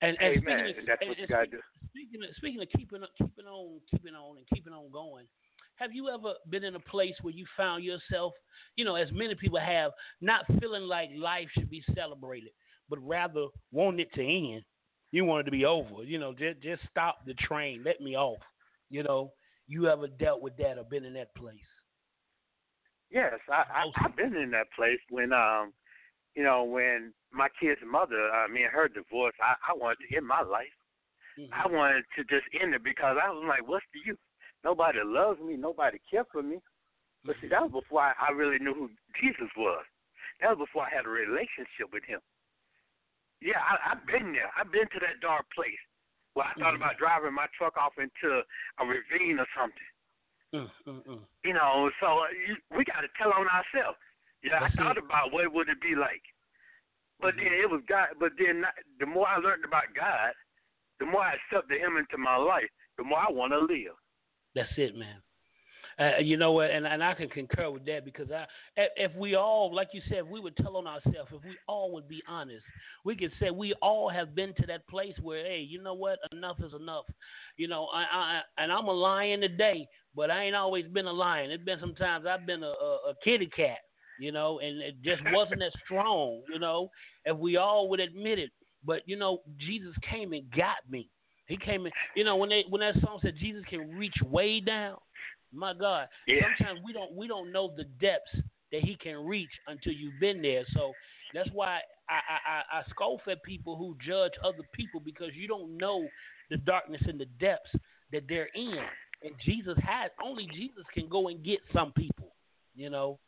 And, 0.00 0.16
and 0.20 0.38
Amen. 0.38 0.42
speaking 0.42 0.82
of, 0.82 0.86
That's 0.86 1.00
and- 1.00 1.08
what 1.08 1.18
you 1.18 1.26
got 1.26 1.40
to 1.40 1.46
do. 1.46 1.58
Speaking 1.90 2.22
of, 2.22 2.36
speaking 2.36 2.62
of 2.62 2.68
keeping 2.76 3.02
up, 3.02 3.10
keeping 3.18 3.46
on, 3.46 3.80
keeping 3.90 4.14
on, 4.14 4.36
and 4.36 4.46
keeping 4.54 4.72
on 4.72 4.90
going, 4.92 5.26
have 5.74 5.92
you 5.92 6.08
ever 6.08 6.34
been 6.48 6.62
in 6.62 6.76
a 6.76 6.80
place 6.80 7.14
where 7.22 7.34
you 7.34 7.44
found 7.56 7.82
yourself, 7.82 8.32
you 8.76 8.84
know, 8.84 8.94
as 8.94 9.08
many 9.12 9.34
people 9.34 9.58
have, 9.58 9.90
not 10.20 10.44
feeling 10.60 10.82
like 10.82 11.08
life 11.16 11.48
should 11.52 11.68
be 11.70 11.82
celebrated, 11.96 12.50
but 12.88 12.98
rather 13.00 13.46
wanting 13.72 14.00
it 14.00 14.12
to 14.14 14.22
end? 14.22 14.62
You 15.10 15.24
want 15.24 15.42
it 15.42 15.44
to 15.44 15.50
be 15.50 15.64
over. 15.64 16.04
You 16.04 16.18
know, 16.18 16.32
just 16.32 16.60
just 16.60 16.82
stop 16.90 17.24
the 17.26 17.34
train, 17.34 17.82
let 17.84 18.00
me 18.00 18.16
off. 18.16 18.42
You 18.90 19.02
know, 19.02 19.32
you 19.66 19.88
ever 19.88 20.06
dealt 20.06 20.42
with 20.42 20.56
that 20.58 20.78
or 20.78 20.84
been 20.84 21.04
in 21.04 21.14
that 21.14 21.34
place? 21.34 21.56
Yes, 23.10 23.34
I, 23.50 23.64
I 23.72 24.04
I've 24.04 24.16
been 24.16 24.36
in 24.36 24.50
that 24.50 24.66
place 24.76 25.00
when 25.10 25.32
um, 25.32 25.72
you 26.34 26.42
know, 26.42 26.64
when 26.64 27.12
my 27.32 27.48
kid's 27.60 27.80
mother, 27.84 28.30
uh, 28.30 28.44
I 28.44 28.48
mean, 28.48 28.66
her 28.70 28.88
divorce. 28.88 29.34
I 29.40 29.54
I 29.72 29.74
wanted 29.74 29.98
to 30.08 30.16
end 30.16 30.26
my 30.26 30.42
life. 30.42 30.66
I 31.38 31.40
mm-hmm. 31.40 31.74
wanted 31.74 32.04
to 32.16 32.24
just 32.24 32.46
end 32.60 32.74
it 32.74 32.82
because 32.82 33.16
I 33.22 33.30
was 33.30 33.44
like, 33.46 33.66
what's 33.66 33.86
the 33.94 34.00
use? 34.04 34.18
Nobody 34.64 34.98
loves 35.04 35.38
me. 35.40 35.56
Nobody 35.56 35.98
cares 36.10 36.26
for 36.32 36.42
me. 36.42 36.58
But 37.24 37.36
see, 37.40 37.46
mm-hmm. 37.46 37.54
that 37.54 37.62
was 37.70 37.82
before 37.82 38.02
I, 38.02 38.12
I 38.18 38.32
really 38.32 38.58
knew 38.58 38.74
who 38.74 38.90
Jesus 39.22 39.48
was. 39.56 39.84
That 40.40 40.50
was 40.50 40.66
before 40.66 40.86
I 40.86 40.94
had 40.94 41.06
a 41.06 41.08
relationship 41.08 41.92
with 41.92 42.02
Him. 42.04 42.20
Yeah, 43.40 43.62
I, 43.62 43.94
I've 43.94 44.04
been 44.06 44.32
there. 44.32 44.50
I've 44.58 44.72
been 44.72 44.88
to 44.90 45.00
that 45.00 45.22
dark 45.22 45.46
place 45.54 45.78
where 46.34 46.46
I 46.46 46.54
thought 46.58 46.74
about 46.74 46.98
driving 46.98 47.34
my 47.34 47.46
truck 47.56 47.76
off 47.76 47.94
into 47.98 48.42
a 48.78 48.82
ravine 48.82 49.38
or 49.38 49.48
something. 49.54 49.90
Mm, 50.54 50.70
mm, 50.86 51.02
mm. 51.06 51.22
You 51.44 51.54
know, 51.54 51.90
so 52.00 52.24
uh, 52.24 52.32
you, 52.34 52.56
we 52.76 52.84
got 52.84 53.02
to 53.02 53.10
tell 53.20 53.32
on 53.32 53.46
ourselves. 53.46 53.98
Yeah, 54.42 54.60
That's 54.60 54.74
I 54.74 54.82
thought 54.82 54.96
it. 54.98 55.04
about 55.04 55.32
what 55.32 55.52
would 55.52 55.68
it 55.68 55.80
be 55.82 55.94
like, 55.98 56.22
but 57.20 57.34
then 57.34 57.50
it 57.50 57.68
was 57.68 57.82
God. 57.88 58.14
But 58.18 58.32
then 58.38 58.62
not, 58.62 58.74
the 58.98 59.06
more 59.06 59.26
I 59.26 59.38
learned 59.38 59.64
about 59.64 59.90
God, 59.94 60.32
the 61.00 61.06
more 61.06 61.22
I 61.22 61.34
accepted 61.34 61.80
Him 61.80 61.98
into 61.98 62.16
my 62.16 62.36
life, 62.36 62.70
the 62.96 63.04
more 63.04 63.18
I 63.18 63.30
want 63.30 63.52
to 63.52 63.58
live. 63.58 63.98
That's 64.54 64.70
it, 64.78 64.96
man. 64.96 65.18
Uh, 65.98 66.18
you 66.22 66.36
know 66.36 66.52
what, 66.52 66.70
and, 66.70 66.86
and 66.86 67.02
I 67.02 67.12
can 67.14 67.28
concur 67.28 67.70
with 67.70 67.84
that 67.86 68.04
because 68.04 68.30
I, 68.30 68.44
if 68.76 69.10
if 69.10 69.16
we 69.16 69.34
all, 69.34 69.74
like 69.74 69.88
you 69.92 70.00
said, 70.08 70.22
we 70.28 70.38
would 70.38 70.56
tell 70.56 70.76
on 70.76 70.86
ourselves. 70.86 71.30
If 71.32 71.42
we 71.42 71.56
all 71.66 71.92
would 71.92 72.06
be 72.06 72.22
honest, 72.28 72.64
we 73.04 73.16
could 73.16 73.32
say 73.40 73.50
we 73.50 73.74
all 73.82 74.08
have 74.08 74.32
been 74.32 74.54
to 74.60 74.66
that 74.68 74.86
place 74.86 75.14
where, 75.20 75.44
hey, 75.44 75.66
you 75.68 75.82
know 75.82 75.94
what, 75.94 76.20
enough 76.30 76.58
is 76.60 76.72
enough. 76.72 77.04
You 77.56 77.66
know, 77.66 77.88
I, 77.92 78.02
I 78.02 78.40
and 78.62 78.70
I'm 78.70 78.86
a 78.86 78.92
lion 78.92 79.40
today, 79.40 79.88
but 80.14 80.30
I 80.30 80.44
ain't 80.44 80.54
always 80.54 80.86
been 80.86 81.06
a 81.06 81.12
lion. 81.12 81.50
It's 81.50 81.64
been 81.64 81.80
sometimes 81.80 82.26
I've 82.26 82.46
been 82.46 82.62
a, 82.62 82.66
a, 82.66 82.98
a 83.10 83.14
kitty 83.24 83.46
cat. 83.46 83.78
You 84.20 84.32
know, 84.32 84.58
and 84.58 84.80
it 84.82 84.96
just 85.04 85.22
wasn't 85.32 85.62
as 85.62 85.72
strong. 85.84 86.42
You 86.52 86.58
know, 86.60 86.90
if 87.24 87.36
we 87.36 87.56
all 87.56 87.88
would 87.88 88.00
admit 88.00 88.38
it. 88.38 88.50
But 88.84 89.02
you 89.06 89.16
know, 89.16 89.38
Jesus 89.58 89.94
came 90.08 90.32
and 90.32 90.48
got 90.52 90.78
me. 90.88 91.08
He 91.46 91.56
came 91.56 91.86
in. 91.86 91.92
You 92.14 92.24
know, 92.24 92.36
when 92.36 92.50
they 92.50 92.64
when 92.68 92.80
that 92.80 92.94
song 93.02 93.18
said 93.22 93.34
Jesus 93.38 93.64
can 93.68 93.90
reach 93.96 94.16
way 94.24 94.60
down, 94.60 94.96
my 95.52 95.74
God. 95.74 96.08
Yeah. 96.26 96.42
Sometimes 96.58 96.80
we 96.84 96.92
don't 96.92 97.14
we 97.14 97.26
don't 97.26 97.52
know 97.52 97.72
the 97.76 97.84
depths 98.00 98.34
that 98.72 98.82
He 98.82 98.96
can 98.96 99.24
reach 99.26 99.50
until 99.66 99.92
you've 99.92 100.18
been 100.20 100.42
there. 100.42 100.64
So 100.74 100.92
that's 101.34 101.50
why 101.52 101.80
I 102.08 102.14
I, 102.14 102.78
I, 102.78 102.80
I 102.80 102.82
scoff 102.90 103.20
at 103.28 103.42
people 103.42 103.76
who 103.76 103.96
judge 104.04 104.32
other 104.44 104.64
people 104.72 105.00
because 105.00 105.30
you 105.34 105.48
don't 105.48 105.76
know 105.76 106.08
the 106.50 106.56
darkness 106.58 107.02
and 107.06 107.20
the 107.20 107.26
depths 107.40 107.70
that 108.12 108.24
they're 108.28 108.48
in. 108.54 108.78
And 109.22 109.34
Jesus 109.44 109.76
has 109.84 110.10
only 110.24 110.48
Jesus 110.54 110.84
can 110.94 111.08
go 111.08 111.28
and 111.28 111.42
get 111.44 111.58
some 111.72 111.92
people. 111.92 112.34
You 112.74 112.90
know, 112.90 113.18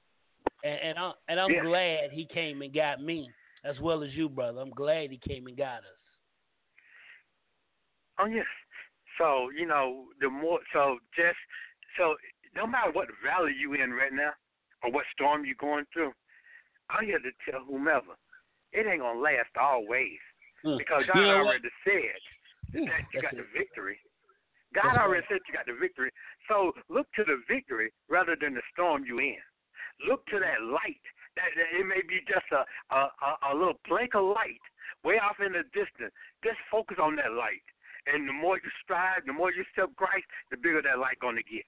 and 0.64 0.78
and, 0.80 0.98
I, 0.98 1.12
and 1.28 1.40
I'm 1.40 1.50
Yeah. 1.50 1.62
glad 1.62 2.10
He 2.12 2.26
came 2.26 2.62
and 2.62 2.72
got 2.72 3.02
me 3.02 3.28
as 3.64 3.78
well 3.80 4.02
as 4.02 4.12
you, 4.14 4.28
brother. 4.28 4.60
I'm 4.60 4.70
glad 4.70 5.10
He 5.10 5.18
came 5.18 5.46
and 5.46 5.56
got 5.56 5.78
us. 5.78 6.00
Oh 8.18 8.26
yes. 8.26 8.46
So 9.18 9.50
you 9.50 9.66
know, 9.66 10.04
the 10.20 10.30
more 10.30 10.60
so 10.72 10.98
just 11.16 11.36
so 11.96 12.16
no 12.54 12.66
matter 12.66 12.90
what 12.92 13.08
valley 13.24 13.52
you 13.58 13.74
in 13.74 13.90
right 13.92 14.12
now 14.12 14.32
or 14.82 14.90
what 14.90 15.04
storm 15.12 15.44
you're 15.44 15.54
going 15.60 15.84
through, 15.92 16.12
I'm 16.90 17.04
here 17.06 17.18
to 17.18 17.32
tell 17.48 17.64
whomever 17.64 18.14
it 18.72 18.86
ain't 18.86 19.00
gonna 19.00 19.18
last 19.18 19.50
always 19.60 20.18
Mm. 20.64 20.76
because 20.76 21.04
You 21.06 21.12
God 21.14 21.26
what? 21.26 21.56
already 21.56 21.70
said 21.84 22.20
Ooh, 22.76 22.84
that 22.84 23.00
you 23.12 23.22
got 23.22 23.32
the 23.32 23.46
victory. 23.56 23.98
God 24.74 24.92
That's 24.92 24.98
already 24.98 25.24
right. 25.24 25.40
said 25.40 25.40
you 25.48 25.54
got 25.54 25.66
the 25.66 25.78
victory. 25.80 26.10
So 26.48 26.72
look 26.88 27.08
to 27.16 27.24
the 27.24 27.40
victory 27.48 27.92
rather 28.08 28.36
than 28.38 28.54
the 28.54 28.62
storm 28.72 29.04
you 29.04 29.18
in. 29.18 29.40
Look 30.06 30.24
to 30.26 30.38
that 30.38 30.62
light. 30.62 31.00
That, 31.36 31.48
that 31.56 31.80
it 31.80 31.86
may 31.86 32.02
be 32.06 32.20
just 32.28 32.46
a, 32.52 32.64
a 32.94 33.00
a 33.08 33.30
a 33.50 33.56
little 33.56 33.80
blink 33.88 34.14
of 34.14 34.24
light 34.24 34.60
way 35.02 35.16
off 35.18 35.40
in 35.40 35.52
the 35.52 35.64
distance. 35.72 36.12
Just 36.44 36.58
focus 36.70 36.98
on 37.00 37.16
that 37.16 37.32
light. 37.32 37.64
And 38.12 38.28
the 38.28 38.32
more 38.32 38.56
you 38.56 38.70
strive, 38.82 39.24
the 39.26 39.32
more 39.32 39.52
you 39.52 39.62
accept 39.62 39.96
Christ, 39.96 40.26
the 40.50 40.56
bigger 40.56 40.82
that 40.82 40.98
light 40.98 41.18
gonna 41.20 41.42
get. 41.42 41.66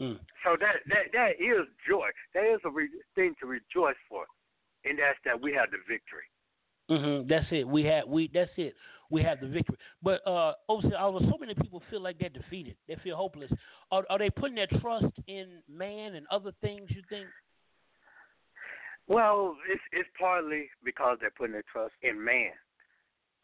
Mm. 0.00 0.18
So 0.44 0.56
that 0.58 0.80
that 0.88 1.12
that 1.12 1.30
is 1.38 1.66
joy. 1.88 2.08
That 2.34 2.44
is 2.54 2.60
a 2.64 2.70
re- 2.70 2.88
thing 3.14 3.34
to 3.40 3.46
rejoice 3.46 4.00
for. 4.08 4.24
and 4.84 4.98
that's 4.98 5.18
that 5.24 5.40
we 5.40 5.52
have 5.52 5.70
the 5.70 5.78
victory. 5.88 6.24
Mm-hmm. 6.90 7.28
That's 7.28 7.46
it. 7.50 7.66
We 7.66 7.84
had 7.84 8.04
we. 8.08 8.30
That's 8.32 8.50
it. 8.56 8.74
We 9.10 9.22
have 9.22 9.40
the 9.40 9.48
victory. 9.48 9.76
But 10.02 10.26
uh, 10.26 10.52
also, 10.68 10.88
so 10.88 11.36
many 11.38 11.54
people 11.54 11.82
feel 11.90 12.00
like 12.00 12.18
they're 12.18 12.28
defeated. 12.28 12.76
They 12.88 12.96
feel 13.02 13.16
hopeless. 13.16 13.50
Are, 13.90 14.04
are 14.08 14.18
they 14.18 14.30
putting 14.30 14.54
their 14.54 14.68
trust 14.80 15.06
in 15.26 15.48
man 15.68 16.14
and 16.14 16.26
other 16.30 16.52
things? 16.60 16.88
You 16.90 17.02
think? 17.08 17.26
Well, 19.08 19.56
it's 19.70 19.82
it's 19.92 20.08
partly 20.18 20.68
because 20.84 21.18
they're 21.20 21.32
putting 21.36 21.52
their 21.52 21.64
trust 21.70 21.94
in 22.02 22.22
man, 22.24 22.52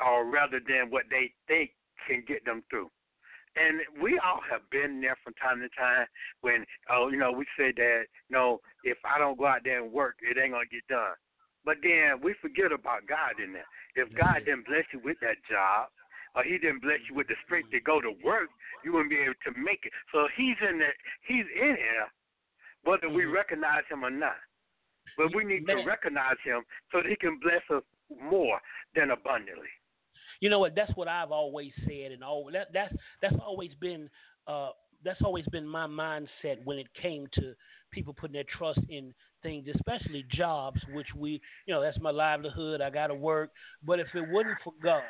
or 0.05 0.25
rather 0.25 0.61
than 0.67 0.91
what 0.91 1.05
they 1.11 1.33
think 1.49 1.71
can 2.07 2.24
get 2.26 2.44
them 2.44 2.62
through. 2.70 2.90
And 3.57 3.80
we 4.03 4.20
all 4.20 4.40
have 4.51 4.68
been 4.70 5.01
there 5.01 5.16
from 5.24 5.32
time 5.40 5.61
to 5.61 5.68
time 5.72 6.07
when, 6.42 6.64
oh, 6.92 7.09
you 7.09 7.16
know, 7.16 7.32
we 7.32 7.47
say 7.57 7.72
that, 7.72 8.05
no, 8.28 8.61
if 8.84 8.99
I 9.05 9.18
don't 9.18 9.38
go 9.38 9.47
out 9.47 9.64
there 9.64 9.82
and 9.82 9.92
work, 9.92 10.16
it 10.20 10.36
ain't 10.36 10.53
gonna 10.53 10.68
get 10.70 10.86
done. 10.88 11.16
But 11.64 11.78
then 11.82 12.20
we 12.22 12.34
forget 12.40 12.70
about 12.70 13.09
God 13.09 13.40
in 13.42 13.53
there. 13.53 13.66
If 13.97 14.12
God 14.14 14.44
didn't 14.44 14.66
bless 14.68 14.84
you 14.92 15.01
with 15.03 15.16
that 15.20 15.40
job, 15.51 15.88
or 16.36 16.44
He 16.44 16.59
didn't 16.59 16.82
bless 16.82 17.01
you 17.09 17.16
with 17.16 17.26
the 17.28 17.34
strength 17.44 17.72
to 17.72 17.80
go 17.80 18.01
to 18.01 18.12
work, 18.22 18.53
you 18.84 18.92
wouldn't 18.92 19.11
be 19.11 19.18
able 19.18 19.40
to 19.49 19.53
make 19.57 19.80
it. 19.88 19.92
So 20.12 20.28
He's 20.36 20.61
in 20.61 20.78
there. 20.78 20.94
He's 21.26 21.49
in 21.49 21.74
here, 21.80 22.07
whether 22.84 23.09
we 23.09 23.24
recognize 23.24 23.88
Him 23.90 24.05
or 24.05 24.12
not. 24.12 24.38
But 25.16 25.34
we 25.34 25.44
need 25.44 25.66
to 25.66 25.82
recognize 25.82 26.36
Him 26.44 26.61
so 26.92 27.01
that 27.01 27.09
He 27.09 27.16
can 27.16 27.40
bless 27.40 27.64
us 27.72 27.82
more 28.20 28.61
than 28.94 29.11
abundantly. 29.11 29.72
You 30.41 30.51
know 30.51 30.59
what? 30.59 30.74
That's 30.74 30.93
what 30.97 31.09
I've 31.09 31.32
always 31.32 31.72
said, 31.87 32.12
and 32.12 32.22
all 32.22 32.49
that 32.53 32.68
that's 32.72 32.95
that's 33.22 33.37
always 33.45 33.70
been 33.80 34.09
uh, 34.47 34.70
that's 35.05 35.22
always 35.22 35.45
been 35.47 35.66
my 35.66 35.87
mindset 35.87 36.64
when 36.64 36.78
it 36.78 36.89
came 37.01 37.26
to 37.34 37.55
people 37.93 38.12
putting 38.12 38.34
their 38.34 38.45
trust 38.59 38.80
in 38.89 39.14
things, 39.43 39.66
especially 39.74 40.24
jobs, 40.30 40.80
which 40.93 41.07
we, 41.16 41.41
you 41.66 41.74
know, 41.74 41.80
that's 41.80 42.01
my 42.01 42.11
livelihood. 42.11 42.80
I 42.80 42.91
got 42.91 43.07
to 43.09 43.14
work. 43.14 43.51
But 43.84 44.01
if 44.01 44.09
it 44.14 44.28
wasn't 44.28 44.57
for 44.64 44.72
God, 44.82 45.03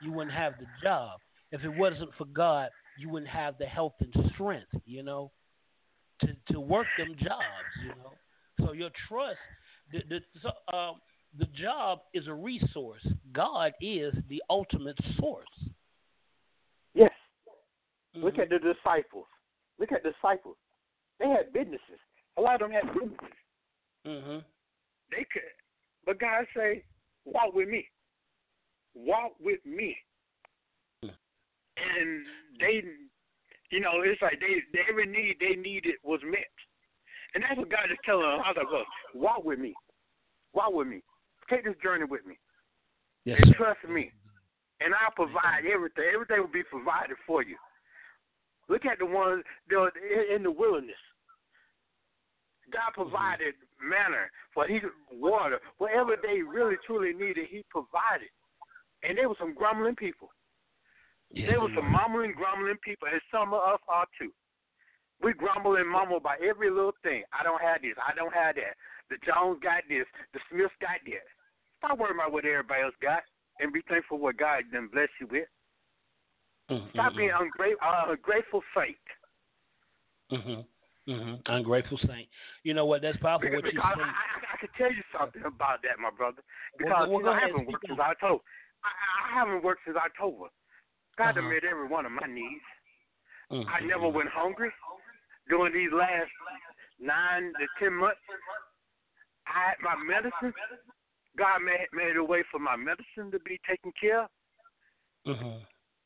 you 0.00 0.12
wouldn't 0.12 0.34
have 0.34 0.54
the 0.58 0.66
job. 0.82 1.18
If 1.50 1.62
it 1.62 1.76
wasn't 1.76 2.10
for 2.16 2.26
God, 2.26 2.70
you 2.98 3.08
wouldn't 3.08 3.30
have 3.30 3.58
the 3.58 3.66
health 3.66 3.94
and 4.00 4.14
strength, 4.32 4.68
you 4.86 5.02
know, 5.02 5.32
to 6.20 6.28
to 6.52 6.60
work 6.60 6.86
them 6.98 7.14
jobs, 7.18 7.70
you 7.82 7.88
know. 7.88 8.12
So 8.60 8.72
your 8.72 8.90
trust, 9.08 9.38
the, 9.92 10.02
the 10.08 10.20
so, 10.42 10.76
um, 10.76 10.94
the 11.38 11.46
job 11.46 12.00
is 12.12 12.28
a 12.28 12.34
resource. 12.34 13.06
God 13.32 13.72
is 13.80 14.14
the 14.28 14.42
ultimate 14.48 14.98
source. 15.18 15.46
Yes. 16.94 17.10
Mm-hmm. 18.14 18.24
Look 18.24 18.38
at 18.38 18.50
the 18.50 18.58
disciples. 18.58 19.26
Look 19.78 19.92
at 19.92 20.02
the 20.02 20.10
disciples. 20.10 20.56
They 21.18 21.28
had 21.28 21.52
businesses. 21.52 22.00
A 22.36 22.40
lot 22.40 22.54
of 22.54 22.60
them 22.60 22.72
had 22.72 22.92
businesses. 22.92 23.18
Mm-hmm. 24.06 24.38
They 25.10 25.26
could, 25.32 25.42
but 26.04 26.20
God 26.20 26.44
say, 26.56 26.82
"Walk 27.24 27.54
with 27.54 27.68
me. 27.68 27.86
Walk 28.94 29.32
with 29.40 29.64
me." 29.64 29.96
And 31.02 32.24
they, 32.60 32.82
you 33.70 33.80
know, 33.80 34.02
it's 34.04 34.20
like 34.22 34.40
they, 34.40 34.62
they 34.72 34.80
every 34.88 35.06
need 35.06 35.36
they 35.40 35.60
needed 35.60 35.94
was 36.02 36.20
met, 36.24 36.52
and 37.34 37.42
that's 37.42 37.58
what 37.58 37.70
God 37.70 37.90
is 37.90 37.98
telling 38.04 38.24
us. 38.24 38.40
I 38.44 38.48
was 38.50 38.56
like, 38.56 38.72
"Look, 38.72 39.22
walk 39.22 39.44
with 39.44 39.58
me. 39.58 39.74
Walk 40.52 40.72
with 40.72 40.86
me. 40.86 41.02
Take 41.48 41.64
this 41.64 41.76
journey 41.82 42.04
with 42.04 42.24
me, 42.26 42.38
yes, 43.24 43.38
and 43.42 43.52
sir. 43.52 43.74
trust 43.74 43.84
me, 43.88 44.10
and 44.80 44.94
I'll 44.94 45.12
provide 45.12 45.66
everything. 45.66 46.04
Everything 46.12 46.40
will 46.40 46.52
be 46.52 46.64
provided 46.64 47.16
for 47.26 47.42
you." 47.42 47.56
Look 48.68 48.86
at 48.86 48.98
the 48.98 49.06
ones 49.06 49.44
in 49.70 50.42
the 50.42 50.50
wilderness. 50.50 50.96
God 52.72 52.96
mm-hmm. 52.96 53.02
provided 53.02 53.54
manna 53.82 54.30
for 54.54 54.66
he 54.66 54.80
water, 55.12 55.58
whatever 55.78 56.16
they 56.16 56.40
really 56.40 56.76
truly 56.86 57.12
needed, 57.12 57.50
He 57.50 57.64
provided. 57.68 58.30
And 59.02 59.18
there 59.18 59.28
were 59.28 59.38
some 59.38 59.54
grumbling 59.54 59.96
people. 59.96 60.30
Yes, 61.30 61.50
there 61.50 61.60
were 61.60 61.74
some 61.74 61.90
mumbling, 61.90 62.32
grumbling 62.32 62.78
people, 62.80 63.08
and 63.10 63.20
some 63.28 63.52
of 63.52 63.60
us 63.60 63.82
are 63.88 64.06
too. 64.16 64.30
We 65.20 65.34
grumble 65.34 65.76
and 65.76 65.88
mumble 65.88 66.18
about 66.18 66.40
every 66.40 66.70
little 66.70 66.94
thing. 67.02 67.24
I 67.34 67.42
don't 67.42 67.60
have 67.60 67.82
this. 67.82 67.98
I 67.98 68.14
don't 68.14 68.32
have 68.32 68.54
that. 68.56 68.78
The 69.10 69.18
Jones 69.26 69.58
got 69.60 69.82
this. 69.88 70.06
The 70.32 70.40
Smiths 70.48 70.72
got 70.80 71.02
that. 71.04 71.26
Stop 71.84 71.98
worrying 71.98 72.16
about 72.16 72.32
what 72.32 72.44
everybody 72.44 72.82
else 72.82 72.94
got, 73.02 73.22
and 73.60 73.72
be 73.72 73.82
thankful 73.88 74.16
for 74.16 74.22
what 74.22 74.36
God 74.38 74.64
done 74.72 74.88
bless 74.92 75.08
you 75.20 75.28
with. 75.30 75.48
Mm-hmm. 76.70 76.88
Stop 76.96 77.12
being 77.16 77.30
ungrateful, 77.30 77.84
uh, 77.84 78.12
ungrateful 78.12 78.62
saint. 78.72 78.96
Mm-hmm. 80.32 80.64
Mm-hmm. 81.12 81.34
Ungrateful 81.44 81.98
saint. 82.08 82.28
You 82.62 82.72
know 82.72 82.86
what? 82.86 83.02
That's 83.02 83.18
powerful. 83.18 83.50
Because, 83.50 83.62
What 83.62 83.74
you 83.74 83.80
because. 83.84 84.00
I, 84.00 84.08
I, 84.08 84.54
I 84.54 84.56
can 84.56 84.72
tell 84.78 84.88
you 84.88 85.04
something 85.12 85.44
about 85.44 85.84
that, 85.84 86.00
my 86.00 86.08
brother. 86.08 86.40
Because 86.78 87.08
well, 87.12 87.20
you 87.20 87.24
know, 87.28 87.36
I 87.36 87.40
haven't 87.44 87.68
worked 87.68 87.84
since 87.86 88.00
October. 88.00 88.40
I, 88.80 88.88
I 88.88 89.28
haven't 89.36 89.62
worked 89.62 89.82
since 89.84 89.98
October. 90.00 90.48
God 91.20 91.36
Uh-huh. 91.36 91.48
met 91.48 91.68
every 91.68 91.86
one 91.86 92.06
of 92.06 92.12
my 92.12 92.26
needs. 92.26 92.64
Mhm. 93.52 93.68
I 93.68 93.84
never 93.84 94.08
went 94.08 94.30
hungry 94.32 94.72
during 95.52 95.74
these 95.74 95.92
last 95.92 96.32
nine 96.98 97.52
to 97.60 97.66
ten 97.78 97.92
months. 97.92 98.24
I 99.46 99.68
had 99.68 99.76
my 99.84 99.96
medicine. 100.00 100.54
God 101.36 101.60
made 101.64 101.86
made 101.92 102.16
a 102.16 102.24
way 102.24 102.42
for 102.50 102.58
my 102.58 102.76
medicine 102.76 103.30
to 103.32 103.38
be 103.42 103.60
taken 103.68 103.92
care 103.98 104.24
of. 104.24 104.30
Mm-hmm. 105.26 105.58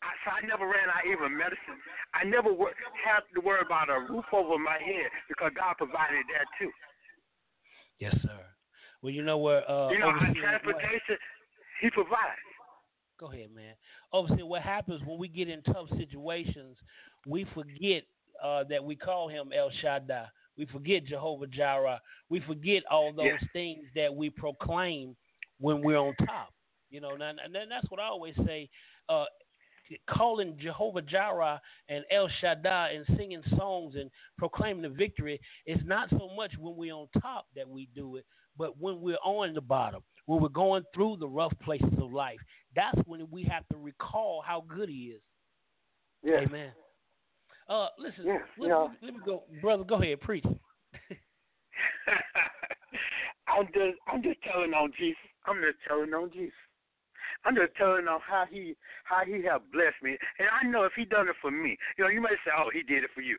I, 0.02 0.10
so 0.22 0.30
I 0.30 0.46
never 0.46 0.64
ran 0.64 0.88
out 0.88 1.04
even 1.04 1.36
medicine. 1.36 1.78
I 2.14 2.24
never 2.24 2.52
wor- 2.52 2.76
had 2.94 3.26
to 3.34 3.40
worry 3.40 3.60
about 3.64 3.90
a 3.90 4.06
roof 4.06 4.24
over 4.32 4.58
my 4.58 4.78
head 4.78 5.10
because 5.28 5.50
God 5.56 5.74
provided 5.76 6.22
that 6.32 6.46
too. 6.58 6.70
Yes, 7.98 8.14
sir. 8.22 8.40
Well, 9.02 9.12
you 9.12 9.22
know 9.22 9.38
where. 9.38 9.68
Uh, 9.68 9.90
you 9.90 9.98
know, 9.98 10.06
our 10.06 10.34
transportation, 10.34 11.18
He 11.80 11.90
provides. 11.90 12.46
Go 13.18 13.32
ahead, 13.32 13.50
man. 13.54 13.74
Obviously, 14.12 14.44
what 14.44 14.62
happens 14.62 15.02
when 15.04 15.18
we 15.18 15.26
get 15.26 15.48
in 15.48 15.62
tough 15.62 15.88
situations, 15.96 16.76
we 17.26 17.44
forget 17.52 18.04
uh, 18.42 18.62
that 18.70 18.82
we 18.82 18.94
call 18.94 19.28
him 19.28 19.50
El 19.56 19.70
Shaddai. 19.82 20.26
We 20.59 20.66
forget 20.66 21.04
Jehovah 21.06 21.46
Jireh. 21.46 22.00
We 22.28 22.40
forget 22.40 22.82
all 22.90 23.12
those 23.12 23.26
Yes. 23.40 23.44
things 23.52 23.86
that 23.94 24.14
we 24.14 24.28
proclaim 24.28 25.16
when 25.61 25.80
we're 25.80 25.96
on 25.96 26.14
top. 26.26 26.52
You 26.90 27.00
know, 27.00 27.14
and, 27.14 27.22
and 27.22 27.54
then 27.54 27.68
that's 27.68 27.88
what 27.90 28.00
I 28.00 28.06
always 28.06 28.34
say. 28.44 28.68
Uh, 29.09 29.26
calling 30.11 30.59
Jehovah 30.59 31.00
Jireh 31.00 31.61
and 31.88 32.04
El 32.11 32.28
Shaddai 32.40 32.90
and 32.90 33.16
singing 33.16 33.42
songs 33.56 33.94
and 33.94 34.11
proclaiming 34.36 34.82
the 34.82 34.88
victory 34.90 35.40
is 35.64 35.78
not 35.84 36.11
so 36.11 36.28
much 36.36 36.52
when 36.59 36.76
we're 36.76 36.92
on 36.92 37.09
top 37.22 37.46
that 37.56 37.66
we 37.68 37.88
do 37.94 38.16
it, 38.16 38.26
but 38.56 38.78
when 38.78 39.00
we're 39.00 39.16
on 39.24 39.54
the 39.54 39.61
bottom, 39.61 40.02
when 40.26 40.42
we're 40.42 40.48
going 40.48 40.82
through 40.94 41.16
the 41.18 41.28
rough 41.28 41.52
places 41.62 41.92
of 41.98 42.12
life. 42.12 42.38
That's 42.76 42.98
when 43.06 43.26
we 43.30 43.44
have 43.44 43.66
to 43.68 43.78
recall 43.78 44.42
how 44.46 44.64
good 44.68 44.88
He 44.90 45.14
is. 45.14 45.22
Yes. 46.22 46.44
Amen. 46.46 46.72
Uh, 47.68 47.88
listen, 47.98 48.24
Yes, 48.24 48.40
let, 48.58 48.68
yeah. 48.68 48.88
let 49.02 49.14
me 49.14 49.20
go, 49.24 49.42
brother. 49.60 49.84
Go 49.84 49.96
ahead, 50.00 50.20
preach. 50.20 50.44
I'm 53.48 53.66
just 53.66 53.98
I'm 54.06 54.22
just 54.22 54.40
telling 54.42 54.72
on 54.72 54.92
Jesus. 54.98 55.20
I'm 55.46 55.60
just 55.60 55.76
telling 55.86 56.12
on 56.14 56.30
Jesus. 56.32 56.56
I'm 57.44 57.54
just 57.54 57.76
telling 57.76 58.08
on 58.08 58.20
how 58.24 58.44
he 58.50 58.74
how 59.04 59.24
he 59.24 59.44
have 59.44 59.70
blessed 59.70 60.00
me. 60.02 60.16
And 60.38 60.48
I 60.48 60.64
know 60.66 60.84
if 60.84 60.92
he 60.96 61.04
done 61.04 61.28
it 61.28 61.36
for 61.42 61.50
me, 61.50 61.76
you 61.98 62.04
know, 62.04 62.10
you 62.10 62.22
may 62.22 62.32
say, 62.44 62.52
Oh, 62.56 62.70
he 62.72 62.82
did 62.82 63.04
it 63.04 63.10
for 63.14 63.20
you. 63.20 63.36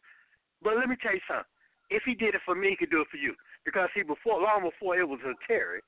But 0.61 0.77
let 0.77 0.89
me 0.89 0.95
tell 1.01 1.13
you 1.13 1.21
something. 1.27 1.45
If 1.89 2.03
he 2.05 2.13
did 2.13 2.35
it 2.35 2.41
for 2.45 2.53
me, 2.53 2.69
he 2.69 2.75
could 2.77 2.91
do 2.91 3.01
it 3.01 3.07
for 3.09 3.17
you. 3.17 3.33
Because 3.65 3.89
see, 3.95 4.03
before 4.03 4.41
long 4.41 4.61
before 4.61 4.99
it 4.99 5.09
was 5.09 5.19
a 5.25 5.33
Terry, 5.47 5.81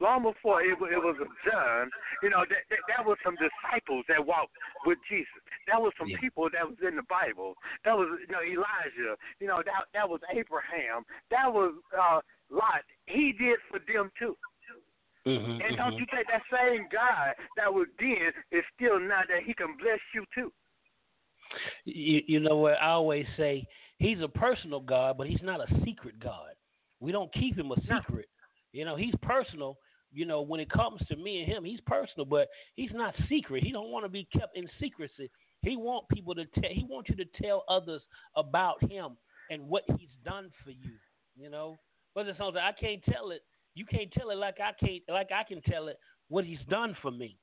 long 0.00 0.22
before 0.22 0.62
it, 0.62 0.76
it 0.78 1.00
was 1.02 1.16
a 1.20 1.28
John, 1.48 1.90
you 2.22 2.30
know, 2.30 2.44
that, 2.48 2.62
that 2.70 2.82
that 2.88 3.02
was 3.06 3.16
some 3.24 3.36
disciples 3.36 4.04
that 4.08 4.24
walked 4.24 4.54
with 4.84 4.98
Jesus. 5.08 5.42
That 5.66 5.80
was 5.80 5.92
some 5.98 6.08
Yeah. 6.08 6.18
people 6.20 6.48
that 6.52 6.66
was 6.66 6.78
in 6.86 6.96
the 6.96 7.06
Bible. 7.08 7.54
That 7.84 7.96
was 7.96 8.08
you 8.20 8.32
know 8.32 8.42
Elijah. 8.42 9.16
You 9.40 9.48
know 9.48 9.62
that 9.64 9.88
that 9.94 10.08
was 10.08 10.20
Abraham. 10.30 11.04
That 11.30 11.52
was 11.52 11.74
uh, 11.92 12.20
Lot. 12.50 12.84
He 13.06 13.32
did 13.32 13.58
for 13.70 13.78
them 13.80 14.10
too. 14.18 14.36
Mm-hmm, 15.26 15.60
And 15.60 15.76
don't 15.76 15.98
you 15.98 16.06
think 16.10 16.26
that 16.30 16.40
same 16.48 16.88
God 16.90 17.34
that 17.56 17.72
was 17.72 17.86
then 17.98 18.32
is 18.50 18.64
still 18.74 18.98
now 18.98 19.22
that 19.28 19.42
He 19.44 19.52
can 19.52 19.76
bless 19.76 20.00
you 20.14 20.24
too? 20.34 20.50
you, 21.84 22.22
you 22.26 22.40
know 22.40 22.56
what 22.56 22.74
I 22.80 22.90
always 22.90 23.26
say? 23.36 23.66
He's 23.98 24.20
a 24.22 24.28
personal 24.28 24.80
God, 24.80 25.18
but 25.18 25.26
he's 25.26 25.42
not 25.42 25.60
a 25.60 25.66
secret 25.84 26.20
God. 26.20 26.50
We 27.00 27.12
don't 27.12 27.32
keep 27.32 27.58
him 27.58 27.72
a 27.72 27.80
secret. 27.82 28.28
You 28.72 28.84
know, 28.84 28.96
he's 28.96 29.14
personal. 29.22 29.78
You 30.12 30.24
know, 30.24 30.40
when 30.40 30.60
it 30.60 30.70
comes 30.70 31.00
to 31.08 31.16
me 31.16 31.40
and 31.42 31.52
him, 31.52 31.64
he's 31.64 31.80
personal, 31.86 32.24
but 32.24 32.48
he's 32.76 32.90
not 32.94 33.14
secret. 33.28 33.62
He 33.62 33.72
don't 33.72 33.90
want 33.90 34.04
to 34.04 34.08
be 34.08 34.26
kept 34.32 34.56
in 34.56 34.68
secrecy. 34.80 35.30
He 35.62 35.76
want 35.76 36.08
people 36.08 36.34
to 36.34 36.44
tell. 36.46 36.70
He 36.70 36.86
wants 36.88 37.10
you 37.10 37.16
to 37.16 37.26
tell 37.42 37.64
others 37.68 38.02
about 38.36 38.82
him 38.90 39.16
and 39.50 39.68
what 39.68 39.82
he's 39.98 40.08
done 40.24 40.50
for 40.64 40.70
you. 40.70 40.92
You 41.36 41.50
know, 41.50 41.78
but 42.14 42.26
it's 42.26 42.38
something 42.38 42.60
I 42.60 42.72
can't 42.72 43.02
tell 43.04 43.30
it. 43.30 43.42
You 43.74 43.84
can't 43.84 44.10
tell 44.12 44.30
it 44.30 44.38
like 44.38 44.56
I 44.60 44.72
can't, 44.84 45.02
like 45.08 45.28
I 45.32 45.44
can 45.44 45.60
tell 45.62 45.88
it 45.88 45.98
what 46.28 46.44
he's 46.44 46.58
done 46.68 46.96
for 47.02 47.10
me. 47.10 47.36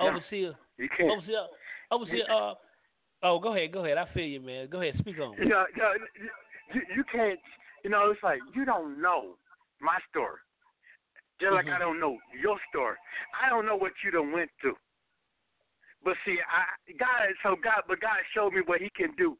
No. 0.00 0.08
Overseer, 0.08 0.54
You 0.76 0.88
can't. 0.96 1.10
overseer, 1.10 1.46
overseer. 1.90 2.24
Uh, 2.30 2.54
oh, 3.22 3.38
go 3.38 3.54
ahead, 3.54 3.72
go 3.72 3.84
ahead. 3.84 3.96
I 3.96 4.06
feel 4.12 4.24
you, 4.26 4.40
man. 4.40 4.68
Go 4.70 4.80
ahead, 4.80 4.94
speak 4.98 5.18
on. 5.20 5.34
You, 5.38 5.48
know, 5.48 5.64
you, 6.74 6.82
you 6.96 7.04
can't 7.10 7.38
You 7.84 7.90
know, 7.90 8.10
it's 8.10 8.22
like 8.22 8.40
you 8.54 8.64
don't 8.64 9.00
know 9.00 9.36
my 9.80 9.98
story. 10.10 10.40
Just 11.40 11.52
like 11.52 11.66
Mm-hmm. 11.66 11.76
I 11.76 11.78
don't 11.78 12.00
know 12.00 12.16
your 12.40 12.56
story. 12.70 12.96
I 13.36 13.50
don't 13.50 13.66
know 13.66 13.76
what 13.76 13.92
you 14.02 14.10
done 14.10 14.32
went 14.32 14.50
through. 14.60 14.76
But 16.02 16.14
see, 16.24 16.38
I 16.40 16.64
God 16.98 17.32
so 17.42 17.56
God 17.62 17.84
but 17.86 18.00
God 18.00 18.16
showed 18.34 18.52
me 18.52 18.62
what 18.64 18.80
he 18.80 18.90
can 18.96 19.12
do 19.16 19.36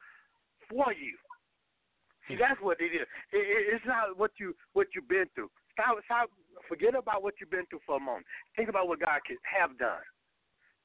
for 0.69 0.93
you. 0.93 1.17
See, 2.29 2.37
that's 2.37 2.61
what 2.61 2.81
it 2.81 2.93
is. 2.93 3.07
It, 3.33 3.45
it, 3.45 3.75
it's 3.77 3.87
not 3.87 4.17
what 4.19 4.33
you 4.39 4.55
what 4.73 4.89
you've 4.95 5.09
been 5.09 5.27
through. 5.35 5.51
Stop, 5.73 5.97
stop. 6.05 6.31
Forget 6.69 6.95
about 6.95 7.23
what 7.23 7.35
you've 7.41 7.51
been 7.51 7.67
through 7.69 7.85
for 7.85 7.97
a 7.97 8.01
moment. 8.01 8.27
Think 8.57 8.69
about 8.69 8.89
what 8.89 9.01
God 9.01 9.21
can 9.27 9.37
have 9.45 9.77
done. 9.79 10.05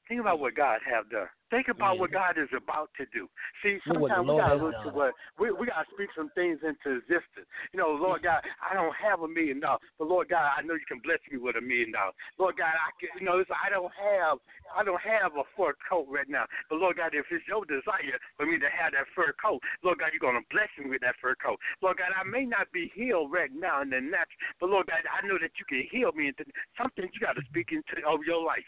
Think 0.08 0.20
about 0.20 0.40
what 0.40 0.54
God 0.54 0.80
have 0.84 1.08
done. 1.08 1.28
Think 1.50 1.66
about 1.68 1.98
what 1.98 2.12
God 2.14 2.38
is 2.38 2.48
about 2.54 2.90
to 2.96 3.04
do. 3.12 3.26
See, 3.62 3.82
Look 3.90 4.06
what 4.06 4.14
the 4.14 4.22
sometimes 4.22 4.30
we 4.30 4.38
gotta 4.38 4.62
look 4.62 4.78
to 4.86 4.90
what 4.94 5.12
we 5.34 5.50
we 5.50 5.66
gotta 5.66 5.86
speak 5.90 6.08
some 6.14 6.30
things 6.38 6.62
into 6.62 7.02
existence. 7.02 7.50
You 7.74 7.82
know, 7.82 7.90
Lord 7.90 8.22
God, 8.22 8.46
I 8.62 8.74
don't 8.74 8.94
have 8.94 9.26
a 9.26 9.28
million 9.28 9.58
dollars, 9.58 9.82
but 9.98 10.06
Lord 10.06 10.30
God, 10.30 10.46
I 10.54 10.62
know 10.62 10.74
you 10.74 10.86
can 10.86 11.02
bless 11.02 11.18
me 11.26 11.42
with 11.42 11.58
a 11.58 11.64
million 11.64 11.90
dollars. 11.90 12.14
Lord 12.38 12.54
God, 12.54 12.70
I 12.70 12.94
can, 13.02 13.10
you 13.18 13.26
know, 13.26 13.42
it's, 13.42 13.50
I 13.50 13.68
don't 13.68 13.90
have 13.98 14.38
I 14.70 14.86
don't 14.86 15.02
have 15.02 15.34
a 15.34 15.44
fur 15.58 15.74
coat 15.82 16.06
right 16.06 16.30
now, 16.30 16.46
but 16.70 16.78
Lord 16.78 16.96
God, 16.96 17.18
if 17.18 17.26
it's 17.34 17.42
your 17.50 17.66
desire 17.66 18.18
for 18.38 18.46
me 18.46 18.62
to 18.62 18.70
have 18.70 18.94
that 18.94 19.10
fur 19.14 19.34
coat, 19.42 19.58
Lord 19.82 19.98
God, 19.98 20.14
you're 20.14 20.22
gonna 20.22 20.46
bless 20.54 20.70
me 20.78 20.86
with 20.86 21.02
that 21.02 21.18
fur 21.18 21.34
coat. 21.34 21.58
Lord 21.82 21.98
God, 21.98 22.14
I 22.14 22.22
may 22.22 22.46
not 22.46 22.70
be 22.70 22.94
healed 22.94 23.34
right 23.34 23.50
now 23.50 23.82
in 23.82 23.90
the 23.90 23.98
natural, 23.98 24.38
but 24.62 24.70
Lord 24.70 24.86
God, 24.86 25.02
I 25.10 25.26
know 25.26 25.34
that 25.42 25.58
you 25.58 25.66
can 25.66 25.82
heal 25.90 26.14
me. 26.14 26.30
into 26.30 26.46
something 26.78 27.08
you 27.12 27.20
got 27.20 27.34
to 27.34 27.42
speak 27.50 27.74
into 27.74 28.06
of 28.06 28.20
your 28.26 28.42
life, 28.42 28.66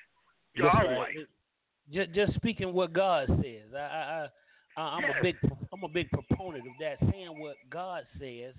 your 0.54 0.66
own 0.66 0.98
right. 0.98 1.14
life. 1.14 1.28
Just, 1.92 2.12
just 2.12 2.34
speaking 2.34 2.72
what 2.72 2.92
God 2.92 3.28
says. 3.42 3.74
I, 3.74 3.78
I, 3.78 4.28
I, 4.76 4.82
I'm 4.82 5.02
Yes. 5.02 5.12
a 5.18 5.22
big, 5.22 5.36
I'm 5.72 5.82
a 5.84 5.88
big 5.88 6.10
proponent 6.10 6.66
of 6.66 6.72
that, 6.80 6.98
saying 7.10 7.38
what 7.38 7.56
God 7.70 8.04
says 8.18 8.54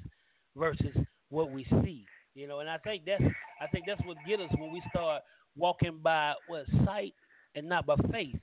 versus 0.55 0.95
what 1.29 1.51
we 1.51 1.65
see. 1.83 2.09
You 2.35 2.47
know, 2.47 2.59
and 2.59 2.69
I 2.69 2.77
think 2.79 3.03
that's, 3.05 3.23
I 3.61 3.67
think 3.67 3.85
that's 3.85 4.01
what 4.03 4.17
get 4.25 4.39
us 4.39 4.49
when 4.57 4.71
we 4.71 4.81
start 4.89 5.23
walking 5.55 5.99
by 6.03 6.33
what 6.47 6.65
sight 6.85 7.13
and 7.55 7.67
not 7.67 7.85
by 7.85 7.95
faith. 8.11 8.37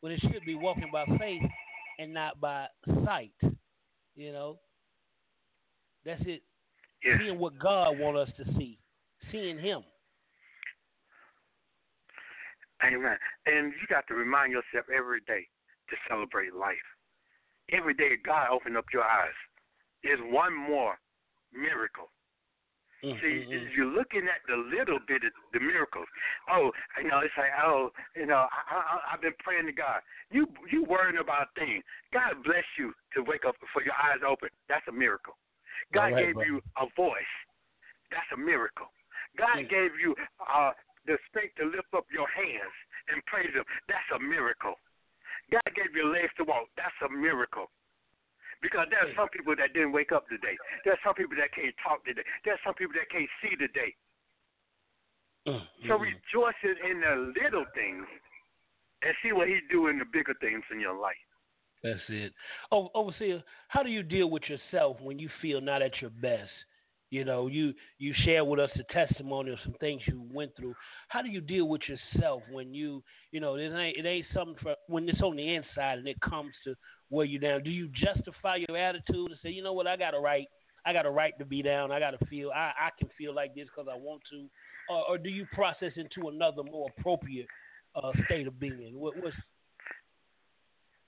When 0.00 0.12
it 0.12 0.20
should 0.20 0.44
be 0.44 0.54
walking 0.54 0.90
by 0.92 1.04
faith 1.18 1.42
and 1.98 2.12
not 2.14 2.40
by 2.40 2.66
sight. 3.04 3.32
You 4.14 4.32
know, 4.32 4.58
that's 6.04 6.22
it. 6.26 6.42
Seeing 7.18 7.38
what 7.38 7.58
God 7.58 7.98
want 7.98 8.16
us 8.16 8.28
to 8.36 8.44
see, 8.58 8.78
seeing 9.32 9.58
Him. 9.58 9.82
Amen. 12.84 13.16
And 13.46 13.72
you 13.80 13.86
got 13.88 14.06
to 14.08 14.14
remind 14.14 14.52
yourself 14.52 14.86
every 14.92 15.20
day 15.26 15.48
to 15.88 15.96
celebrate 16.08 16.54
life. 16.54 16.76
Every 17.72 17.94
day 17.94 18.16
God 18.24 18.48
open 18.52 18.76
up 18.76 18.86
your 18.92 19.02
eyes. 19.02 19.36
There's 20.04 20.20
one 20.30 20.54
more 20.54 20.98
miracle. 21.52 22.10
Mm, 23.04 23.20
See, 23.20 23.44
you're 23.76 23.92
looking 23.92 24.24
at 24.24 24.40
the 24.48 24.56
little 24.56 24.98
bit 25.06 25.22
of 25.24 25.32
the 25.52 25.60
miracles. 25.60 26.06
Oh, 26.50 26.70
you 27.02 27.08
know, 27.08 27.20
it's 27.20 27.34
like, 27.36 27.52
oh, 27.62 27.90
you 28.16 28.24
know, 28.24 28.48
I, 28.48 28.60
I, 28.72 29.14
I've 29.14 29.20
been 29.20 29.36
praying 29.40 29.66
to 29.66 29.72
God. 29.72 30.00
You, 30.30 30.46
you 30.72 30.84
worrying 30.84 31.20
about 31.20 31.48
things. 31.58 31.84
God 32.12 32.40
bless 32.44 32.64
you 32.78 32.92
to 33.14 33.22
wake 33.22 33.44
up 33.46 33.54
for 33.72 33.82
your 33.82 33.94
eyes 33.94 34.24
open. 34.26 34.48
That's 34.68 34.86
a 34.88 34.92
miracle. 34.92 35.36
God 35.92 36.16
right, 36.16 36.26
gave 36.26 36.34
brother. 36.34 36.48
you 36.48 36.60
a 36.80 36.86
voice. 36.96 37.34
That's 38.10 38.26
a 38.32 38.40
miracle. 38.40 38.88
God 39.36 39.68
gave 39.68 39.92
you 40.00 40.16
uh, 40.40 40.72
the 41.06 41.16
strength 41.30 41.56
to 41.62 41.70
lift 41.70 41.90
up 41.94 42.06
your 42.10 42.28
hands 42.28 42.74
and 43.08 43.22
praise 43.26 43.50
Him. 43.54 43.64
That's 43.88 44.10
a 44.14 44.20
miracle. 44.20 44.74
God 45.50 45.70
gave 45.78 45.94
you 45.94 46.10
legs 46.10 46.34
to 46.38 46.44
walk. 46.44 46.66
That's 46.74 46.96
a 47.06 47.10
miracle. 47.10 47.70
Because 48.62 48.88
there 48.90 48.98
are 48.98 49.12
some 49.14 49.28
people 49.30 49.54
that 49.54 49.76
didn't 49.76 49.92
wake 49.92 50.10
up 50.10 50.26
today. 50.26 50.56
There 50.82 50.96
are 50.96 51.04
some 51.04 51.14
people 51.14 51.36
that 51.38 51.52
can't 51.54 51.76
talk 51.84 52.02
today. 52.02 52.24
There 52.42 52.56
are 52.56 52.64
some 52.64 52.74
people 52.74 52.96
that 52.98 53.06
can't 53.12 53.30
see 53.38 53.54
today. 53.54 53.94
Mm, 55.46 55.62
so 55.86 55.94
mm, 55.94 56.02
mm. 56.02 56.10
rejoice 56.10 56.62
in 56.64 56.98
the 57.00 57.14
little 57.38 57.66
things 57.76 58.06
and 59.02 59.14
see 59.22 59.30
what 59.30 59.46
He 59.46 59.60
do 59.70 59.86
in 59.86 59.98
the 59.98 60.08
bigger 60.10 60.34
things 60.40 60.64
in 60.72 60.80
your 60.80 60.98
life. 60.98 61.20
That's 61.84 62.00
it. 62.08 62.32
Oh, 62.72 62.88
overseer, 62.94 63.44
how 63.68 63.82
do 63.82 63.90
you 63.90 64.02
deal 64.02 64.30
with 64.30 64.42
yourself 64.48 64.96
when 65.00 65.18
you 65.18 65.28
feel 65.40 65.60
not 65.60 65.82
at 65.82 66.00
your 66.00 66.10
best? 66.10 66.50
You 67.10 67.24
know, 67.24 67.46
you 67.46 67.72
you 67.98 68.12
share 68.24 68.44
with 68.44 68.58
us 68.58 68.70
a 68.74 68.92
testimony 68.92 69.52
of 69.52 69.58
some 69.62 69.74
things 69.78 70.02
you 70.06 70.26
went 70.32 70.56
through. 70.56 70.74
How 71.08 71.22
do 71.22 71.28
you 71.28 71.40
deal 71.40 71.68
with 71.68 71.82
yourself 71.88 72.42
when 72.50 72.74
you, 72.74 73.02
you 73.30 73.40
know, 73.40 73.54
it 73.54 73.72
ain't 73.72 73.96
it 73.96 74.06
ain't 74.06 74.26
something 74.34 74.56
for 74.60 74.74
when 74.88 75.08
it's 75.08 75.22
on 75.22 75.36
the 75.36 75.54
inside 75.54 75.98
and 75.98 76.08
it 76.08 76.20
comes 76.20 76.52
to 76.64 76.74
wear 77.10 77.24
you 77.24 77.38
down. 77.38 77.62
Do 77.62 77.70
you 77.70 77.88
justify 77.94 78.56
your 78.68 78.76
attitude 78.76 79.30
and 79.30 79.38
say, 79.42 79.50
you 79.50 79.62
know 79.62 79.72
what, 79.72 79.86
I 79.86 79.96
got 79.96 80.14
a 80.14 80.18
right, 80.18 80.48
I 80.84 80.92
got 80.92 81.06
a 81.06 81.10
right 81.10 81.32
to 81.38 81.44
be 81.44 81.62
down. 81.62 81.92
I 81.92 82.00
got 82.00 82.18
to 82.18 82.26
feel, 82.26 82.50
I 82.50 82.72
I 82.76 82.90
can 82.98 83.08
feel 83.16 83.34
like 83.34 83.54
this 83.54 83.68
because 83.74 83.88
I 83.92 83.96
want 83.96 84.22
to, 84.32 84.48
or, 84.90 85.10
or 85.10 85.18
do 85.18 85.28
you 85.28 85.46
process 85.52 85.92
into 85.94 86.28
another 86.28 86.64
more 86.64 86.90
appropriate 86.98 87.46
uh, 87.94 88.10
state 88.24 88.48
of 88.48 88.58
being? 88.58 88.98
What, 88.98 89.14
what's 89.22 89.36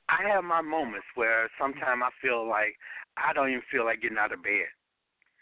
I 0.08 0.26
have 0.28 0.44
my 0.44 0.62
moments 0.62 1.06
where 1.16 1.50
sometimes 1.60 2.02
I 2.02 2.10
feel 2.22 2.48
like 2.48 2.76
I 3.16 3.32
don't 3.32 3.50
even 3.50 3.62
feel 3.70 3.84
like 3.84 4.00
getting 4.00 4.16
out 4.16 4.32
of 4.32 4.42
bed. 4.42 4.70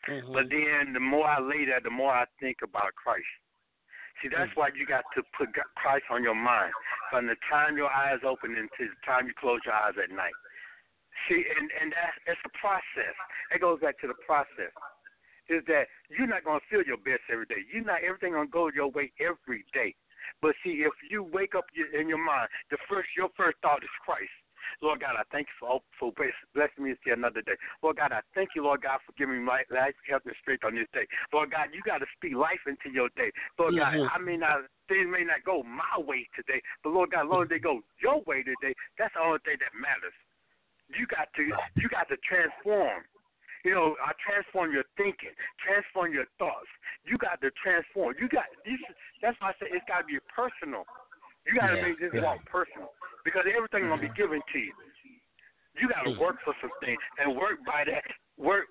Mm-hmm. 0.09 0.33
But 0.33 0.47
then 0.51 0.95
the 0.95 1.03
more 1.03 1.27
I 1.27 1.41
lay 1.41 1.67
there, 1.67 1.81
the 1.83 1.91
more 1.91 2.13
I 2.13 2.25
think 2.41 2.59
about 2.63 2.95
Christ. 2.95 3.27
See, 4.23 4.33
that's 4.33 4.51
why 4.57 4.73
you 4.73 4.87
got 4.89 5.05
to 5.13 5.21
put 5.37 5.53
Christ 5.77 6.09
on 6.09 6.23
your 6.23 6.39
mind 6.39 6.73
from 7.11 7.27
the 7.27 7.37
time 7.53 7.77
your 7.77 7.93
eyes 7.93 8.25
open 8.25 8.57
until 8.57 8.89
the 8.89 9.03
time 9.05 9.27
you 9.29 9.35
close 9.37 9.61
your 9.67 9.77
eyes 9.77 9.93
at 10.01 10.09
night. 10.09 10.33
See, 11.29 11.45
and 11.45 11.69
and 11.81 11.93
that 11.93 12.17
it's 12.25 12.41
a 12.45 12.53
process. 12.57 13.17
It 13.53 13.61
goes 13.61 13.81
back 13.81 14.01
to 14.01 14.09
the 14.09 14.17
process. 14.25 14.73
Is 15.49 15.63
that 15.69 15.87
you're 16.09 16.27
not 16.27 16.45
gonna 16.45 16.65
feel 16.71 16.83
your 16.83 16.99
best 16.99 17.29
every 17.31 17.47
day. 17.47 17.63
You're 17.69 17.85
not 17.85 18.03
everything 18.03 18.33
gonna 18.33 18.49
go 18.49 18.71
your 18.73 18.89
way 18.89 19.13
every 19.21 19.65
day. 19.73 19.95
But 20.41 20.57
see, 20.65 20.83
if 20.83 20.93
you 21.11 21.23
wake 21.23 21.55
up 21.55 21.67
in 21.77 22.09
your 22.09 22.23
mind, 22.23 22.49
the 22.71 22.79
first 22.89 23.09
your 23.17 23.29
first 23.37 23.59
thought 23.61 23.85
is 23.85 23.97
Christ. 24.05 24.33
Lord 24.83 25.01
God, 25.01 25.17
I 25.19 25.25
thank 25.33 25.49
you 25.49 25.57
for 25.61 25.81
for 25.99 26.13
blessing 26.55 26.85
me 26.85 26.93
to 26.93 26.99
see 27.05 27.11
another 27.11 27.43
day. 27.43 27.57
Lord 27.83 27.97
God, 27.97 28.13
I 28.13 28.21
thank 28.35 28.51
you, 28.55 28.65
Lord 28.65 28.83
God, 28.83 29.01
for 29.07 29.13
giving 29.17 29.45
me 29.45 29.47
life, 29.47 29.67
health, 30.09 30.23
and 30.27 30.35
strength 30.41 30.65
on 30.65 30.75
this 30.75 30.89
day. 30.93 31.07
Lord 31.33 31.51
God, 31.51 31.69
you 31.73 31.83
got 31.83 31.99
to 31.99 32.07
speak 32.17 32.35
life 32.35 32.61
into 32.67 32.91
your 32.93 33.09
day. 33.17 33.33
Lord 33.59 33.75
Mhm. 33.75 33.79
God, 33.79 34.11
I 34.15 34.19
may 34.19 34.37
not 34.37 34.67
things 34.89 35.09
may 35.09 35.25
not 35.25 35.43
go 35.43 35.63
my 35.65 35.99
way 35.99 36.29
today, 36.37 36.63
but 36.83 36.91
Lord 36.91 37.11
God, 37.11 37.27
Lord, 37.27 37.49
they 37.49 37.59
go 37.59 37.83
your 37.99 38.21
way 38.23 38.43
today. 38.43 38.75
That's 38.99 39.13
the 39.15 39.21
only 39.21 39.41
thing 39.41 39.59
that 39.59 39.75
matters. 39.75 40.15
You 40.89 41.07
got 41.07 41.33
to 41.35 41.43
you 41.77 41.89
got 41.89 42.09
to 42.09 42.17
transform. 42.19 43.05
You 43.65 43.75
know, 43.75 43.97
I 43.99 44.13
transform 44.23 44.71
your 44.71 44.85
thinking, 44.97 45.35
transform 45.59 46.13
your 46.13 46.27
thoughts. 46.39 46.69
You 47.05 47.19
got 47.19 47.41
to 47.41 47.51
transform. 47.51 48.15
You 48.21 48.29
got 48.29 48.47
should- 48.65 48.97
that's 49.21 49.41
why 49.41 49.51
I 49.51 49.53
say 49.59 49.67
it's 49.71 49.85
got 49.87 50.03
to 50.03 50.05
be 50.07 50.21
personal. 50.31 50.87
You 51.47 51.55
got 51.55 51.69
to 51.69 51.77
Yeah, 51.77 51.83
make 51.83 52.01
this 52.01 52.11
yeah. 52.13 52.23
walk 52.23 52.45
personal 52.47 52.91
because 53.25 53.45
everything's 53.47 53.89
gonna 53.89 54.03
be 54.03 54.13
given 54.17 54.41
to 54.53 54.59
you. 54.59 54.75
You 55.79 55.89
got 55.89 56.03
to 56.03 56.11
Mm. 56.11 56.19
work 56.19 56.41
for 56.43 56.55
some 56.61 56.73
things 56.81 57.01
and 57.19 57.37
work 57.37 57.65
by 57.65 57.85
that. 57.85 58.05
Work, 58.39 58.67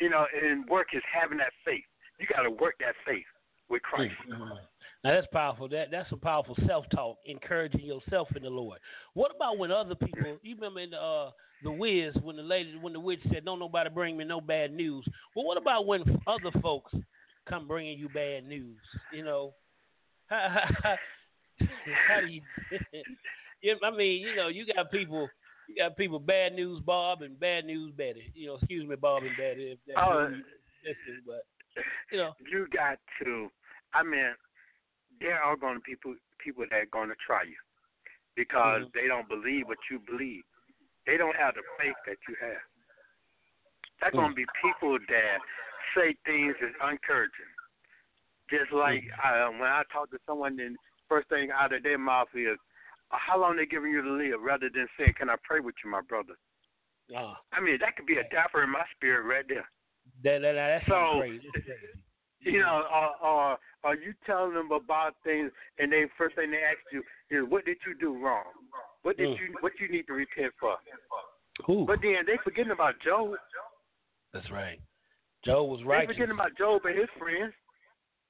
you 0.00 0.08
know, 0.10 0.26
and 0.42 0.66
work 0.68 0.88
is 0.94 1.02
having 1.12 1.38
that 1.38 1.52
faith. 1.64 1.84
You 2.18 2.26
got 2.26 2.42
to 2.42 2.50
work 2.50 2.76
that 2.80 2.94
faith 3.04 3.26
with 3.68 3.82
Christ. 3.82 4.14
Mhm. 4.26 4.58
Now 5.04 5.10
that's 5.14 5.26
powerful. 5.28 5.68
That 5.68 5.90
that's 5.90 6.10
a 6.12 6.16
powerful 6.16 6.56
self 6.66 6.88
talk, 6.90 7.18
encouraging 7.26 7.82
yourself 7.82 8.34
in 8.34 8.42
the 8.42 8.50
Lord. 8.50 8.80
What 9.14 9.34
about 9.34 9.58
when 9.58 9.70
other 9.70 9.94
people? 9.94 10.38
You 10.42 10.54
remember 10.56 10.80
in 10.80 10.90
the 10.90 11.00
uh, 11.00 11.30
the 11.62 11.70
Wiz 11.72 12.14
when 12.22 12.36
the 12.36 12.42
lady 12.42 12.76
when 12.76 12.92
the 12.92 13.00
witch 13.00 13.20
said, 13.32 13.44
"Don't 13.44 13.58
nobody 13.58 13.88
bring 13.90 14.16
me 14.16 14.24
no 14.24 14.40
bad 14.40 14.72
news." 14.72 15.06
Well, 15.34 15.44
what 15.44 15.58
about 15.58 15.86
when 15.86 16.02
other 16.26 16.50
folks 16.60 16.92
come 17.48 17.68
bringing 17.68 17.98
you 17.98 18.08
bad 18.08 18.44
news? 18.44 18.80
You 19.12 19.24
know, 19.24 19.54
how, 20.26 20.60
how, 20.82 20.96
how 22.08 22.20
do 22.20 22.26
you? 22.26 22.42
yeah, 23.62 23.74
I 23.82 23.90
mean, 23.90 24.20
you 24.20 24.34
know, 24.36 24.48
you 24.48 24.66
got 24.66 24.90
people. 24.90 25.28
You 25.68 25.82
got 25.82 25.96
people 25.96 26.20
bad 26.20 26.54
news 26.54 26.80
Bob 26.86 27.22
and 27.22 27.38
bad 27.40 27.64
news 27.64 27.92
Betty. 27.96 28.30
You 28.34 28.48
know, 28.48 28.54
excuse 28.54 28.86
me, 28.88 28.94
Bob 28.94 29.22
and 29.24 29.36
Betty. 29.36 29.72
If 29.72 29.78
that's 29.86 29.98
Oh, 30.00 30.28
who 30.28 30.36
you 30.36 30.44
listen, 30.84 31.22
but 31.26 31.42
you 32.12 32.18
know, 32.18 32.32
you 32.50 32.66
got 32.72 32.98
to. 33.22 33.50
I 33.94 34.02
mean, 34.04 34.30
there 35.20 35.42
are 35.42 35.56
going 35.56 35.74
to 35.74 35.80
be 35.80 35.92
people 35.94 36.14
people 36.38 36.64
that 36.70 36.76
are 36.76 36.92
going 36.92 37.08
to 37.08 37.16
try 37.26 37.42
you 37.42 37.56
because 38.36 38.82
Mhm. 38.84 38.92
they 38.92 39.08
don't 39.08 39.28
believe 39.28 39.66
what 39.66 39.78
you 39.90 39.98
believe. 39.98 40.44
They 41.06 41.16
don't 41.16 41.34
have 41.36 41.54
the 41.54 41.62
faith 41.78 41.96
that 42.06 42.18
you 42.28 42.36
have. 42.40 42.62
There's 44.00 44.12
going 44.14 44.30
to 44.30 44.36
be 44.36 44.46
people 44.62 44.98
that 45.08 45.38
say 45.94 46.14
things 46.24 46.54
that's 46.60 46.74
encouraging. 46.82 47.50
Just 48.50 48.70
like 48.72 49.02
uh, 49.24 49.48
when 49.50 49.62
I 49.68 49.82
talk 49.90 50.10
to 50.10 50.18
someone, 50.26 50.56
then 50.56 50.76
first 51.08 51.28
thing 51.28 51.50
out 51.50 51.72
of 51.72 51.82
their 51.82 51.98
mouth 51.98 52.28
is, 52.34 52.58
uh, 53.10 53.18
"How 53.18 53.38
long 53.38 53.56
they 53.56 53.66
giving 53.66 53.90
you 53.90 54.02
to 54.02 54.10
live?" 54.10 54.40
Rather 54.42 54.68
than 54.68 54.88
saying, 54.98 55.14
"Can 55.14 55.30
I 55.30 55.36
pray 55.42 55.60
with 55.60 55.74
you, 55.84 55.90
my 55.90 56.02
brother?" 56.02 56.34
ah, 57.16 57.40
I 57.52 57.60
mean, 57.60 57.78
that 57.80 57.96
could 57.96 58.06
be 58.06 58.18
a 58.18 58.28
dapper 58.28 58.62
in 58.62 58.70
my 58.70 58.84
spirit 58.96 59.24
right 59.24 59.46
there. 59.48 59.68
that, 60.24 60.40
that, 60.40 60.52
that's 60.54 60.86
So. 60.88 61.22
You 62.40 62.60
know, 62.60 62.84
or, 62.92 63.26
or 63.26 63.58
are 63.82 63.96
you 63.96 64.14
telling 64.24 64.54
them 64.54 64.70
about 64.70 65.16
things, 65.24 65.50
and 65.80 65.90
they 65.90 66.04
first 66.16 66.36
thing 66.36 66.50
they 66.50 66.62
ask 66.62 66.78
you 66.92 67.02
is, 67.30 67.48
"What 67.48 67.64
did 67.64 67.78
you 67.84 67.94
do 67.98 68.22
wrong? 68.22 68.44
What 69.02 69.16
did 69.16 69.30
Mm. 69.30 69.38
you 69.40 69.56
what 69.60 69.72
you 69.80 69.88
need 69.88 70.06
to 70.06 70.12
repent 70.12 70.52
for?" 70.60 70.76
Who? 71.64 71.86
But 71.86 72.02
then 72.02 72.24
they 72.26 72.36
forgetting 72.44 72.72
about 72.72 73.00
Job. 73.00 73.36
That's 74.32 74.50
right. 74.50 74.80
Job 75.44 75.68
was 75.68 75.82
right. 75.84 76.06
They 76.06 76.14
forgetting 76.14 76.34
about 76.34 76.56
Job 76.56 76.84
and 76.84 76.98
his 76.98 77.08
friends. 77.18 77.54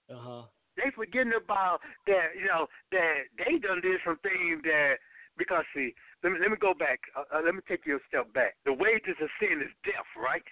Uh 0.08 0.18
huh. 0.18 0.42
They 0.76 0.92
forgetting 0.94 1.32
about 1.32 1.80
that. 2.06 2.36
You 2.38 2.46
know 2.46 2.66
that 2.92 3.32
they 3.40 3.58
done 3.58 3.80
did 3.80 4.00
some 4.04 4.20
things 4.20 4.60
that 4.64 5.00
because 5.38 5.64
see, 5.74 5.92
let 6.22 6.32
me 6.32 6.38
let 6.40 6.50
me 6.50 6.56
go 6.60 6.74
back. 6.74 7.00
Uh, 7.16 7.24
uh, 7.32 7.40
let 7.44 7.54
me 7.54 7.60
take 7.68 7.84
you 7.84 7.96
a 7.96 8.04
step 8.08 8.32
back. 8.32 8.56
The 8.64 8.72
wages 8.72 9.16
of 9.20 9.28
sin 9.40 9.60
is 9.60 9.72
death, 9.84 10.08
right? 10.16 10.44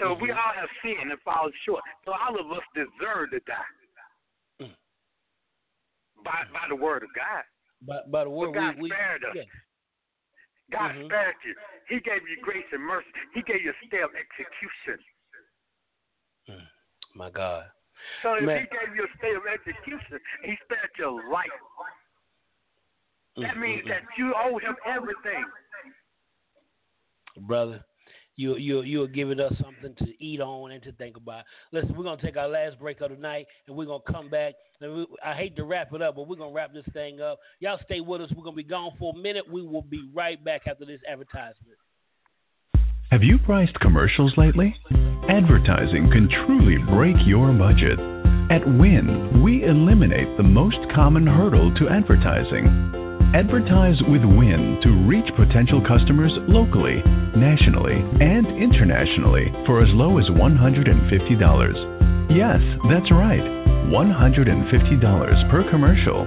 So 0.00 0.12
mm-hmm. 0.12 0.22
we 0.22 0.30
all 0.32 0.54
have 0.56 0.68
sinned 0.82 1.12
and 1.12 1.20
fallen 1.24 1.52
short. 1.64 1.84
So 2.04 2.12
all 2.12 2.36
of 2.40 2.48
us 2.52 2.64
deserve 2.74 3.30
to 3.32 3.40
die 3.44 3.72
mm. 4.64 4.76
by 6.24 6.44
by 6.52 6.64
the 6.68 6.76
word 6.76 7.02
of 7.04 7.12
God. 7.16 7.44
By, 7.84 8.00
by 8.08 8.24
the 8.24 8.30
word 8.30 8.54
but 8.54 8.60
God 8.60 8.74
we, 8.80 8.88
spared 8.88 9.22
we, 9.32 9.40
us. 9.40 9.46
Yeah. 9.46 9.52
God 10.72 10.90
mm-hmm. 10.96 11.06
spared 11.06 11.36
you. 11.44 11.54
He 11.88 11.96
gave 12.00 12.24
you 12.26 12.36
grace 12.42 12.66
and 12.72 12.82
mercy. 12.82 13.06
He 13.34 13.42
gave 13.42 13.62
you 13.62 13.70
a 13.70 13.78
of 14.02 14.10
execution. 14.16 14.98
Mm. 16.50 16.66
My 17.14 17.30
God. 17.30 17.64
So 18.22 18.34
if 18.34 18.44
Man. 18.44 18.60
he 18.60 18.66
gave 18.70 18.94
you 18.96 19.04
a 19.04 19.10
stay 19.18 19.34
of 19.34 19.42
execution, 19.46 20.18
he 20.42 20.54
spared 20.64 20.90
your 20.98 21.12
life. 21.30 21.46
That 23.36 23.52
Mm-hmm. 23.52 23.60
means 23.60 23.82
that 23.88 24.00
you 24.16 24.32
owe 24.34 24.56
him 24.58 24.76
everything. 24.86 25.44
brother. 27.46 27.84
You 28.38 28.56
you 28.56 28.82
you 28.82 29.02
are 29.02 29.06
giving 29.08 29.40
us 29.40 29.52
something 29.62 29.94
to 30.06 30.24
eat 30.24 30.40
on 30.40 30.70
and 30.72 30.82
to 30.84 30.92
think 30.92 31.16
about. 31.16 31.44
Listen, 31.72 31.94
we're 31.96 32.04
gonna 32.04 32.20
take 32.20 32.36
our 32.36 32.48
last 32.48 32.78
break 32.78 33.00
of 33.00 33.10
the 33.10 33.16
night, 33.16 33.46
and 33.66 33.76
we're 33.76 33.86
gonna 33.86 34.02
come 34.10 34.28
back. 34.28 34.54
And 34.80 34.94
we, 34.94 35.06
I 35.24 35.34
hate 35.34 35.56
to 35.56 35.64
wrap 35.64 35.92
it 35.94 36.02
up, 36.02 36.16
but 36.16 36.28
we're 36.28 36.36
gonna 36.36 36.52
wrap 36.52 36.72
this 36.74 36.84
thing 36.92 37.20
up. 37.20 37.38
Y'all 37.60 37.78
stay 37.84 38.00
with 38.00 38.20
us. 38.20 38.30
We're 38.36 38.44
gonna 38.44 38.56
be 38.56 38.62
gone 38.62 38.92
for 38.98 39.14
a 39.14 39.18
minute. 39.18 39.44
We 39.50 39.62
will 39.62 39.82
be 39.82 40.08
right 40.14 40.42
back 40.42 40.66
after 40.66 40.84
this 40.84 41.00
advertisement. 41.08 41.78
Have 43.12 43.22
you 43.22 43.38
priced 43.38 43.78
commercials 43.78 44.36
lately? 44.36 44.74
Advertising 45.28 46.10
can 46.10 46.28
truly 46.28 46.76
break 46.90 47.14
your 47.24 47.52
budget. 47.52 48.00
At 48.50 48.66
Win, 48.66 49.44
we 49.44 49.62
eliminate 49.62 50.36
the 50.36 50.42
most 50.42 50.78
common 50.92 51.24
hurdle 51.24 51.72
to 51.76 51.88
advertising. 51.88 52.66
Advertise 53.32 54.02
with 54.08 54.24
Win 54.24 54.80
to 54.82 55.06
reach 55.06 55.32
potential 55.36 55.80
customers 55.86 56.32
locally, 56.48 57.00
nationally, 57.36 57.94
and 57.94 58.48
internationally 58.60 59.52
for 59.66 59.84
as 59.84 59.94
low 59.94 60.18
as 60.18 60.26
$150. 60.26 62.34
Yes, 62.34 62.60
that's 62.90 63.12
right, 63.12 63.46
$150 63.86 65.50
per 65.50 65.70
commercial. 65.70 66.26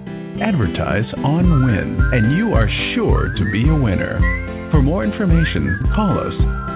Advertise 0.41 1.05
on 1.23 1.65
Win, 1.65 1.99
and 2.13 2.35
you 2.35 2.53
are 2.53 2.67
sure 2.95 3.31
to 3.37 3.51
be 3.51 3.69
a 3.69 3.75
winner. 3.75 4.19
For 4.71 4.81
more 4.81 5.03
information, 5.03 5.79
call 5.93 6.17
us 6.17 6.33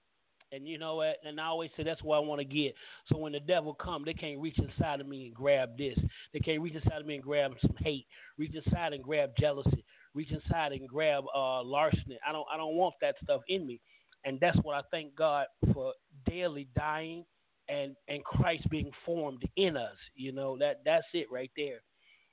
And 0.51 0.67
you 0.67 0.77
know 0.77 0.95
what? 0.95 1.15
And 1.23 1.39
I 1.39 1.45
always 1.45 1.71
say 1.77 1.83
that's 1.83 2.03
what 2.03 2.17
I 2.17 2.19
want 2.19 2.39
to 2.39 2.45
get. 2.45 2.75
So 3.07 3.17
when 3.17 3.31
the 3.31 3.39
devil 3.39 3.73
come, 3.73 4.03
they 4.03 4.13
can't 4.13 4.41
reach 4.41 4.59
inside 4.59 4.99
of 4.99 5.07
me 5.07 5.27
and 5.27 5.33
grab 5.33 5.77
this. 5.77 5.97
They 6.33 6.39
can't 6.39 6.61
reach 6.61 6.75
inside 6.75 6.99
of 6.99 7.05
me 7.05 7.15
and 7.15 7.23
grab 7.23 7.53
some 7.61 7.75
hate. 7.79 8.05
Reach 8.37 8.53
inside 8.53 8.91
and 8.91 9.01
grab 9.01 9.31
jealousy. 9.39 9.85
Reach 10.13 10.31
inside 10.31 10.73
and 10.73 10.87
grab 10.89 11.23
uh, 11.33 11.63
larceny. 11.63 12.19
I 12.27 12.33
don't. 12.33 12.45
I 12.51 12.57
don't 12.57 12.75
want 12.75 12.95
that 12.99 13.15
stuff 13.23 13.41
in 13.47 13.65
me. 13.65 13.79
And 14.25 14.39
that's 14.39 14.57
what 14.63 14.75
I 14.75 14.81
thank 14.91 15.15
God 15.15 15.47
for 15.73 15.93
daily 16.25 16.67
dying 16.75 17.25
and 17.69 17.95
and 18.07 18.23
Christ 18.23 18.69
being 18.69 18.91
formed 19.05 19.43
in 19.55 19.77
us. 19.77 19.95
You 20.15 20.31
know 20.31 20.57
that 20.59 20.81
that's 20.85 21.05
it 21.13 21.27
right 21.31 21.51
there. 21.55 21.81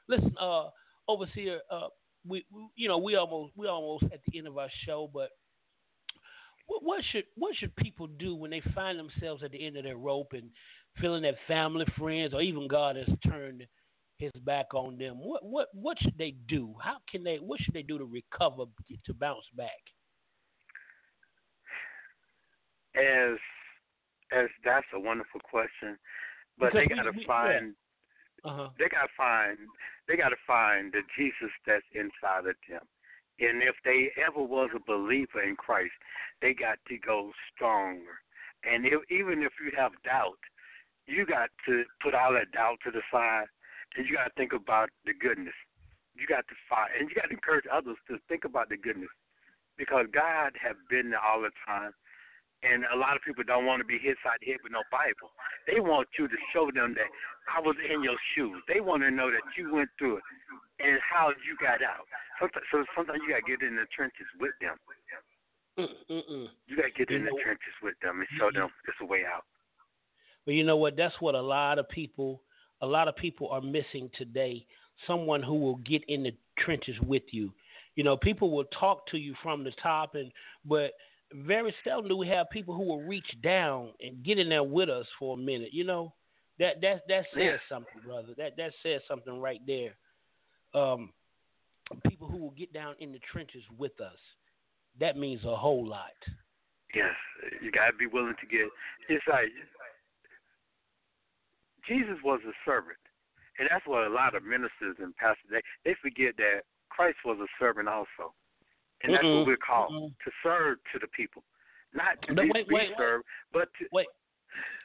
Listen, 0.08 0.34
uh, 0.40 0.68
overseer, 1.06 1.60
uh, 1.70 1.88
we, 2.26 2.44
we 2.52 2.66
you 2.76 2.88
know 2.88 2.98
we 2.98 3.16
almost 3.16 3.52
we 3.56 3.66
almost 3.68 4.04
at 4.12 4.20
the 4.26 4.38
end 4.38 4.46
of 4.46 4.58
our 4.58 4.68
show, 4.84 5.08
but 5.12 5.30
what, 6.66 6.82
what 6.82 7.04
should 7.10 7.24
what 7.36 7.54
should 7.56 7.74
people 7.76 8.06
do 8.06 8.34
when 8.34 8.50
they 8.50 8.62
find 8.74 8.98
themselves 8.98 9.42
at 9.42 9.52
the 9.52 9.64
end 9.64 9.76
of 9.76 9.84
their 9.84 9.96
rope 9.96 10.32
and 10.32 10.50
feeling 11.00 11.22
that 11.22 11.36
family, 11.46 11.86
friends, 11.96 12.34
or 12.34 12.42
even 12.42 12.68
God 12.68 12.96
has 12.96 13.08
turned 13.26 13.66
His 14.18 14.32
back 14.44 14.74
on 14.74 14.98
them? 14.98 15.18
What 15.20 15.44
what 15.44 15.68
what 15.72 15.98
should 16.00 16.18
they 16.18 16.34
do? 16.48 16.74
How 16.82 16.96
can 17.10 17.22
they? 17.22 17.36
What 17.36 17.60
should 17.60 17.74
they 17.74 17.82
do 17.82 17.98
to 17.98 18.04
recover 18.04 18.64
to 19.06 19.14
bounce 19.14 19.46
back? 19.56 19.68
As 22.96 23.38
as 24.32 24.48
that's 24.64 24.86
a 24.94 25.00
wonderful 25.00 25.40
question, 25.40 25.98
but 26.58 26.72
Because 26.72 26.88
they 26.88 26.94
got 26.94 27.02
to 27.04 27.10
we- 27.12 27.20
yeah. 27.20 27.26
find 27.26 27.74
Uh-huh. 28.44 28.68
they 28.78 28.88
got 28.88 29.02
to 29.06 29.12
find 29.16 29.58
they 30.06 30.16
got 30.16 30.30
to 30.30 30.36
find 30.46 30.92
the 30.92 31.02
Jesus 31.16 31.50
that's 31.66 31.84
inside 31.92 32.46
of 32.46 32.56
them. 32.68 32.86
And 33.40 33.62
if 33.62 33.76
they 33.84 34.10
ever 34.16 34.42
was 34.42 34.70
a 34.74 34.80
believer 34.80 35.42
in 35.42 35.54
Christ, 35.56 35.92
they 36.42 36.54
got 36.54 36.78
to 36.88 36.98
go 36.98 37.32
stronger. 37.54 38.20
And 38.64 38.84
if, 38.84 39.00
even 39.10 39.42
if 39.44 39.52
you 39.62 39.70
have 39.76 39.92
doubt, 40.02 40.38
you 41.06 41.24
got 41.24 41.50
to 41.66 41.84
put 42.02 42.14
all 42.14 42.32
that 42.32 42.50
doubt 42.50 42.78
to 42.84 42.90
the 42.90 43.02
side, 43.12 43.46
and 43.96 44.06
you 44.08 44.16
got 44.16 44.24
to 44.24 44.34
think 44.36 44.52
about 44.52 44.90
the 45.04 45.14
goodness. 45.14 45.54
You 46.16 46.26
got 46.26 46.48
to 46.48 46.54
find, 46.68 46.90
and 46.98 47.08
you 47.08 47.14
got 47.14 47.26
to 47.28 47.34
encourage 47.34 47.66
others 47.70 47.96
to 48.08 48.18
think 48.28 48.44
about 48.44 48.68
the 48.70 48.76
goodness, 48.76 49.10
because 49.76 50.06
God 50.12 50.54
have 50.60 50.76
been 50.90 51.10
there 51.10 51.20
all 51.22 51.40
the 51.42 51.50
time. 51.64 51.92
And 52.66 52.82
a 52.90 52.98
lot 52.98 53.14
of 53.14 53.22
people 53.22 53.44
don't 53.46 53.66
want 53.66 53.78
to 53.78 53.86
be 53.86 54.02
hit 54.02 54.18
side 54.26 54.42
head 54.42 54.58
with 54.66 54.72
no 54.74 54.82
Bible. 54.90 55.30
They 55.70 55.78
want 55.78 56.08
you 56.18 56.26
to 56.26 56.38
show 56.52 56.70
them 56.74 56.94
that 56.98 57.06
I 57.46 57.60
was 57.62 57.76
in 57.78 58.02
your 58.02 58.18
shoes. 58.34 58.58
They 58.66 58.80
want 58.80 59.02
to 59.02 59.10
know 59.10 59.30
that 59.30 59.46
you 59.56 59.72
went 59.72 59.90
through 59.98 60.18
it 60.18 60.26
and 60.82 60.98
how 60.98 61.30
you 61.46 61.54
got 61.62 61.82
out. 61.86 62.02
Sometimes, 62.40 62.66
so 62.70 62.82
sometimes 62.96 63.22
you 63.22 63.30
got 63.30 63.46
to 63.46 63.50
get 63.50 63.62
in 63.62 63.76
the 63.76 63.86
trenches 63.94 64.26
with 64.40 64.52
them. 64.60 64.74
Mm-mm. 65.78 66.48
You 66.66 66.76
got 66.76 66.90
to 66.90 66.94
get 66.98 67.10
You 67.10 67.22
in 67.22 67.24
the 67.24 67.38
trenches 67.42 67.76
with 67.82 67.94
them 68.02 68.18
and 68.18 68.28
show 68.38 68.50
them 68.50 68.68
it's 68.86 68.98
a 69.00 69.06
way 69.06 69.22
out. 69.22 69.44
But 70.44 70.54
you 70.54 70.64
know 70.64 70.76
what? 70.76 70.96
That's 70.96 71.14
what 71.20 71.34
a 71.34 71.40
lot 71.40 71.78
of 71.78 71.88
people, 71.88 72.42
a 72.82 72.86
lot 72.86 73.06
of 73.06 73.14
people 73.14 73.48
are 73.50 73.60
missing 73.60 74.10
today. 74.18 74.66
Someone 75.06 75.42
who 75.42 75.54
will 75.54 75.76
get 75.76 76.02
in 76.08 76.24
the 76.24 76.34
trenches 76.58 76.96
with 77.06 77.22
you. 77.30 77.52
You 77.94 78.04
know, 78.04 78.16
people 78.16 78.50
will 78.50 78.64
talk 78.78 79.06
to 79.08 79.18
you 79.18 79.34
from 79.42 79.62
the 79.62 79.72
top, 79.82 80.14
and 80.14 80.32
but 80.64 80.92
very 81.32 81.74
seldom 81.84 82.08
do 82.08 82.16
we 82.16 82.28
have 82.28 82.48
people 82.50 82.74
who 82.74 82.84
will 82.84 83.02
reach 83.02 83.36
down 83.42 83.90
and 84.00 84.22
get 84.24 84.38
in 84.38 84.48
there 84.48 84.62
with 84.62 84.88
us 84.88 85.06
for 85.18 85.34
a 85.34 85.40
minute. 85.40 85.72
You 85.72 85.84
know, 85.84 86.14
That 86.58 86.80
that 86.80 87.06
that 87.08 87.24
says 87.34 87.40
Yeah. 87.42 87.58
something, 87.68 88.00
brother. 88.04 88.34
That 88.36 88.56
that 88.56 88.72
says 88.82 89.00
something 89.06 89.40
right 89.40 89.60
there. 89.66 89.96
Um, 90.74 91.12
people 92.08 92.28
who 92.28 92.38
will 92.38 92.50
get 92.50 92.72
down 92.72 92.96
in 92.98 93.12
the 93.12 93.20
trenches 93.20 93.62
with 93.78 94.00
us. 94.00 94.18
That 94.98 95.16
means 95.16 95.44
a 95.44 95.56
whole 95.56 95.86
lot. 95.86 96.16
Yes, 96.94 97.14
you 97.62 97.70
gotta 97.70 97.96
be 97.96 98.06
willing 98.06 98.34
to 98.40 98.46
get. 98.46 98.66
It's 99.08 99.24
like 99.28 99.48
Jesus 101.86 102.16
was 102.24 102.40
a 102.46 102.52
servant, 102.64 102.98
and 103.58 103.68
that's 103.70 103.86
what 103.86 104.06
a 104.06 104.10
lot 104.10 104.34
of 104.34 104.42
ministers 104.42 104.96
and 104.98 105.14
pastors 105.16 105.50
they 105.50 105.62
they 105.84 105.94
forget 106.02 106.36
that 106.38 106.62
Christ 106.88 107.18
was 107.24 107.38
a 107.38 107.46
servant 107.58 107.88
also, 107.88 108.34
and 109.02 109.14
that's 109.14 109.24
Mm-mm, 109.24 109.38
what 109.38 109.40
mm-hmm. 109.40 109.48
we're 109.50 109.56
called 109.56 109.92
mm-mm. 109.92 110.08
to 110.24 110.30
serve 110.42 110.78
to 110.92 110.98
the 110.98 111.06
people, 111.08 111.44
not 111.94 112.20
to 112.26 112.34
But 112.34 112.42
be, 112.42 112.50
wait, 112.54 112.68
be 112.68 112.74
wait, 112.74 112.88
wait. 112.90 112.96
served, 112.98 113.24
but 113.52 113.68
to 113.78 113.86
Wait, 113.92 114.06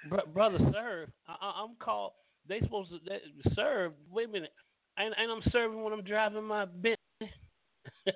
br- 0.09 0.29
brother, 0.33 0.59
serve. 0.71 1.09
I, 1.27 1.63
I'm 1.63 1.75
called. 1.79 2.13
They 2.47 2.59
supposed 2.59 2.89
to 2.91 2.99
they, 3.07 3.19
serve. 3.55 3.93
Wait 4.11 4.27
a 4.27 4.31
minute. 4.31 4.53
And, 4.97 5.13
and 5.17 5.31
I'm 5.31 5.41
serving 5.51 5.81
when 5.83 5.93
I'm 5.93 6.03
driving 6.03 6.43
my 6.43 6.65
Bentley. 6.65 6.97
that 8.05 8.13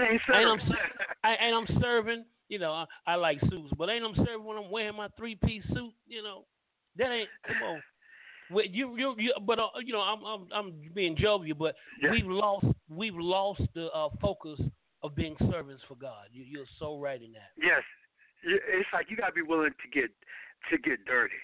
ain't 0.00 0.20
And 0.28 0.48
I'm, 0.48 0.58
serving. 0.60 0.74
I, 1.24 1.32
and 1.34 1.54
I'm 1.54 1.80
serving. 1.80 2.24
You 2.48 2.60
know, 2.60 2.72
I, 2.72 2.84
I 3.06 3.14
like 3.16 3.40
suits, 3.50 3.72
but 3.76 3.90
ain't 3.90 4.04
I'm 4.04 4.14
serving 4.24 4.44
when 4.44 4.56
I'm 4.56 4.70
wearing 4.70 4.96
my 4.96 5.08
three 5.18 5.34
piece 5.34 5.64
suit. 5.74 5.92
You 6.06 6.22
know, 6.22 6.44
that 6.96 7.10
ain't. 7.10 7.28
Come 7.46 7.56
on. 7.68 7.82
Well, 8.50 8.64
you, 8.64 8.96
you, 8.96 9.14
you, 9.18 9.34
but 9.44 9.58
uh, 9.58 9.68
you 9.84 9.92
know, 9.92 10.00
I'm, 10.00 10.24
I'm, 10.24 10.46
I'm 10.52 10.72
being 10.94 11.16
jovial, 11.16 11.56
but 11.56 11.74
Yeah. 12.02 12.10
we've 12.12 12.26
lost, 12.26 12.66
we've 12.88 13.16
lost 13.16 13.62
the 13.74 13.86
uh, 13.92 14.08
focus 14.20 14.60
of 15.02 15.14
being 15.14 15.36
servants 15.50 15.82
for 15.88 15.94
God. 15.96 16.28
You, 16.32 16.44
you're 16.44 16.66
so 16.78 16.98
right 16.98 17.20
in 17.20 17.32
that. 17.32 17.50
Yes, 17.56 17.82
it's 18.44 18.88
like 18.92 19.10
you 19.10 19.16
gotta 19.16 19.32
be 19.32 19.42
willing 19.42 19.70
to 19.72 20.00
get 20.00 20.10
to 20.70 20.78
get 20.78 21.04
dirty. 21.04 21.34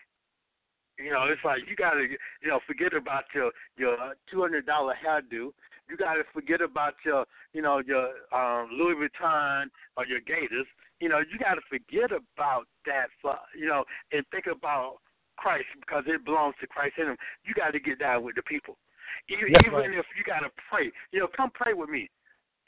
You 0.99 1.11
know, 1.11 1.25
it's 1.25 1.41
like 1.45 1.61
you 1.69 1.75
gotta 1.75 2.07
you 2.43 2.49
know 2.49 2.61
forget 2.67 2.95
about 2.95 3.25
your 3.35 3.51
your 3.77 3.97
two 4.31 4.41
hundred 4.41 4.67
dollar 4.67 4.95
hairdo. 4.95 5.53
You 5.89 5.97
gotta 5.99 6.23
forget 6.33 6.61
about 6.61 6.95
your 7.05 7.25
you 7.53 7.63
know 7.63 7.81
your 7.85 8.09
um, 8.33 8.71
Louis 8.73 8.95
Vuitton 8.95 9.67
or 9.97 10.07
your 10.07 10.21
Gators. 10.21 10.67
You 11.01 11.09
know, 11.09 11.19
you 11.19 11.39
gotta 11.39 11.61
forget 11.69 12.11
about 12.13 12.67
that 12.87 13.07
for 13.21 13.37
you 13.59 13.67
know 13.67 13.85
and 14.13 14.25
think 14.31 14.47
about 14.47 14.99
Christ 15.43 15.67
because 15.83 16.07
it 16.07 16.25
belongs 16.25 16.55
to 16.63 16.71
Christ 16.71 16.95
in 17.03 17.11
him. 17.11 17.19
You 17.43 17.55
got 17.59 17.75
to 17.75 17.83
get 17.83 17.99
down 17.99 18.23
with 18.23 18.39
the 18.39 18.47
people, 18.47 18.79
even, 19.27 19.51
That's 19.51 19.67
even 19.67 19.91
right. 19.91 19.99
if 19.99 20.07
you 20.15 20.23
got 20.23 20.47
to 20.47 20.51
pray. 20.71 20.95
You 21.11 21.27
know, 21.27 21.29
come 21.35 21.51
pray 21.51 21.75
with 21.75 21.91
me, 21.91 22.07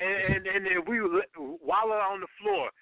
and 0.02 0.42
and, 0.42 0.42
and 0.42 0.66
then 0.66 0.82
we 0.90 0.98
wallow 1.62 2.02
on 2.02 2.18
the 2.18 2.30
floor 2.42 2.74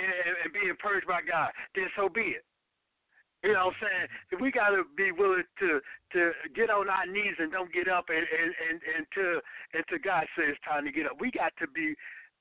and, 0.00 0.08
and, 0.08 0.34
and 0.44 0.50
being 0.52 0.74
purged 0.80 1.06
by 1.06 1.20
God, 1.20 1.52
then 1.76 1.92
so 1.92 2.08
be 2.08 2.40
it. 2.40 2.44
You 3.44 3.52
know 3.52 3.68
what 3.68 3.76
I'm 3.76 3.84
saying? 3.84 4.08
If 4.32 4.40
we 4.40 4.48
gotta 4.48 4.88
be 4.96 5.12
willing 5.12 5.44
to 5.60 5.84
to 6.16 6.32
get 6.56 6.72
on 6.72 6.88
our 6.88 7.04
knees 7.04 7.36
and 7.38 7.52
don't 7.52 7.72
get 7.72 7.92
up 7.92 8.08
and 8.08 8.24
and 8.24 8.50
and 8.56 8.80
until 9.04 9.44
until 9.76 10.00
God 10.00 10.24
says 10.32 10.56
it's 10.56 10.64
time 10.64 10.88
to 10.88 10.92
get 10.92 11.04
up. 11.04 11.20
We 11.20 11.30
got 11.30 11.52
to 11.60 11.68
be. 11.68 11.92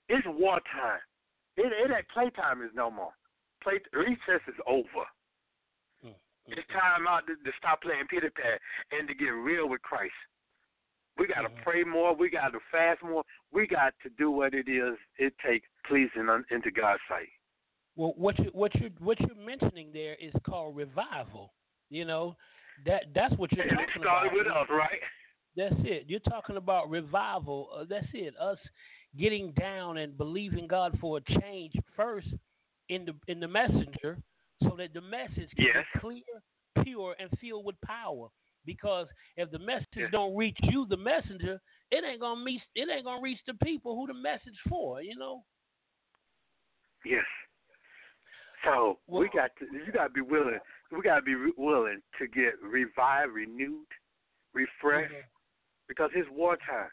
It's 0.08 0.26
wartime. 0.26 1.04
It 1.60 1.68
it 1.68 1.92
ain't 1.92 2.08
playtime 2.08 2.64
is 2.64 2.72
no 2.74 2.90
more. 2.90 3.12
Play 3.62 3.84
recess 3.92 4.44
is 4.48 4.56
over. 4.66 5.04
It's 6.48 6.68
time 6.72 7.08
out 7.08 7.26
to, 7.28 7.36
to 7.36 7.52
stop 7.58 7.82
playing 7.82 8.08
Peter 8.10 8.32
Pan 8.36 8.58
and 8.92 9.08
to 9.08 9.14
get 9.16 9.30
real 9.30 9.70
with 9.70 9.82
Christ. 9.82 10.14
We 11.18 11.28
got 11.28 11.42
to 11.42 11.50
pray 11.64 11.84
more. 11.84 12.16
We 12.16 12.30
got 12.30 12.50
to 12.50 12.60
fast 12.72 13.02
more. 13.04 13.24
We 13.52 13.68
got 13.68 13.94
to 14.04 14.10
do 14.18 14.32
what 14.32 14.54
it 14.54 14.68
is 14.68 14.98
it 15.18 15.34
takes 15.46 15.68
pleasing 15.88 16.28
un, 16.30 16.44
into 16.52 16.72
God's 16.72 17.02
sight. 17.08 17.30
Well, 17.96 18.14
what 18.18 18.38
you 18.40 18.50
what 18.54 18.74
you 18.76 18.90
what 19.00 19.20
you're 19.20 19.36
mentioning 19.36 19.90
there 19.94 20.16
is 20.20 20.34
called 20.46 20.76
revival. 20.76 21.54
You 21.90 22.06
know, 22.06 22.36
that 22.86 23.04
that's 23.14 23.36
what 23.38 23.52
you're 23.52 23.62
And 23.62 23.72
it 23.72 23.76
talking 23.76 24.02
started 24.02 24.34
about. 24.34 24.46
with 24.46 24.48
us, 24.48 24.68
right? 24.72 25.00
That's 25.56 25.76
it. 25.88 26.06
You're 26.08 26.20
talking 26.22 26.58
about 26.58 26.90
revival. 26.90 27.70
Uh, 27.78 27.86
that's 27.88 28.08
it. 28.14 28.34
Us 28.42 28.58
getting 29.18 29.52
down 29.52 29.98
and 29.98 30.18
believing 30.18 30.66
God 30.66 30.98
for 31.00 31.20
a 31.20 31.40
change 31.40 31.74
first 31.96 32.28
in 32.90 33.06
the 33.06 33.14
in 33.28 33.40
the 33.40 33.48
messenger, 33.48 34.18
so 34.64 34.76
that 34.78 34.94
the 34.94 35.02
message 35.02 35.50
can 35.56 35.66
Yes. 35.66 35.86
be 35.94 36.00
clear, 36.00 36.84
pure, 36.84 37.16
and 37.20 37.30
filled 37.40 37.66
with 37.66 37.80
power. 37.82 38.30
Because 38.66 39.08
if 39.36 39.52
the 39.52 39.60
message 39.60 40.10
don't 40.12 40.36
reach 40.36 40.58
you, 40.62 40.86
the 40.86 40.98
messenger, 40.98 41.60
it 41.92 42.04
ain't 42.04 42.22
gonna 42.22 42.42
meet. 42.42 42.62
It 42.76 42.90
ain't 42.90 43.04
gonna 43.04 43.22
reach 43.22 43.40
the 43.46 43.56
people 43.56 43.96
who 43.96 44.08
the 44.08 44.14
message 44.14 44.58
for. 44.70 45.02
You 45.02 45.18
know. 45.18 45.44
Yes. 47.04 47.26
So 48.64 49.00
we 49.08 49.30
got 49.30 49.52
to. 49.60 49.66
You 49.66 49.92
got 49.92 50.08
to 50.08 50.14
be 50.14 50.22
willing. 50.22 50.60
We 50.92 51.02
got 51.02 51.18
to 51.18 51.22
be 51.22 51.36
willing 51.58 52.02
to 52.20 52.28
get 52.28 52.54
revived, 52.62 53.34
renewed, 53.34 53.88
refreshed, 54.54 55.14
because 55.88 56.12
it's 56.16 56.30
wartime. 56.32 56.90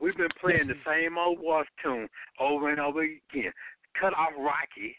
We've 0.00 0.16
been 0.16 0.28
playing 0.40 0.66
the 0.66 0.74
same 0.86 1.16
old 1.16 1.38
war 1.40 1.64
tune 1.82 2.08
over 2.38 2.70
and 2.70 2.80
over 2.80 3.02
again. 3.02 3.52
Cut 3.98 4.14
off 4.14 4.32
Rocky 4.38 4.96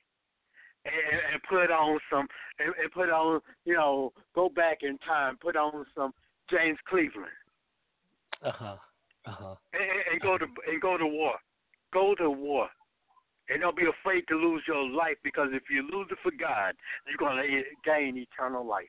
and, 0.85 1.21
and 1.33 1.41
put 1.49 1.71
on 1.71 1.99
some 2.11 2.27
and, 2.59 2.73
and 2.81 2.91
put 2.91 3.09
on 3.09 3.41
you 3.65 3.73
know 3.75 4.11
go 4.35 4.49
back 4.49 4.79
in 4.81 4.97
time, 4.99 5.37
put 5.41 5.55
on 5.55 5.85
some 5.95 6.11
James 6.49 6.77
Cleveland 6.87 7.31
Uh 8.43 8.51
huh. 8.51 8.75
Uh 9.25 9.31
huh. 9.31 9.55
and, 9.73 9.83
and- 10.13 10.21
go 10.21 10.37
to 10.37 10.45
and 10.67 10.81
go 10.81 10.97
to 10.97 11.05
war. 11.05 11.33
Go 11.93 12.15
to 12.15 12.29
war. 12.29 12.67
And 13.49 13.59
don't 13.61 13.75
be 13.75 13.83
afraid 13.85 14.23
to 14.29 14.35
lose 14.35 14.63
your 14.67 14.87
life 14.89 15.17
because 15.23 15.49
if 15.51 15.63
you 15.69 15.81
lose 15.91 16.07
it 16.09 16.17
for 16.23 16.31
God, 16.39 16.73
you're 17.05 17.17
gonna 17.19 17.43
gain 17.83 18.17
eternal 18.17 18.65
life. 18.65 18.85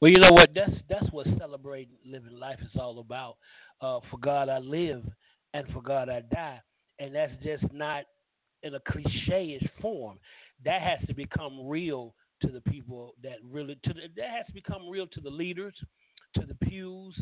Well, 0.00 0.10
you 0.10 0.18
know 0.18 0.32
what? 0.32 0.50
That's 0.54 0.72
that's 0.88 1.10
what 1.12 1.26
celebrating 1.38 1.94
living 2.04 2.36
life 2.38 2.58
is 2.60 2.78
all 2.78 2.98
about. 2.98 3.36
Uh, 3.80 4.00
for 4.10 4.18
God 4.18 4.48
I 4.48 4.58
live, 4.58 5.02
and 5.52 5.66
for 5.72 5.80
God 5.80 6.08
I 6.08 6.22
die, 6.22 6.60
and 6.98 7.14
that's 7.14 7.32
just 7.42 7.64
not 7.72 8.04
in 8.64 8.74
a 8.74 8.80
cliche-ish 8.80 9.68
form. 9.80 10.18
That 10.64 10.82
has 10.82 11.06
to 11.06 11.14
become 11.14 11.66
real 11.66 12.14
to 12.42 12.48
the 12.48 12.60
people 12.62 13.14
that 13.22 13.36
really. 13.48 13.78
To 13.84 13.92
the, 13.92 14.02
that 14.16 14.30
has 14.30 14.46
to 14.46 14.52
become 14.52 14.88
real 14.88 15.06
to 15.06 15.20
the 15.20 15.30
leaders, 15.30 15.74
to 16.34 16.46
the 16.46 16.54
pews, 16.54 17.14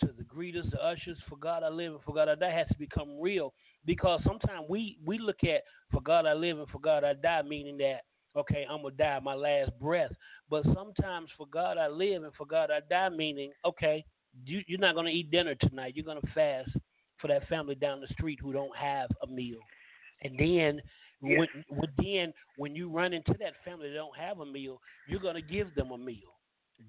to 0.00 0.06
the 0.06 0.24
greeters, 0.24 0.70
the 0.70 0.84
ushers. 0.84 1.18
For 1.28 1.36
God 1.36 1.62
I 1.62 1.68
live, 1.68 1.92
and 1.92 2.02
for 2.02 2.14
God 2.14 2.28
I 2.28 2.34
die 2.34 2.52
has 2.52 2.68
to 2.68 2.78
become 2.78 3.20
real 3.20 3.52
because 3.84 4.20
sometimes 4.24 4.66
we 4.68 4.98
we 5.04 5.18
look 5.18 5.42
at 5.44 5.62
for 5.90 6.00
God 6.00 6.26
I 6.26 6.34
live 6.34 6.58
and 6.58 6.68
for 6.68 6.78
God 6.78 7.04
I 7.04 7.14
die, 7.14 7.42
meaning 7.42 7.78
that 7.78 8.02
okay, 8.36 8.66
I'm 8.68 8.82
gonna 8.82 8.94
die 8.94 9.20
my 9.22 9.34
last 9.34 9.70
breath. 9.80 10.12
But 10.50 10.64
sometimes 10.74 11.28
for 11.36 11.46
God 11.46 11.78
I 11.78 11.88
live 11.88 12.24
and 12.24 12.34
for 12.34 12.46
God 12.46 12.70
I 12.70 12.80
die, 12.88 13.08
meaning 13.14 13.52
okay, 13.64 14.04
you, 14.44 14.62
you're 14.66 14.80
not 14.80 14.94
gonna 14.94 15.10
eat 15.10 15.30
dinner 15.30 15.54
tonight. 15.54 15.94
You're 15.96 16.06
gonna 16.06 16.20
fast 16.34 16.70
for 17.20 17.28
that 17.28 17.46
family 17.48 17.74
down 17.74 18.00
the 18.00 18.08
street 18.08 18.38
who 18.42 18.52
don't 18.52 18.76
have 18.76 19.08
a 19.22 19.26
meal, 19.26 19.60
and 20.22 20.38
then. 20.38 20.80
Yes. 21.24 21.38
When, 21.38 21.78
when 21.78 21.88
then 21.98 22.32
when 22.56 22.74
you 22.74 22.90
run 22.90 23.12
into 23.12 23.32
that 23.38 23.52
family 23.64 23.90
that 23.90 23.94
don't 23.94 24.16
have 24.18 24.40
a 24.40 24.44
meal, 24.44 24.80
you're 25.06 25.20
gonna 25.20 25.40
give 25.40 25.72
them 25.76 25.92
a 25.92 25.96
meal. 25.96 26.34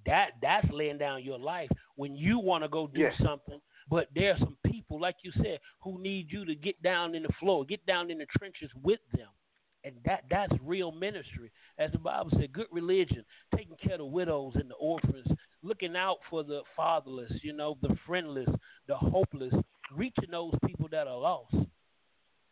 That 0.07 0.31
that's 0.41 0.65
laying 0.71 0.97
down 0.97 1.23
your 1.23 1.38
life 1.38 1.69
when 1.97 2.15
you 2.15 2.39
want 2.39 2.63
to 2.63 2.67
go 2.67 2.88
do 2.88 3.01
Yes. 3.01 3.13
something, 3.23 3.61
but 3.91 4.07
there 4.15 4.31
are 4.34 4.39
some 4.39 4.57
people, 4.65 4.99
like 4.99 5.17
you 5.21 5.31
said, 5.34 5.59
who 5.84 6.01
need 6.01 6.31
you 6.31 6.45
to 6.45 6.55
get 6.55 6.81
down 6.81 7.13
in 7.13 7.21
the 7.21 7.29
floor, 7.39 7.63
get 7.63 7.86
down 7.86 8.09
in 8.09 8.17
the 8.17 8.25
trenches 8.36 8.71
with 8.81 9.01
them. 9.15 9.27
And 9.84 9.93
that 10.03 10.23
that's 10.31 10.53
real 10.63 10.91
ministry. 10.91 11.51
As 11.77 11.91
the 11.91 11.99
Bible 11.99 12.31
said, 12.39 12.53
good 12.53 12.65
religion, 12.71 13.23
taking 13.55 13.77
care 13.77 13.93
of 13.93 13.99
the 13.99 14.05
widows 14.05 14.53
and 14.55 14.67
the 14.71 14.75
orphans, 14.75 15.27
looking 15.61 15.95
out 15.95 16.17
for 16.29 16.43
the 16.43 16.61
fatherless, 16.75 17.31
you 17.43 17.53
know, 17.53 17.77
the 17.84 17.95
friendless, 18.07 18.49
the 18.88 18.95
hopeless, 18.95 19.53
reaching 19.95 20.31
those 20.31 20.53
people 20.65 20.88
that 20.89 21.05
are 21.05 21.19
lost. 21.19 21.53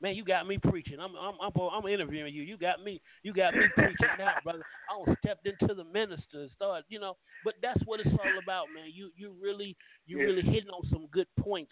Man, 0.01 0.15
you 0.15 0.25
got 0.25 0.47
me 0.47 0.57
preaching. 0.57 0.99
I'm 0.99 1.11
I'm 1.15 1.35
I'm, 1.41 1.51
I'm 1.71 1.87
interviewing 1.87 2.33
you. 2.33 2.41
You 2.41 2.57
got 2.57 2.83
me. 2.83 3.01
You 3.23 3.33
got 3.33 3.55
me 3.55 3.69
preaching 3.77 4.09
now, 4.17 4.33
brother. 4.43 4.63
I 4.89 5.05
done 5.05 5.15
stepped 5.23 5.47
into 5.47 5.73
the 5.75 5.83
minister 5.83 6.41
and 6.41 6.49
started, 6.55 6.85
you 6.89 6.99
know. 6.99 7.17
But 7.43 7.55
that's 7.61 7.79
what 7.85 7.99
it's 7.99 8.09
all 8.19 8.37
about, 8.39 8.67
man. 8.73 8.89
You 8.91 9.11
you 9.15 9.33
really 9.41 9.77
you 10.07 10.19
Yes. 10.19 10.27
really 10.27 10.41
hitting 10.41 10.69
on 10.69 10.89
some 10.89 11.07
good 11.11 11.27
points 11.39 11.71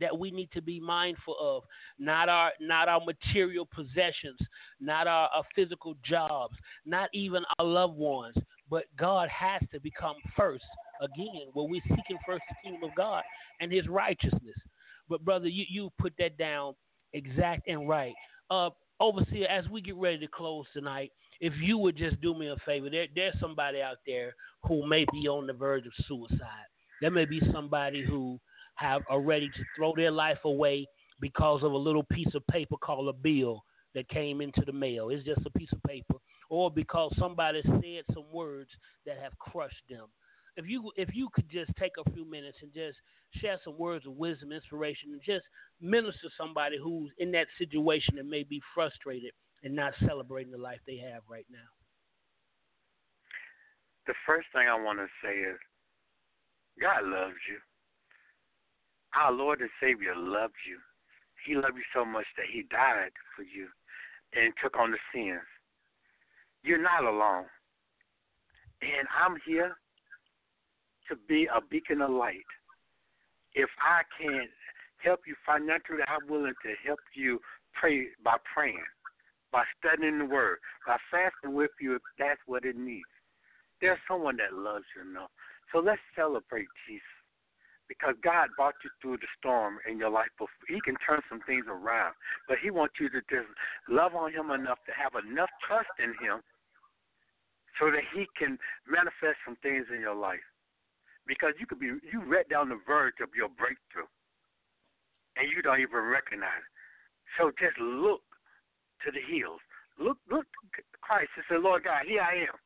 that 0.00 0.16
we 0.16 0.30
need 0.30 0.50
to 0.52 0.62
be 0.62 0.80
mindful 0.80 1.36
of. 1.40 1.64
Not 1.98 2.28
our 2.28 2.52
not 2.60 2.88
our 2.88 3.00
material 3.00 3.66
possessions, 3.74 4.38
not 4.80 5.06
our, 5.06 5.28
our 5.34 5.44
physical 5.54 5.94
jobs, 6.04 6.56
not 6.84 7.08
even 7.12 7.44
our 7.58 7.64
loved 7.64 7.96
ones. 7.96 8.36
But 8.70 8.84
God 8.98 9.28
has 9.28 9.62
to 9.72 9.80
become 9.80 10.16
first. 10.36 10.64
Again, 11.00 11.48
when 11.52 11.70
we're 11.70 11.82
seeking 11.82 12.18
first 12.26 12.42
the 12.48 12.56
kingdom 12.62 12.88
of 12.88 12.94
God 12.96 13.22
and 13.60 13.72
His 13.72 13.88
righteousness. 13.88 14.56
But 15.08 15.24
brother, 15.24 15.48
you 15.48 15.64
you 15.68 15.90
put 15.98 16.12
that 16.18 16.36
down 16.38 16.74
exact 17.12 17.68
and 17.68 17.88
right. 17.88 18.14
Uh, 18.50 18.70
overseer, 19.00 19.46
as 19.48 19.68
we 19.68 19.80
get 19.80 19.96
ready 19.96 20.18
to 20.18 20.28
close 20.28 20.66
tonight, 20.72 21.10
if 21.40 21.52
you 21.60 21.78
would 21.78 21.96
just 21.96 22.20
do 22.20 22.34
me 22.34 22.48
a 22.48 22.56
favor, 22.64 22.88
there 22.90 23.06
there's 23.14 23.34
somebody 23.40 23.80
out 23.82 23.98
there 24.06 24.34
who 24.64 24.86
may 24.88 25.04
be 25.12 25.26
on 25.28 25.46
the 25.46 25.52
verge 25.52 25.86
of 25.86 25.92
suicide. 26.06 26.68
There 27.00 27.10
may 27.10 27.24
be 27.24 27.40
somebody 27.52 28.04
who 28.04 28.38
have 28.76 29.02
are 29.10 29.20
ready 29.20 29.48
to 29.48 29.64
throw 29.76 29.92
their 29.96 30.10
life 30.12 30.38
away 30.44 30.86
because 31.20 31.62
of 31.62 31.72
a 31.72 31.76
little 31.76 32.04
piece 32.12 32.34
of 32.34 32.46
paper 32.48 32.76
called 32.76 33.08
a 33.08 33.12
bill 33.12 33.62
that 33.94 34.08
came 34.08 34.40
into 34.40 34.62
the 34.64 34.72
mail. 34.72 35.10
It's 35.10 35.24
just 35.24 35.46
a 35.46 35.50
piece 35.58 35.72
of 35.72 35.82
paper. 35.82 36.14
or 36.50 36.70
because 36.70 37.14
somebody 37.18 37.62
said 37.64 38.04
some 38.12 38.24
words 38.32 38.70
that 39.06 39.16
have 39.22 39.36
crushed 39.38 39.82
them. 39.88 40.06
If 40.56 40.68
you 40.68 40.90
if 40.96 41.08
you 41.14 41.28
could 41.32 41.48
just 41.50 41.70
take 41.78 41.92
a 41.98 42.10
few 42.10 42.28
minutes 42.28 42.58
and 42.60 42.72
just 42.72 42.98
share 43.40 43.58
some 43.64 43.78
words 43.78 44.06
of 44.06 44.16
wisdom, 44.16 44.52
inspiration, 44.52 45.12
and 45.12 45.20
just 45.24 45.46
minister 45.80 46.28
somebody 46.36 46.76
who's 46.82 47.10
in 47.18 47.32
that 47.32 47.46
situation 47.58 48.18
and 48.18 48.28
may 48.28 48.42
be 48.42 48.60
frustrated 48.74 49.32
and 49.64 49.74
not 49.74 49.94
celebrating 50.06 50.52
the 50.52 50.58
life 50.58 50.80
they 50.86 50.98
have 50.98 51.22
right 51.28 51.46
now. 51.50 51.58
The 54.06 54.14
first 54.26 54.48
thing 54.52 54.66
I 54.68 54.74
want 54.74 54.98
to 54.98 55.06
say 55.24 55.34
is 55.38 55.58
God 56.80 57.04
loves 57.04 57.40
you. 57.48 57.58
Our 59.14 59.32
Lord 59.32 59.60
and 59.60 59.70
Savior 59.80 60.14
loves 60.16 60.54
you. 60.68 60.78
He 61.46 61.54
loved 61.54 61.76
you 61.76 61.84
so 61.94 62.04
much 62.04 62.26
that 62.36 62.46
He 62.52 62.62
died 62.70 63.12
for 63.36 63.42
you 63.42 63.68
and 64.34 64.52
took 64.62 64.78
on 64.78 64.90
the 64.90 64.98
sins. 65.14 65.40
You're 66.62 66.82
not 66.82 67.04
alone. 67.04 67.46
And 68.82 69.06
I'm 69.14 69.36
here 69.46 69.76
to 71.12 71.18
be 71.28 71.46
a 71.54 71.60
beacon 71.60 72.00
of 72.00 72.10
light. 72.10 72.48
If 73.54 73.68
I 73.84 74.00
can 74.16 74.48
help 75.04 75.20
you 75.26 75.36
financially, 75.44 76.00
I'm 76.08 76.24
willing 76.24 76.56
to 76.64 76.72
help 76.86 77.00
you 77.14 77.38
pray 77.74 78.06
by 78.24 78.36
praying, 78.48 78.88
by 79.52 79.64
studying 79.76 80.18
the 80.18 80.24
Word, 80.24 80.56
by 80.86 80.96
fasting 81.10 81.52
with 81.54 81.70
you 81.80 81.96
if 81.96 82.02
that's 82.18 82.40
what 82.46 82.64
it 82.64 82.76
needs. 82.76 83.12
There's 83.80 83.98
someone 84.08 84.38
that 84.38 84.56
loves 84.56 84.84
you 84.96 85.04
enough. 85.10 85.28
So 85.72 85.80
let's 85.80 86.00
celebrate 86.16 86.68
Jesus 86.88 87.04
because 87.88 88.14
God 88.24 88.48
brought 88.56 88.78
you 88.80 88.90
through 89.02 89.18
the 89.20 89.28
storm 89.36 89.76
in 89.84 89.98
your 89.98 90.08
life. 90.08 90.32
Before. 90.38 90.48
He 90.68 90.80
can 90.80 90.96
turn 91.04 91.20
some 91.28 91.40
things 91.44 91.66
around, 91.68 92.14
but 92.48 92.56
He 92.62 92.70
wants 92.70 92.94
you 93.00 93.10
to 93.10 93.20
just 93.28 93.50
love 93.90 94.14
on 94.14 94.32
Him 94.32 94.48
enough 94.48 94.80
to 94.88 94.92
have 94.96 95.12
enough 95.12 95.50
trust 95.68 95.92
in 96.00 96.16
Him 96.24 96.40
so 97.76 97.90
that 97.90 98.04
He 98.16 98.24
can 98.32 98.56
manifest 98.88 99.44
some 99.44 99.60
things 99.60 99.84
in 99.92 100.00
your 100.00 100.16
life. 100.16 100.40
Because 101.26 101.54
you 101.60 101.66
could 101.66 101.78
be 101.78 101.86
you 101.86 102.20
right 102.26 102.48
down 102.48 102.68
the 102.68 102.80
verge 102.86 103.22
of 103.22 103.30
your 103.36 103.48
breakthrough, 103.48 104.10
and 105.36 105.46
you 105.48 105.62
don't 105.62 105.80
even 105.80 106.02
recognize 106.02 106.60
it. 106.60 106.72
So 107.38 107.50
just 107.56 107.78
look 107.78 108.22
to 109.06 109.10
the 109.10 109.22
hills. 109.22 109.60
Look, 109.98 110.18
look 110.30 110.44
to 110.74 110.82
Christ 111.00 111.30
and 111.36 111.44
say, 111.48 111.58
Lord 111.58 111.84
God, 111.84 112.04
here 112.06 112.22
I 112.22 112.48
am. 112.48 112.58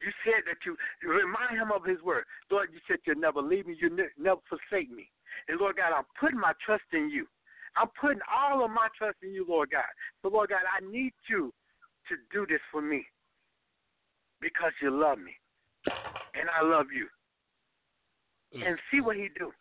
You 0.00 0.10
said 0.24 0.48
that 0.48 0.64
you, 0.64 0.76
you 1.02 1.12
remind 1.12 1.60
him 1.60 1.70
of 1.72 1.84
his 1.84 2.00
word. 2.00 2.24
Lord, 2.50 2.70
you 2.72 2.80
said 2.88 2.98
you'll 3.04 3.20
never 3.20 3.42
leave 3.42 3.66
me, 3.66 3.76
you 3.80 3.90
ne- 3.90 4.16
never 4.16 4.40
forsake 4.48 4.90
me. 4.90 5.10
And 5.48 5.60
Lord 5.60 5.76
God, 5.76 5.92
I'm 5.92 6.08
putting 6.18 6.40
my 6.40 6.52
trust 6.64 6.88
in 6.92 7.10
you. 7.10 7.26
I'm 7.76 7.88
putting 8.00 8.20
all 8.26 8.64
of 8.64 8.70
my 8.70 8.88
trust 8.96 9.18
in 9.22 9.30
you, 9.32 9.44
Lord 9.48 9.70
God. 9.70 9.88
So 10.22 10.28
Lord 10.28 10.50
God, 10.50 10.64
I 10.64 10.80
need 10.90 11.12
you 11.28 11.52
to 12.08 12.16
do 12.32 12.46
this 12.46 12.60
for 12.72 12.80
me 12.80 13.04
because 14.40 14.72
you 14.82 14.90
love 14.90 15.18
me 15.18 15.36
and 16.34 16.48
I 16.48 16.64
love 16.64 16.86
you. 16.94 17.06
Mm. 18.56 18.66
And 18.66 18.78
see 18.90 19.00
what 19.00 19.16
he 19.16 19.28
do. 19.38 19.52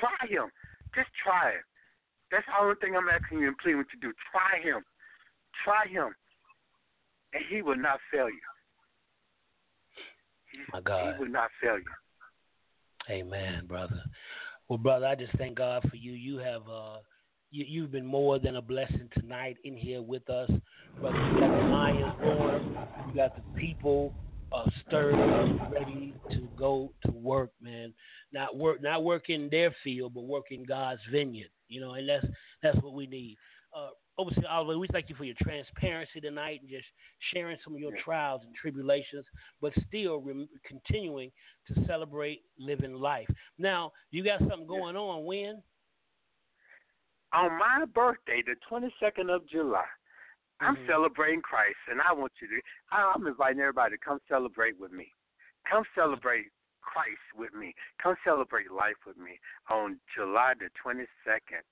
Try 0.00 0.28
him. 0.28 0.50
Just 0.94 1.08
try 1.24 1.50
it. 1.50 1.64
That's 2.30 2.44
the 2.46 2.62
only 2.62 2.74
thing 2.80 2.96
I'm 2.96 3.08
asking 3.08 3.38
you 3.38 3.48
and 3.48 3.58
pleading 3.58 3.84
to 3.84 3.98
do. 4.00 4.12
Try 4.32 4.60
him. 4.60 4.82
Try 5.64 5.86
him. 5.88 6.14
And 7.32 7.44
he 7.48 7.62
will 7.62 7.76
not 7.76 8.00
fail 8.12 8.28
you. 8.28 8.40
My 10.72 10.80
God. 10.80 11.14
He 11.14 11.20
will 11.22 11.30
not 11.30 11.50
fail 11.62 11.78
you. 11.78 11.84
Amen, 13.10 13.66
brother. 13.66 14.02
Well, 14.68 14.78
brother, 14.78 15.06
I 15.06 15.14
just 15.14 15.32
thank 15.38 15.56
God 15.56 15.82
for 15.88 15.96
you. 15.96 16.12
You 16.12 16.38
have 16.38 16.62
uh 16.68 16.98
you, 17.50 17.64
you've 17.66 17.92
been 17.92 18.04
more 18.04 18.38
than 18.38 18.56
a 18.56 18.62
blessing 18.62 19.08
tonight 19.14 19.56
in 19.64 19.74
here 19.74 20.02
with 20.02 20.28
us. 20.28 20.50
Brother, 21.00 21.16
you 21.16 21.40
got 21.40 21.56
the 21.56 21.68
lions 21.68 22.14
roaring, 22.20 22.76
you 23.08 23.14
got 23.14 23.34
the 23.34 23.42
people 23.58 24.12
uh, 24.52 24.70
stirred 24.86 25.14
up, 25.14 25.72
ready 25.72 26.14
to 26.30 26.48
go 26.56 26.92
to 27.04 27.12
work, 27.12 27.50
man. 27.60 27.92
Not 28.32 28.56
work, 28.56 28.82
not 28.82 29.04
work 29.04 29.30
in 29.30 29.48
their 29.50 29.74
field, 29.84 30.14
but 30.14 30.22
work 30.22 30.46
in 30.50 30.64
God's 30.64 31.00
vineyard. 31.10 31.50
You 31.68 31.80
know, 31.80 31.94
and 31.94 32.08
that's 32.08 32.26
that's 32.62 32.78
what 32.82 32.94
we 32.94 33.06
need. 33.06 33.36
Uh, 33.76 33.90
Overseer 34.18 34.48
Oliver, 34.50 34.78
we 34.78 34.88
thank 34.90 35.08
you 35.08 35.14
for 35.14 35.22
your 35.22 35.36
transparency 35.40 36.20
tonight 36.20 36.60
and 36.60 36.68
just 36.68 36.86
sharing 37.32 37.56
some 37.62 37.74
of 37.74 37.80
your 37.80 37.92
trials 38.04 38.42
and 38.44 38.52
tribulations, 38.54 39.24
but 39.60 39.72
still 39.86 40.18
re- 40.18 40.48
continuing 40.66 41.30
to 41.68 41.86
celebrate 41.86 42.42
living 42.58 42.94
life. 42.94 43.28
Now, 43.58 43.92
you 44.10 44.24
got 44.24 44.40
something 44.40 44.66
going 44.66 44.96
on 44.96 45.24
when? 45.24 45.62
On 47.32 47.58
my 47.58 47.84
birthday, 47.94 48.42
the 48.44 48.56
22nd 48.68 49.30
of 49.30 49.48
July, 49.48 49.84
I'm 50.60 50.74
mm-hmm. 50.74 50.90
celebrating 50.90 51.42
Christ, 51.42 51.78
and 51.90 52.00
I 52.00 52.12
want 52.12 52.32
you 52.42 52.48
to, 52.48 52.58
I'm 52.90 53.26
inviting 53.26 53.60
everybody 53.60 53.96
to 53.96 54.02
come 54.02 54.18
celebrate 54.28 54.78
with 54.78 54.92
me. 54.92 55.12
Come 55.70 55.84
celebrate 55.94 56.50
Christ 56.82 57.22
with 57.36 57.54
me. 57.54 57.74
Come 58.02 58.16
celebrate 58.24 58.72
life 58.72 58.98
with 59.06 59.16
me 59.18 59.38
on 59.70 60.00
July 60.16 60.54
the 60.58 60.66
22nd 60.82 61.62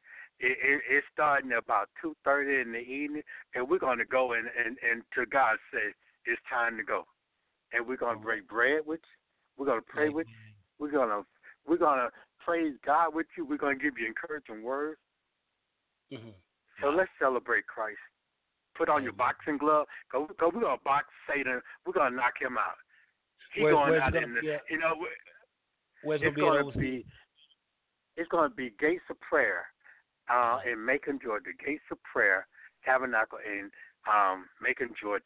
it, 0.41 0.59
it, 0.62 0.80
it's 0.91 1.07
starting 1.12 1.53
about 1.53 1.89
two 2.01 2.14
thirty 2.24 2.61
in 2.61 2.72
the 2.72 2.80
evening, 2.80 3.22
and 3.55 3.68
we're 3.68 3.78
going 3.78 3.99
to 3.99 4.05
go 4.05 4.32
and 4.32 4.47
and 4.47 4.76
and 4.89 5.03
to 5.14 5.24
God 5.26 5.57
say 5.72 5.80
it's 6.26 6.41
time 6.51 6.76
to 6.76 6.84
go, 6.84 7.05
and 7.72 7.87
we're 7.87 7.97
going 7.97 8.18
to 8.18 8.22
break 8.22 8.47
bread 8.49 8.80
with 8.84 9.01
you. 9.01 9.16
We're 9.57 9.66
going 9.66 9.80
to 9.80 9.87
pray 9.87 10.09
with 10.11 10.26
you. 10.26 10.53
We're 10.78 10.93
going 10.93 11.09
to 11.09 11.22
we're 11.66 11.78
going 11.78 11.99
to 11.99 12.11
praise 12.45 12.74
God 12.84 13.14
with 13.14 13.26
you. 13.37 13.47
We're 13.47 13.57
going 13.57 13.78
to 13.78 13.82
give 13.82 13.95
you 13.99 14.07
encouraging 14.07 14.62
words. 14.62 15.01
Mm-hmm. 16.12 16.37
So 16.82 16.91
let's 16.91 17.11
celebrate 17.18 17.66
Christ. 17.66 17.99
Put 18.77 18.89
on 18.89 19.03
your 19.03 19.12
boxing 19.12 19.59
glove. 19.59 19.87
Go, 20.12 20.29
go. 20.39 20.51
We're 20.53 20.62
gonna 20.62 20.77
box 20.85 21.07
Satan. 21.29 21.61
We're 21.87 21.93
gonna 21.93 22.14
knock 22.14 22.35
him 22.41 22.59
out. 22.59 22.77
He's 23.55 23.64
Where, 23.64 23.72
going 23.72 24.01
out 24.01 24.12
gonna, 24.12 24.27
in 24.27 24.35
the. 24.35 24.59
You 24.70 24.79
know. 24.79 24.95
Where's 26.03 26.20
it's 26.22 26.37
going 26.37 26.72
to 26.72 26.79
be. 26.79 27.05
It's 28.16 28.31
to 28.31 28.49
be 28.57 28.72
gates 28.79 29.03
of 29.11 29.20
prayer 29.20 29.66
uh, 30.31 30.59
in 30.70 30.83
Macon, 30.85 31.18
Georgia, 31.22 31.51
Gates 31.64 31.83
of 31.91 31.99
Prayer 32.03 32.47
Tabernacle 32.85 33.39
in 33.45 33.70
um, 34.09 34.47
Macon, 34.62 34.91
Georgia. 35.01 35.22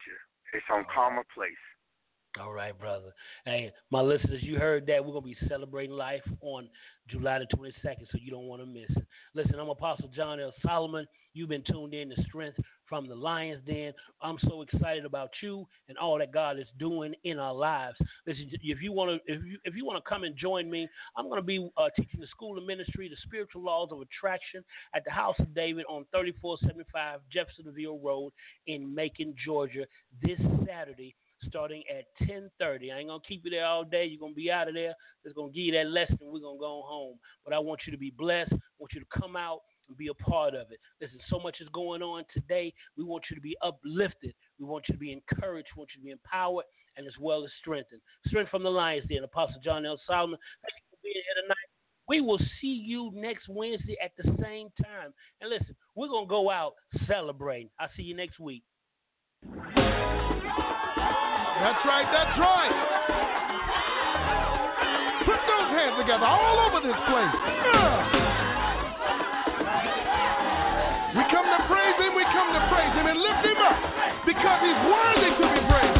It's 0.52 0.64
on 0.72 0.84
Palmer 0.92 1.22
Place. 1.34 1.52
All 2.40 2.52
right, 2.52 2.76
brother. 2.78 3.12
Hey, 3.44 3.72
my 3.90 4.00
listeners, 4.00 4.42
you 4.42 4.56
heard 4.56 4.86
that. 4.86 5.04
We're 5.04 5.12
going 5.12 5.34
to 5.34 5.40
be 5.40 5.48
celebrating 5.48 5.96
life 5.96 6.22
on 6.40 6.68
July 7.08 7.40
the 7.40 7.56
22nd, 7.56 8.06
so 8.10 8.18
you 8.20 8.30
don't 8.30 8.46
want 8.46 8.62
to 8.62 8.66
miss 8.66 8.90
it. 8.90 9.06
Listen, 9.34 9.56
I'm 9.58 9.68
Apostle 9.68 10.10
John 10.14 10.40
L. 10.40 10.52
Solomon. 10.64 11.06
You've 11.34 11.48
been 11.48 11.64
tuned 11.64 11.92
in 11.92 12.08
to 12.10 12.22
Strength 12.22 12.58
from 12.90 13.08
the 13.08 13.14
Lion's 13.14 13.64
Den. 13.66 13.92
I'm 14.20 14.36
so 14.46 14.60
excited 14.60 15.06
about 15.06 15.30
you 15.42 15.66
and 15.88 15.96
all 15.96 16.18
that 16.18 16.32
God 16.32 16.58
is 16.58 16.66
doing 16.78 17.14
in 17.24 17.38
our 17.38 17.54
lives. 17.54 17.96
Listen, 18.26 18.50
if 18.52 18.82
you 18.82 18.92
want 18.92 19.22
to, 19.24 19.32
if 19.32 19.42
you 19.44 19.58
if 19.64 19.74
you 19.74 19.86
want 19.86 20.04
to 20.04 20.06
come 20.06 20.24
and 20.24 20.36
join 20.36 20.68
me, 20.68 20.86
I'm 21.16 21.26
going 21.28 21.40
to 21.40 21.46
be 21.46 21.70
uh, 21.78 21.88
teaching 21.96 22.20
the 22.20 22.26
School 22.26 22.58
of 22.58 22.66
Ministry, 22.66 23.08
the 23.08 23.16
Spiritual 23.24 23.62
Laws 23.62 23.90
of 23.92 24.00
Attraction, 24.02 24.62
at 24.94 25.04
the 25.06 25.10
House 25.10 25.36
of 25.38 25.54
David 25.54 25.86
on 25.88 26.04
3475 26.10 27.20
Jeffersonville 27.32 28.00
Road 28.00 28.32
in 28.66 28.92
Macon, 28.94 29.34
Georgia, 29.42 29.86
this 30.20 30.38
Saturday 30.66 31.14
starting 31.48 31.82
at 31.88 32.04
10:30. 32.26 32.92
I 32.92 32.98
ain't 32.98 33.08
gonna 33.08 33.22
keep 33.26 33.44
you 33.44 33.50
there 33.50 33.64
all 33.64 33.84
day. 33.84 34.04
You're 34.04 34.20
gonna 34.20 34.34
be 34.34 34.50
out 34.50 34.68
of 34.68 34.74
there. 34.74 34.94
It's 35.24 35.34
gonna 35.34 35.52
give 35.52 35.64
you 35.64 35.72
that 35.72 35.88
lesson. 35.88 36.18
We're 36.20 36.40
gonna 36.40 36.58
go 36.58 36.82
home. 36.82 37.18
But 37.44 37.54
I 37.54 37.58
want 37.58 37.80
you 37.86 37.92
to 37.92 37.98
be 37.98 38.10
blessed. 38.10 38.52
I 38.52 38.58
want 38.78 38.92
you 38.92 39.00
to 39.00 39.06
come 39.20 39.36
out 39.36 39.60
and 39.90 39.98
be 39.98 40.08
a 40.08 40.14
part 40.14 40.54
of 40.54 40.70
it. 40.70 40.80
Listen, 41.00 41.18
so 41.28 41.38
much 41.38 41.56
is 41.60 41.68
going 41.74 42.00
on 42.02 42.24
today. 42.32 42.72
We 42.96 43.04
want 43.04 43.24
you 43.28 43.36
to 43.36 43.42
be 43.42 43.56
uplifted. 43.60 44.32
We 44.58 44.64
want 44.64 44.88
you 44.88 44.94
to 44.94 44.98
be 44.98 45.12
encouraged. 45.12 45.68
We 45.76 45.80
want 45.80 45.90
you 45.94 46.00
to 46.00 46.04
be 46.04 46.12
empowered 46.12 46.64
and 46.96 47.06
as 47.06 47.12
well 47.20 47.44
as 47.44 47.50
strengthened. 47.60 48.00
Strength 48.28 48.50
from 48.50 48.62
the 48.62 48.70
Lions 48.70 49.06
Den, 49.08 49.24
Apostle 49.24 49.60
John 49.62 49.84
L. 49.84 50.00
Solomon. 50.06 50.38
Thank 50.62 50.72
you 50.76 50.82
for 50.90 50.98
being 51.02 51.14
here 51.14 51.42
tonight. 51.42 51.68
We 52.08 52.20
will 52.20 52.40
see 52.60 52.82
you 52.84 53.12
next 53.14 53.48
Wednesday 53.48 53.96
at 54.02 54.12
the 54.16 54.24
same 54.42 54.70
time. 54.82 55.12
And 55.40 55.50
listen, 55.50 55.76
we're 55.94 56.08
going 56.08 56.26
to 56.26 56.30
go 56.30 56.50
out 56.50 56.74
celebrating. 57.06 57.70
I'll 57.78 57.90
see 57.96 58.02
you 58.02 58.16
next 58.16 58.40
week. 58.40 58.62
That's 61.60 61.84
right, 61.84 62.08
that's 62.10 62.38
right. 62.40 62.72
Put 65.24 65.40
those 65.46 65.70
hands 65.70 66.00
together 66.00 66.24
all 66.24 66.58
over 66.66 66.80
this 66.86 66.96
place. 67.06 67.34
Yeah. 67.74 68.09
Lift 73.20 73.44
him 73.44 73.60
up 73.60 73.78
because 74.24 74.58
he's 74.64 74.80
worthy 74.88 75.30
to 75.36 75.46
be 75.52 75.60
praised. 75.68 75.99